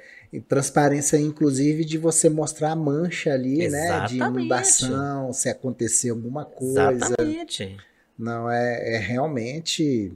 [0.47, 4.05] transparência, inclusive, de você mostrar a mancha ali, né?
[4.07, 4.39] De Exatamente.
[4.39, 6.91] inundação, se acontecer alguma coisa.
[6.91, 7.77] Exatamente.
[8.17, 10.11] Não, é, é realmente.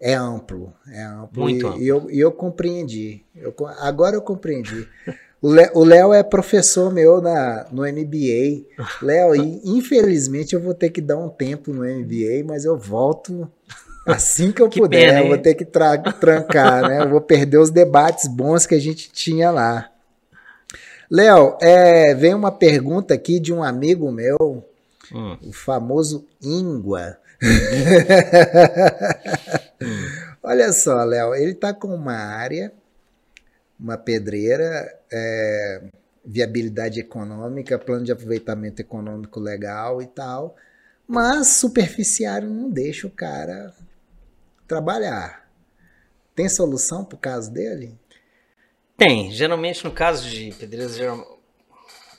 [0.00, 0.72] É amplo.
[0.92, 1.42] É amplo.
[1.42, 1.82] Muito e, amplo.
[1.82, 3.24] E eu, e eu compreendi.
[3.34, 4.88] Eu agora eu compreendi.
[5.40, 8.64] O Lé- o Léo é professor meu na, no MBA.
[9.02, 9.34] Léo,
[9.64, 13.48] infelizmente eu vou ter que dar um tempo no MBA, mas eu volto
[14.04, 15.06] assim que eu Que puder.
[15.06, 17.02] pena, eu vou ter que tra- trancar, né?
[17.02, 19.88] Eu vou perder os debates bons que a gente tinha lá.
[21.10, 24.64] Léo, é, vem uma pergunta aqui de um amigo meu,
[25.14, 25.38] Hum.
[25.42, 27.16] o famoso Ingua.
[30.42, 32.72] Olha só, Léo, ele está com uma área,
[33.78, 35.82] uma pedreira, é,
[36.24, 40.56] viabilidade econômica, plano de aproveitamento econômico legal e tal,
[41.06, 43.72] mas superficiário não deixa o cara
[44.66, 45.48] trabalhar.
[46.34, 47.98] Tem solução para o caso dele?
[48.96, 49.30] Tem.
[49.30, 51.38] Geralmente, no caso de pedreiras, geral-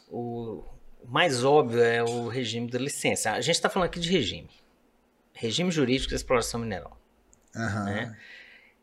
[0.09, 0.63] o
[1.07, 3.31] mais óbvio é o regime da licença.
[3.31, 4.49] A gente está falando aqui de regime.
[5.33, 6.99] Regime jurídico de exploração mineral.
[7.55, 7.85] Aham.
[7.85, 8.17] Né?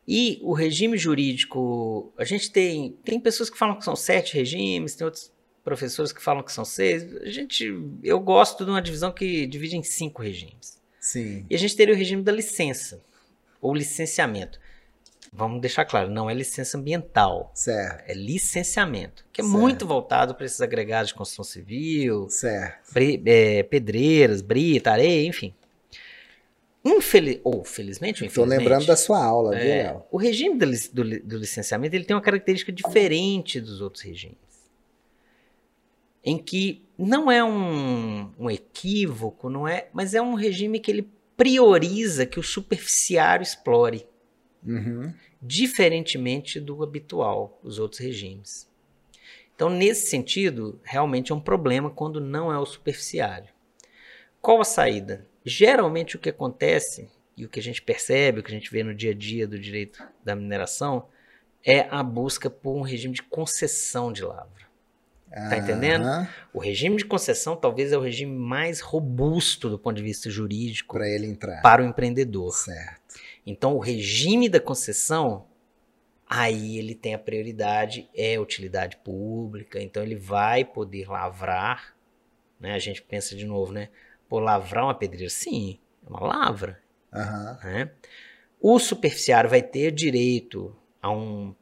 [0.07, 4.95] E o regime jurídico, a gente tem, tem pessoas que falam que são sete regimes,
[4.95, 5.31] tem outros
[5.63, 7.03] professores que falam que são seis.
[7.17, 7.65] A gente,
[8.01, 10.79] eu gosto de uma divisão que divide em cinco regimes.
[10.99, 11.45] Sim.
[11.49, 13.03] E a gente teria o regime da licença,
[13.61, 14.59] ou licenciamento.
[15.33, 18.09] Vamos deixar claro, não é licença ambiental, Certo.
[18.09, 19.57] é licenciamento, que é Certo.
[19.59, 22.93] muito voltado para esses agregados de construção civil, Certo.
[22.93, 25.53] bre- é, pedreiras, brita, areia, enfim.
[26.87, 30.03] Infeliz, ou felizmente ou Estou lembrando da sua aula, viu, é, Léo?
[30.11, 34.37] o regime do, do do licenciamento ele tem uma característica diferente dos outros regimes.
[36.23, 41.09] Em que não é um, um equívoco, não é, mas é um regime que ele
[41.35, 44.05] prioriza que o superficiário explore,
[44.65, 45.13] Uhum.
[45.41, 48.67] diferentemente do habitual, os outros regimes.
[49.55, 53.49] Então, nesse sentido, realmente é um problema quando não é o superficiário.
[54.41, 55.26] Qual a saída?
[55.47, 58.83] Geralmente o que acontece e o que a gente percebe, o que a gente vê
[58.83, 61.07] no dia a dia do direito da mineração,
[61.63, 64.67] é a busca por um regime de concessão de lavra.
[65.31, 66.05] Tá entendendo?
[66.05, 66.27] Aham.
[66.53, 70.95] O regime de concessão talvez é o regime mais robusto do ponto de vista jurídico
[70.95, 71.61] Pra ele entrar.
[71.61, 72.51] para o empreendedor.
[72.51, 73.15] Certo.
[73.45, 75.47] Então, o regime da concessão,
[76.27, 81.95] aí ele tem a prioridade, é utilidade pública, então ele vai poder lavrar,
[82.59, 82.73] né?
[82.73, 83.89] A gente pensa de novo, né?
[84.29, 86.79] Pô, lavrar uma pedreira, sim, é uma lavra,
[87.13, 87.59] Aham.
[87.63, 87.91] né?
[88.59, 91.55] O superficiário vai ter direito a um,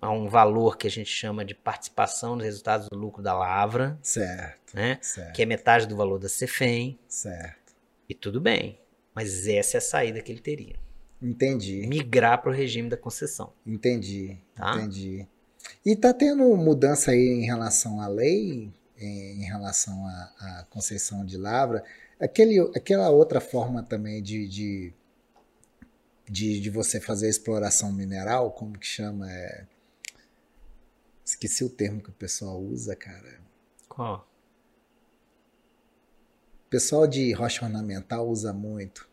[0.00, 3.98] a um valor que a gente chama de participação nos resultados do lucro da lavra,
[4.02, 4.74] Certo.
[4.74, 4.98] né?
[5.02, 5.34] Certo.
[5.34, 7.74] Que é metade do valor da CEFEM, Certo.
[8.08, 8.78] e tudo bem.
[9.14, 10.76] Mas essa é a saída que ele teria.
[11.20, 11.86] Entendi.
[11.86, 13.52] Migrar para o regime da concessão.
[13.66, 14.38] Entendi.
[14.54, 14.76] Tá.
[14.76, 15.26] Entendi.
[15.84, 21.24] E tá tendo mudança aí em relação à lei, em, em relação à, à concessão
[21.24, 21.82] de lavra.
[22.18, 24.94] Aquele, aquela outra forma também de, de,
[26.28, 29.30] de, de você fazer exploração mineral, como que chama?
[29.30, 29.66] É...
[31.24, 33.40] Esqueci o termo que o pessoal usa, cara.
[33.88, 34.26] Qual?
[36.66, 39.08] O pessoal de rocha ornamental usa muito.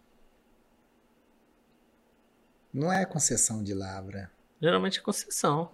[2.73, 4.31] Não é concessão de lavra.
[4.61, 5.71] Geralmente é concessão.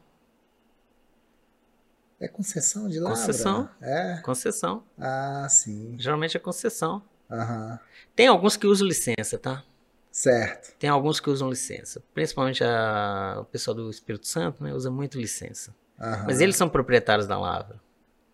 [2.19, 3.17] É concessão de lavra?
[3.17, 3.69] Concessão.
[3.79, 4.17] É?
[4.17, 4.83] Concessão.
[4.97, 5.95] Ah, sim.
[5.97, 7.01] Geralmente é concessão.
[7.29, 7.79] Aham.
[8.15, 9.63] Tem alguns que usam licença, tá?
[10.11, 10.75] Certo.
[10.79, 12.01] Tem alguns que usam licença.
[12.13, 14.73] Principalmente a- o pessoal do Espírito Santo, né?
[14.73, 15.73] Usa muito licença.
[15.99, 16.23] Aham.
[16.25, 17.79] Mas eles são proprietários da lavra.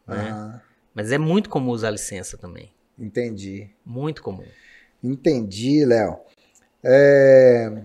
[0.07, 0.29] né?
[0.29, 0.61] Aham.
[0.93, 2.71] Mas é muito comum usar licença também.
[2.97, 3.69] Entendi.
[3.85, 4.45] Muito comum.
[5.03, 6.19] Entendi, Léo.
[6.81, 7.83] É...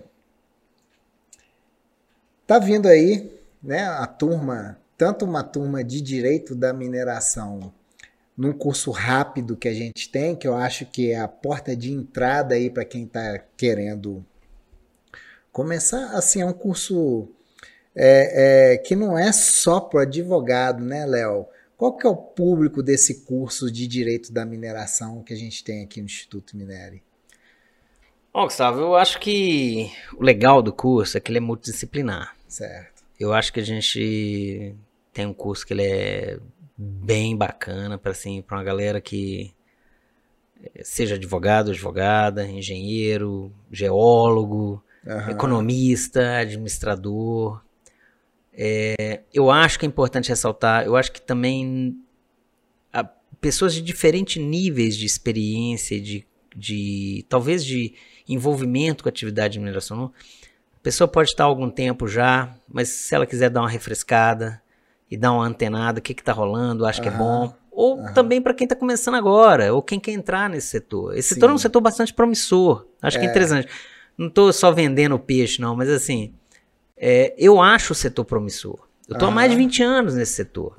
[2.47, 3.32] Tá vindo aí,
[3.62, 7.73] né, a turma, tanto uma turma de direito da mineração
[8.40, 11.92] num curso rápido que a gente tem, que eu acho que é a porta de
[11.92, 14.24] entrada aí para quem está querendo
[15.52, 17.28] começar, assim, é um curso
[17.94, 21.46] é, é, que não é só para advogado, né, Léo?
[21.76, 25.84] Qual que é o público desse curso de direito da mineração que a gente tem
[25.84, 27.02] aqui no Instituto Minério?
[28.32, 32.34] Ó, Gustavo, eu acho que o legal do curso é que ele é multidisciplinar.
[32.48, 33.02] Certo.
[33.18, 34.74] Eu acho que a gente
[35.12, 36.38] tem um curso que ele é
[36.82, 39.52] bem bacana para assim, para uma galera que
[40.62, 45.31] eh, seja advogado, advogada, engenheiro, geólogo, Aham.
[45.31, 47.62] economista, administrador.
[48.52, 51.97] É, eu acho que é importante ressaltar, eu acho que também
[53.40, 57.94] pessoas de diferentes níveis de experiência, de, de talvez de
[58.28, 60.12] envolvimento com a atividade de mineração.
[60.74, 64.62] A pessoa pode estar há algum tempo já, mas se ela quiser dar uma refrescada
[65.11, 67.53] e dar uma antenada, o que está rolando, acho que é bom.
[67.70, 68.12] Ou aham.
[68.12, 71.16] também para quem está começando agora, ou quem quer entrar nesse setor.
[71.16, 71.62] Esse setor é um Sim.
[71.62, 72.87] setor bastante promissor.
[73.03, 73.31] Acho que é É.
[73.31, 73.69] interessante.
[74.19, 76.35] Não estou só vendendo peixe, não, mas assim,
[76.97, 78.87] é, eu acho o setor promissor.
[79.09, 79.35] Eu estou há Aham.
[79.35, 80.77] mais de 20 anos nesse setor.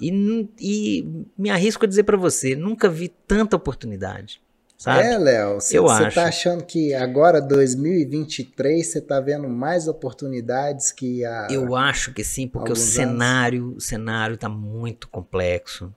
[0.00, 4.40] E, e me arrisco a dizer para você, nunca vi tanta oportunidade.
[4.82, 5.06] Sabe?
[5.06, 5.78] É, Léo, você
[6.10, 11.46] tá achando que agora, 2023, você tá vendo mais oportunidades que a.
[11.48, 15.94] Eu acho que sim, porque o cenário, o cenário está muito complexo.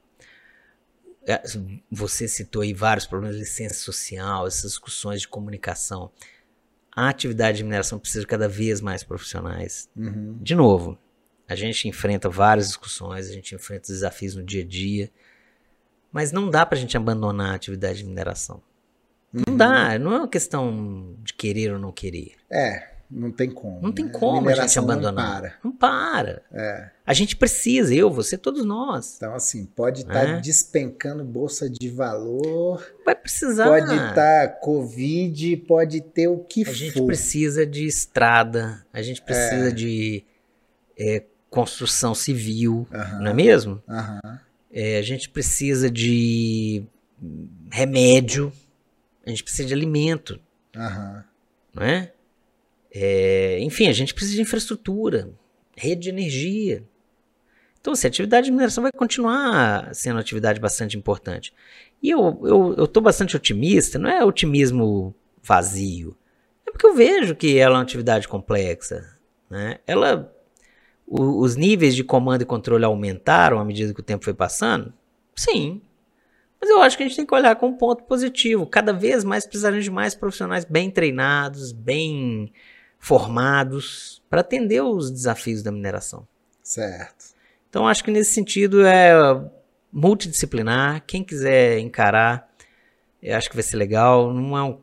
[1.25, 1.41] É,
[1.89, 6.11] Você citou aí vários problemas de licença social, essas discussões de comunicação.
[6.95, 9.89] A atividade de mineração precisa de cada vez mais profissionais.
[9.97, 10.37] Uhum.
[10.39, 10.95] De novo,
[11.47, 15.09] a gente enfrenta várias discussões, a gente enfrenta desafios no dia a dia,
[16.11, 18.61] mas não dá para a gente abandonar a atividade de mineração.
[19.35, 19.57] Não Uhum.
[19.57, 22.31] dá, não é uma questão de querer ou não querer.
[22.49, 23.81] É, não tem como.
[23.81, 24.11] Não tem né?
[24.11, 25.41] como a gente Mineração não abandonar.
[25.41, 25.53] para.
[25.63, 26.41] Não para.
[26.53, 26.89] É.
[27.05, 29.15] A gente precisa, eu, você, todos nós.
[29.17, 30.39] Então, assim, pode estar É.
[30.39, 33.65] despencando bolsa de valor, Vai precisar.
[33.67, 37.05] pode estar Covid, pode ter o que A gente for.
[37.05, 40.23] precisa de estrada, a gente precisa de
[40.97, 42.87] é, construção civil,
[43.19, 43.83] não é mesmo?
[44.71, 46.83] É, a gente precisa de
[47.71, 48.51] remédio,
[49.25, 50.39] a gente precisa de alimento,
[50.75, 51.23] Aham.
[51.73, 52.13] não é?
[52.91, 55.29] É, enfim, a gente precisa de infraestrutura,
[55.75, 56.83] rede de energia.
[57.79, 61.53] Então, assim, a atividade de mineração vai continuar sendo uma atividade bastante importante.
[62.01, 66.17] E eu eu estou bastante otimista, não é otimismo vazio,
[66.65, 69.15] é porque eu vejo que ela é uma atividade complexa.
[69.49, 69.77] Né?
[69.85, 70.33] Ela,
[71.07, 74.91] os níveis de comando e controle aumentaram à medida que o tempo foi passando?
[75.35, 75.81] Sim.
[76.65, 78.65] Mas eu acho que a gente tem que olhar com um ponto positivo.
[78.65, 82.51] Cada vez mais precisaremos de mais profissionais bem treinados, bem
[82.97, 86.27] formados, para atender os desafios da mineração.
[86.63, 87.35] Certo.
[87.69, 89.13] Então, acho que nesse sentido é
[89.93, 91.03] multidisciplinar.
[91.05, 92.51] Quem quiser encarar,
[93.21, 94.33] eu acho que vai ser legal.
[94.33, 94.79] Não é um...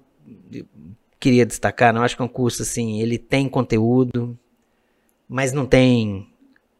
[1.19, 4.39] queria destacar, não acho que é um curso assim, ele tem conteúdo,
[5.29, 6.32] mas não tem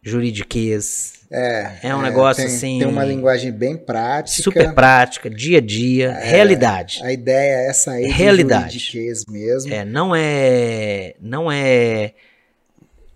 [0.03, 1.15] juridiquês.
[1.31, 4.43] É, É um negócio tem, assim- Tem uma linguagem bem prática.
[4.43, 7.01] Super prática, dia a dia, realidade.
[7.03, 8.65] A ideia é sair Realidade.
[8.65, 9.73] do juridiquês mesmo.
[9.73, 12.13] É, não é, não é,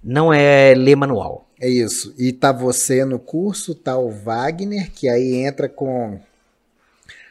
[0.02, 1.46] não é ler manual.
[1.60, 2.14] É isso.
[2.16, 6.18] E tá você no curso, tá o Wagner, que aí entra com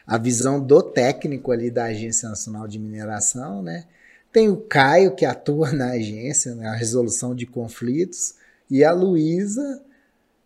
[0.06, 3.84] a visão do técnico ali da Agência Nacional de Mineração, né?
[4.32, 8.34] Tem o Caio, que atua na agência, na resolução de conflitos,
[8.70, 9.82] e a Luísa,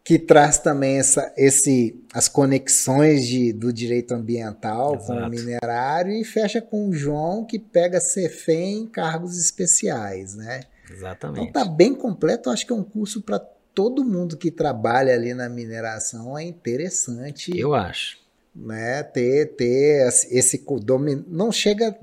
[0.03, 5.31] que traz também essa, esse, as conexões de, do direito ambiental com o Exato.
[5.31, 10.61] minerário, e fecha com o João, que pega CFEM em cargos especiais, né?
[10.85, 11.53] Então Exatamente.
[11.53, 13.39] tá bem completo, acho que é um curso para
[13.73, 18.19] todo mundo que trabalha ali na mineração, é interessante, Eu acho.
[18.55, 21.97] né, ter ter esse domi- não chega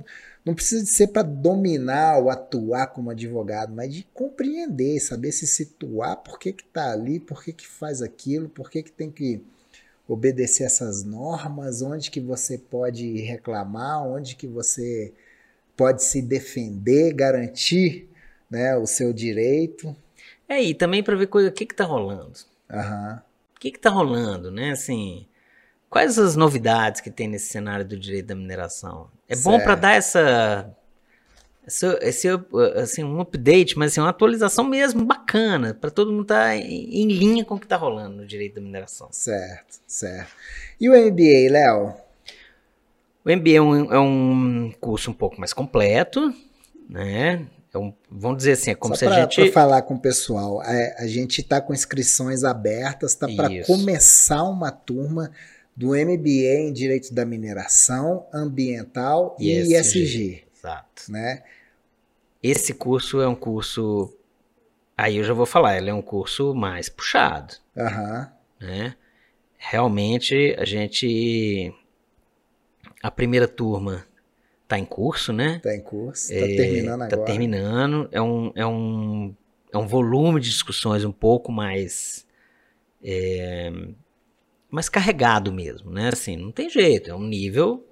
[0.47, 5.45] não precisa de ser para dominar ou atuar como advogado, mas de compreender, saber se
[5.45, 9.11] situar, por que que tá ali, por que que faz aquilo, por que que tem
[9.11, 9.43] que
[10.07, 15.13] obedecer essas normas, onde que você pode reclamar, onde que você
[15.75, 18.07] pode se defender, garantir
[18.49, 19.93] né, o seu direito.
[20.47, 22.39] É, e também para ver coisa, o que que tá rolando.
[22.71, 23.21] Aham.
[23.53, 24.71] O que que tá rolando, né?
[24.71, 25.27] Assim,
[25.89, 29.09] quais as novidades que tem nesse cenário do direito da mineração?
[29.29, 30.73] É bom para dar essa,
[32.01, 36.55] esse up- assim, um update, mas assim, uma atualização mesmo bacana, para todo mundo estar
[36.55, 39.09] em, em linha com o que tá rolando no direito da mineração.
[39.11, 40.31] Certo, certo.
[40.79, 41.93] E o MBA, Léo?
[43.25, 46.33] O MBA é um, é um curso um pouco mais completo,
[46.89, 47.45] né?
[47.73, 49.99] É um, vamos dizer assim, é como Só se a para gente falar com o
[49.99, 55.31] pessoal, é, a gente está com inscrições abertas, está para começar uma turma
[55.77, 59.99] do MBA em Direito da Mineração, Ambiental e ESG.
[60.01, 61.11] ISG, Exato.
[61.11, 61.43] né?
[62.41, 64.11] Esse curso é um curso.
[64.97, 68.95] Aí eu já vou falar, ele é um curso mais puxado, Aham, né?
[69.57, 71.71] Realmente a gente.
[73.01, 74.05] A primeira turma
[74.67, 75.59] tá em curso, né?
[75.63, 77.25] tá em curso, tá É, terminando tá agora.
[77.25, 78.09] terminando.
[78.11, 79.35] É um, é, um,
[79.71, 82.25] é um volume de discussões um pouco mais.
[83.03, 83.71] é,
[84.69, 86.09] mais carregado mesmo, né?
[86.09, 87.83] Assim, não tem jeito, é um nível.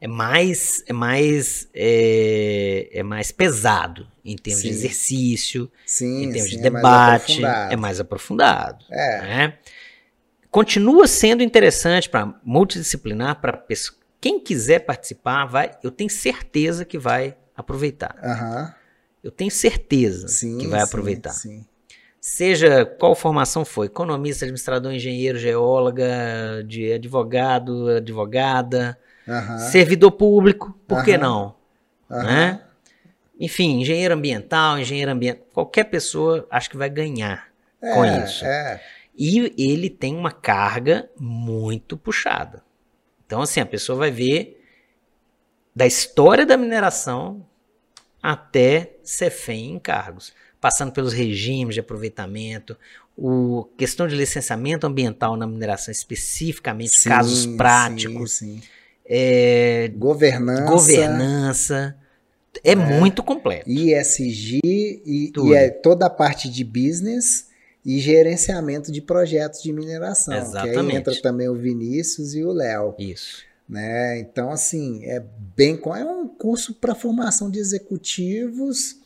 [0.00, 4.74] É mais, é mais, é, é mais pesado em termos de Sim.
[4.74, 7.72] exercício, Sim, em termos sim, de é mais debate, aprofundado.
[7.72, 8.84] é mais aprofundado.
[8.90, 9.58] É, né?
[10.50, 13.64] Continua sendo interessante para multidisciplinar, para
[14.20, 18.16] quem quiser participar, vai, eu tenho certeza que vai aproveitar.
[18.22, 18.74] aham,
[19.22, 20.26] Eu tenho certeza
[20.58, 21.32] que vai aproveitar.
[21.32, 21.66] Sim,
[22.20, 28.98] Seja qual formação for, economista, administrador, engenheiro, geóloga, de advogado, advogada,
[29.58, 31.54] servidor público, por que não?
[32.10, 32.62] né?
[33.38, 37.48] Enfim, engenheiro ambiental, engenheiro ambiental, qualquer pessoa acho que vai ganhar
[37.80, 38.44] com É, isso.
[38.44, 38.82] É,
[39.16, 42.62] E ele tem uma carga muito puxada.
[43.24, 44.60] Então, assim, a pessoa vai ver
[45.74, 47.46] da história da mineração
[48.20, 52.76] até CEFEM em cargos, passando pelos regimes de aproveitamento,
[53.16, 58.60] o questão de licenciamento ambiental na mineração, especificamente sim, casos sim, práticos, sim.
[59.06, 60.64] é, Governança.
[60.64, 61.96] governança.
[62.64, 63.70] É, muito completo.
[63.70, 67.46] ISG e, e é toda a parte de business
[67.84, 70.34] e gerenciamento de projetos de mineração.
[70.34, 70.96] Que aí Exatamente.
[70.96, 72.94] entra também o Vinícius e o Léo.
[72.98, 73.44] Isso.
[73.68, 74.18] Né?
[74.18, 75.22] Então, assim, é
[75.56, 75.80] bem.
[75.96, 78.96] É um curso para formação de executivos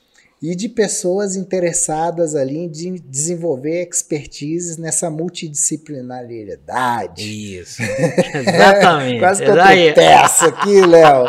[0.42, 7.58] e de pessoas interessadas ali em de- desenvolver expertise nessa multidisciplinariedade.
[7.60, 7.80] Isso.
[8.34, 9.20] Exatamente.
[9.20, 11.26] Quase que eu tropeço aqui, Léo.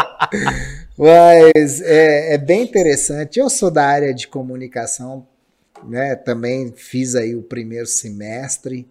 [0.98, 3.40] Mas é, é bem interessante.
[3.40, 5.27] Eu sou da área de comunicação,
[5.88, 6.15] né?
[6.15, 8.88] Também fiz aí o primeiro semestre.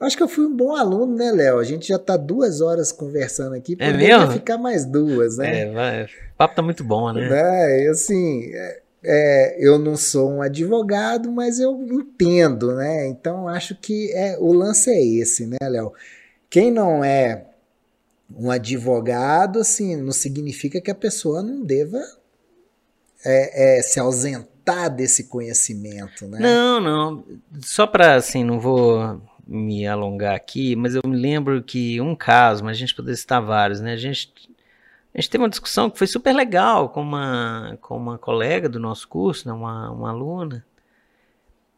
[0.00, 1.58] Acho que eu fui um bom aluno, né, Léo?
[1.58, 3.76] A gente já está duas horas conversando aqui.
[3.78, 4.32] É poderia mesmo?
[4.32, 5.60] ficar mais duas, né?
[5.60, 6.04] É, vai.
[6.04, 7.28] O papo tá muito bom, né?
[7.28, 7.88] né?
[7.88, 13.08] Assim, é, é, eu não sou um advogado, mas eu entendo, né?
[13.08, 15.92] Então acho que é, o lance é esse, né, Léo?
[16.48, 17.46] Quem não é
[18.36, 22.00] um advogado, assim, não significa que a pessoa não deva
[23.24, 26.38] é, é, se ausentar desse conhecimento, né?
[26.40, 27.24] Não, não.
[27.60, 32.64] Só pra, assim, não vou me alongar aqui, mas eu me lembro que um caso,
[32.64, 33.92] mas a gente poderia citar vários, né?
[33.92, 34.32] A gente,
[35.14, 38.80] a gente teve uma discussão que foi super legal com uma, com uma colega do
[38.80, 39.52] nosso curso, né?
[39.52, 40.64] uma, uma aluna,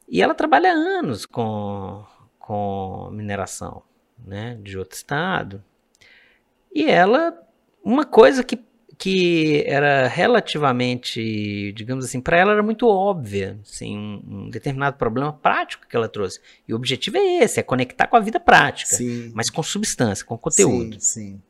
[0.09, 2.05] e ela trabalha há anos com,
[2.39, 3.83] com mineração,
[4.25, 4.59] né?
[4.63, 5.65] De outro estado.
[6.73, 7.37] E ela,
[7.83, 8.63] uma coisa que,
[8.99, 15.33] que era relativamente, digamos assim, para ela era muito óbvia, assim, um, um, determinado problema
[15.33, 16.41] prático que ela trouxe.
[16.69, 19.33] E o objetivo é esse, é conectar com a vida prática, Sim.
[19.35, 21.01] mas com substância, com conteúdo.
[21.01, 21.43] Sim, sim.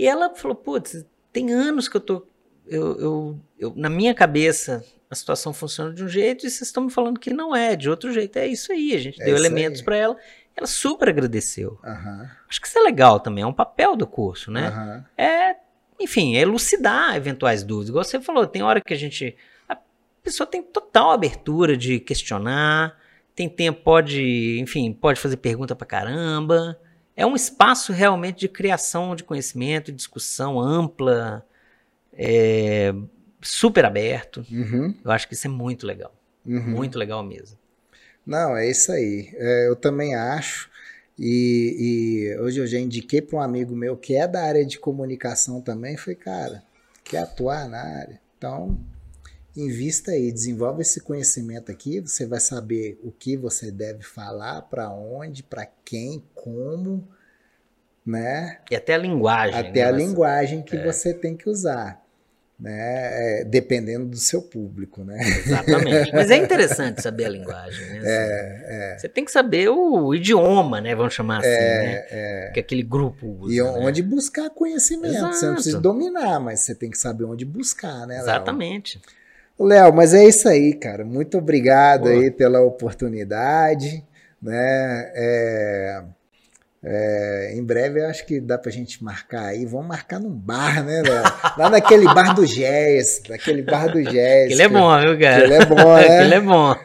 [0.00, 2.26] E ela falou, putz, tem anos que eu tô,
[2.66, 6.84] eu, eu, eu, na minha cabeça a situação funciona de um jeito e vocês estão
[6.84, 8.38] me falando que não é, de outro jeito.
[8.38, 10.16] É isso aí, a gente É deu elementos para ela,
[10.56, 11.78] ela super agradeceu.
[11.84, 14.68] Aham, Acho que isso é legal também, é um papel do curso, né?
[14.68, 15.04] aham.
[15.18, 15.56] é,
[16.00, 17.90] enfim, é elucidar eventuais dúvidas.
[17.90, 19.36] Igual você falou, tem hora que a gente.
[19.68, 19.76] A
[20.22, 22.96] pessoa tem total abertura de questionar,
[23.34, 26.80] tem tempo, pode, enfim, pode fazer pergunta pra caramba.
[27.20, 31.46] É um espaço realmente de criação de conhecimento, discussão ampla,
[32.14, 32.94] é,
[33.42, 34.46] super aberto.
[34.50, 36.14] Uhum, Eu acho que isso é muito legal.
[36.46, 36.62] uhum.
[36.62, 37.58] Muito legal mesmo.
[38.24, 39.30] Não, é isso aí.
[39.34, 40.70] É, eu também acho.
[41.18, 44.78] E, e hoje eu já indiquei para um amigo meu que é da área de
[44.78, 45.98] comunicação também.
[45.98, 46.62] Falei, cara,
[47.04, 48.18] quer atuar na área?
[48.38, 48.78] Então,
[49.56, 52.00] invista aí, desenvolve esse conhecimento aqui.
[52.00, 57.06] Você vai saber o que você deve falar, para onde, para quem, como,
[58.06, 58.58] né?
[58.70, 59.58] E até a linguagem.
[59.58, 59.88] Até né?
[59.88, 60.84] a Mas- linguagem que É.
[60.84, 62.00] você tem que usar,
[62.58, 63.40] né?
[63.40, 65.18] É, dependendo do seu público, né?
[65.20, 66.12] Exatamente.
[66.14, 68.00] Mas é interessante saber a linguagem, né?
[68.04, 70.94] É, Você tem que saber o idioma, né?
[70.94, 72.06] Vamos chamar assim, né?
[72.10, 72.50] é.
[72.54, 73.54] Que aquele grupo usa.
[73.54, 73.64] E né?
[73.68, 75.12] onde buscar conhecimento.
[75.14, 75.54] Você não Exato.
[75.54, 78.22] precisa dominar, mas você tem que saber onde buscar, né, Léo?
[78.22, 79.00] Exatamente.
[79.66, 81.04] Léo, mas é isso aí, cara.
[81.04, 82.08] Muito obrigado Pô.
[82.08, 84.04] aí pela oportunidade,
[84.42, 85.12] né?
[85.14, 86.02] É,
[86.82, 89.66] é, em breve eu acho que dá pra gente marcar aí.
[89.66, 91.22] Vamos marcar num bar, né, Léo?
[91.58, 94.46] Lá naquele bar do Jazz, naquele bar do Jazz.
[94.46, 95.36] Aquele é bom, viu, cara?
[95.36, 96.04] Aquele é bom, né?
[96.04, 96.76] Aquele é bom.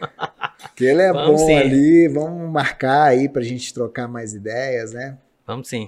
[0.63, 1.57] Aquele é Vamos bom sim.
[1.57, 2.07] ali.
[2.09, 5.17] Vamos marcar aí pra gente trocar mais ideias, né?
[5.47, 5.87] Vamos sim.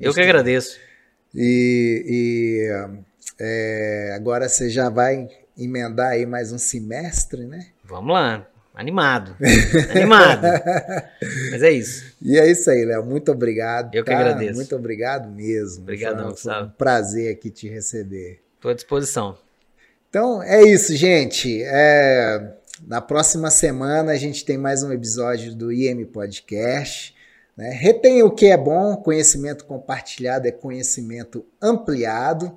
[0.00, 0.18] Eu Isso.
[0.18, 0.78] que agradeço.
[1.34, 3.02] E, e,
[3.38, 5.28] é, agora você já vai
[5.64, 7.68] emendar aí mais um semestre, né?
[7.84, 8.46] Vamos lá.
[8.74, 9.36] Animado.
[9.90, 10.46] Animado.
[11.50, 12.04] Mas é isso.
[12.22, 13.04] E é isso aí, Léo.
[13.04, 13.94] Muito obrigado.
[13.94, 14.18] Eu que tá?
[14.18, 14.54] agradeço.
[14.54, 15.82] Muito obrigado mesmo.
[15.82, 16.72] Obrigadão, Foi, foi um Gustavo.
[16.78, 18.40] prazer aqui te receber.
[18.56, 19.36] Estou à disposição.
[20.08, 21.62] Então é isso, gente.
[21.64, 22.54] É,
[22.86, 27.14] na próxima semana a gente tem mais um episódio do IM Podcast.
[27.56, 27.70] Né?
[27.70, 32.56] Retenha o que é bom, conhecimento compartilhado é conhecimento ampliado.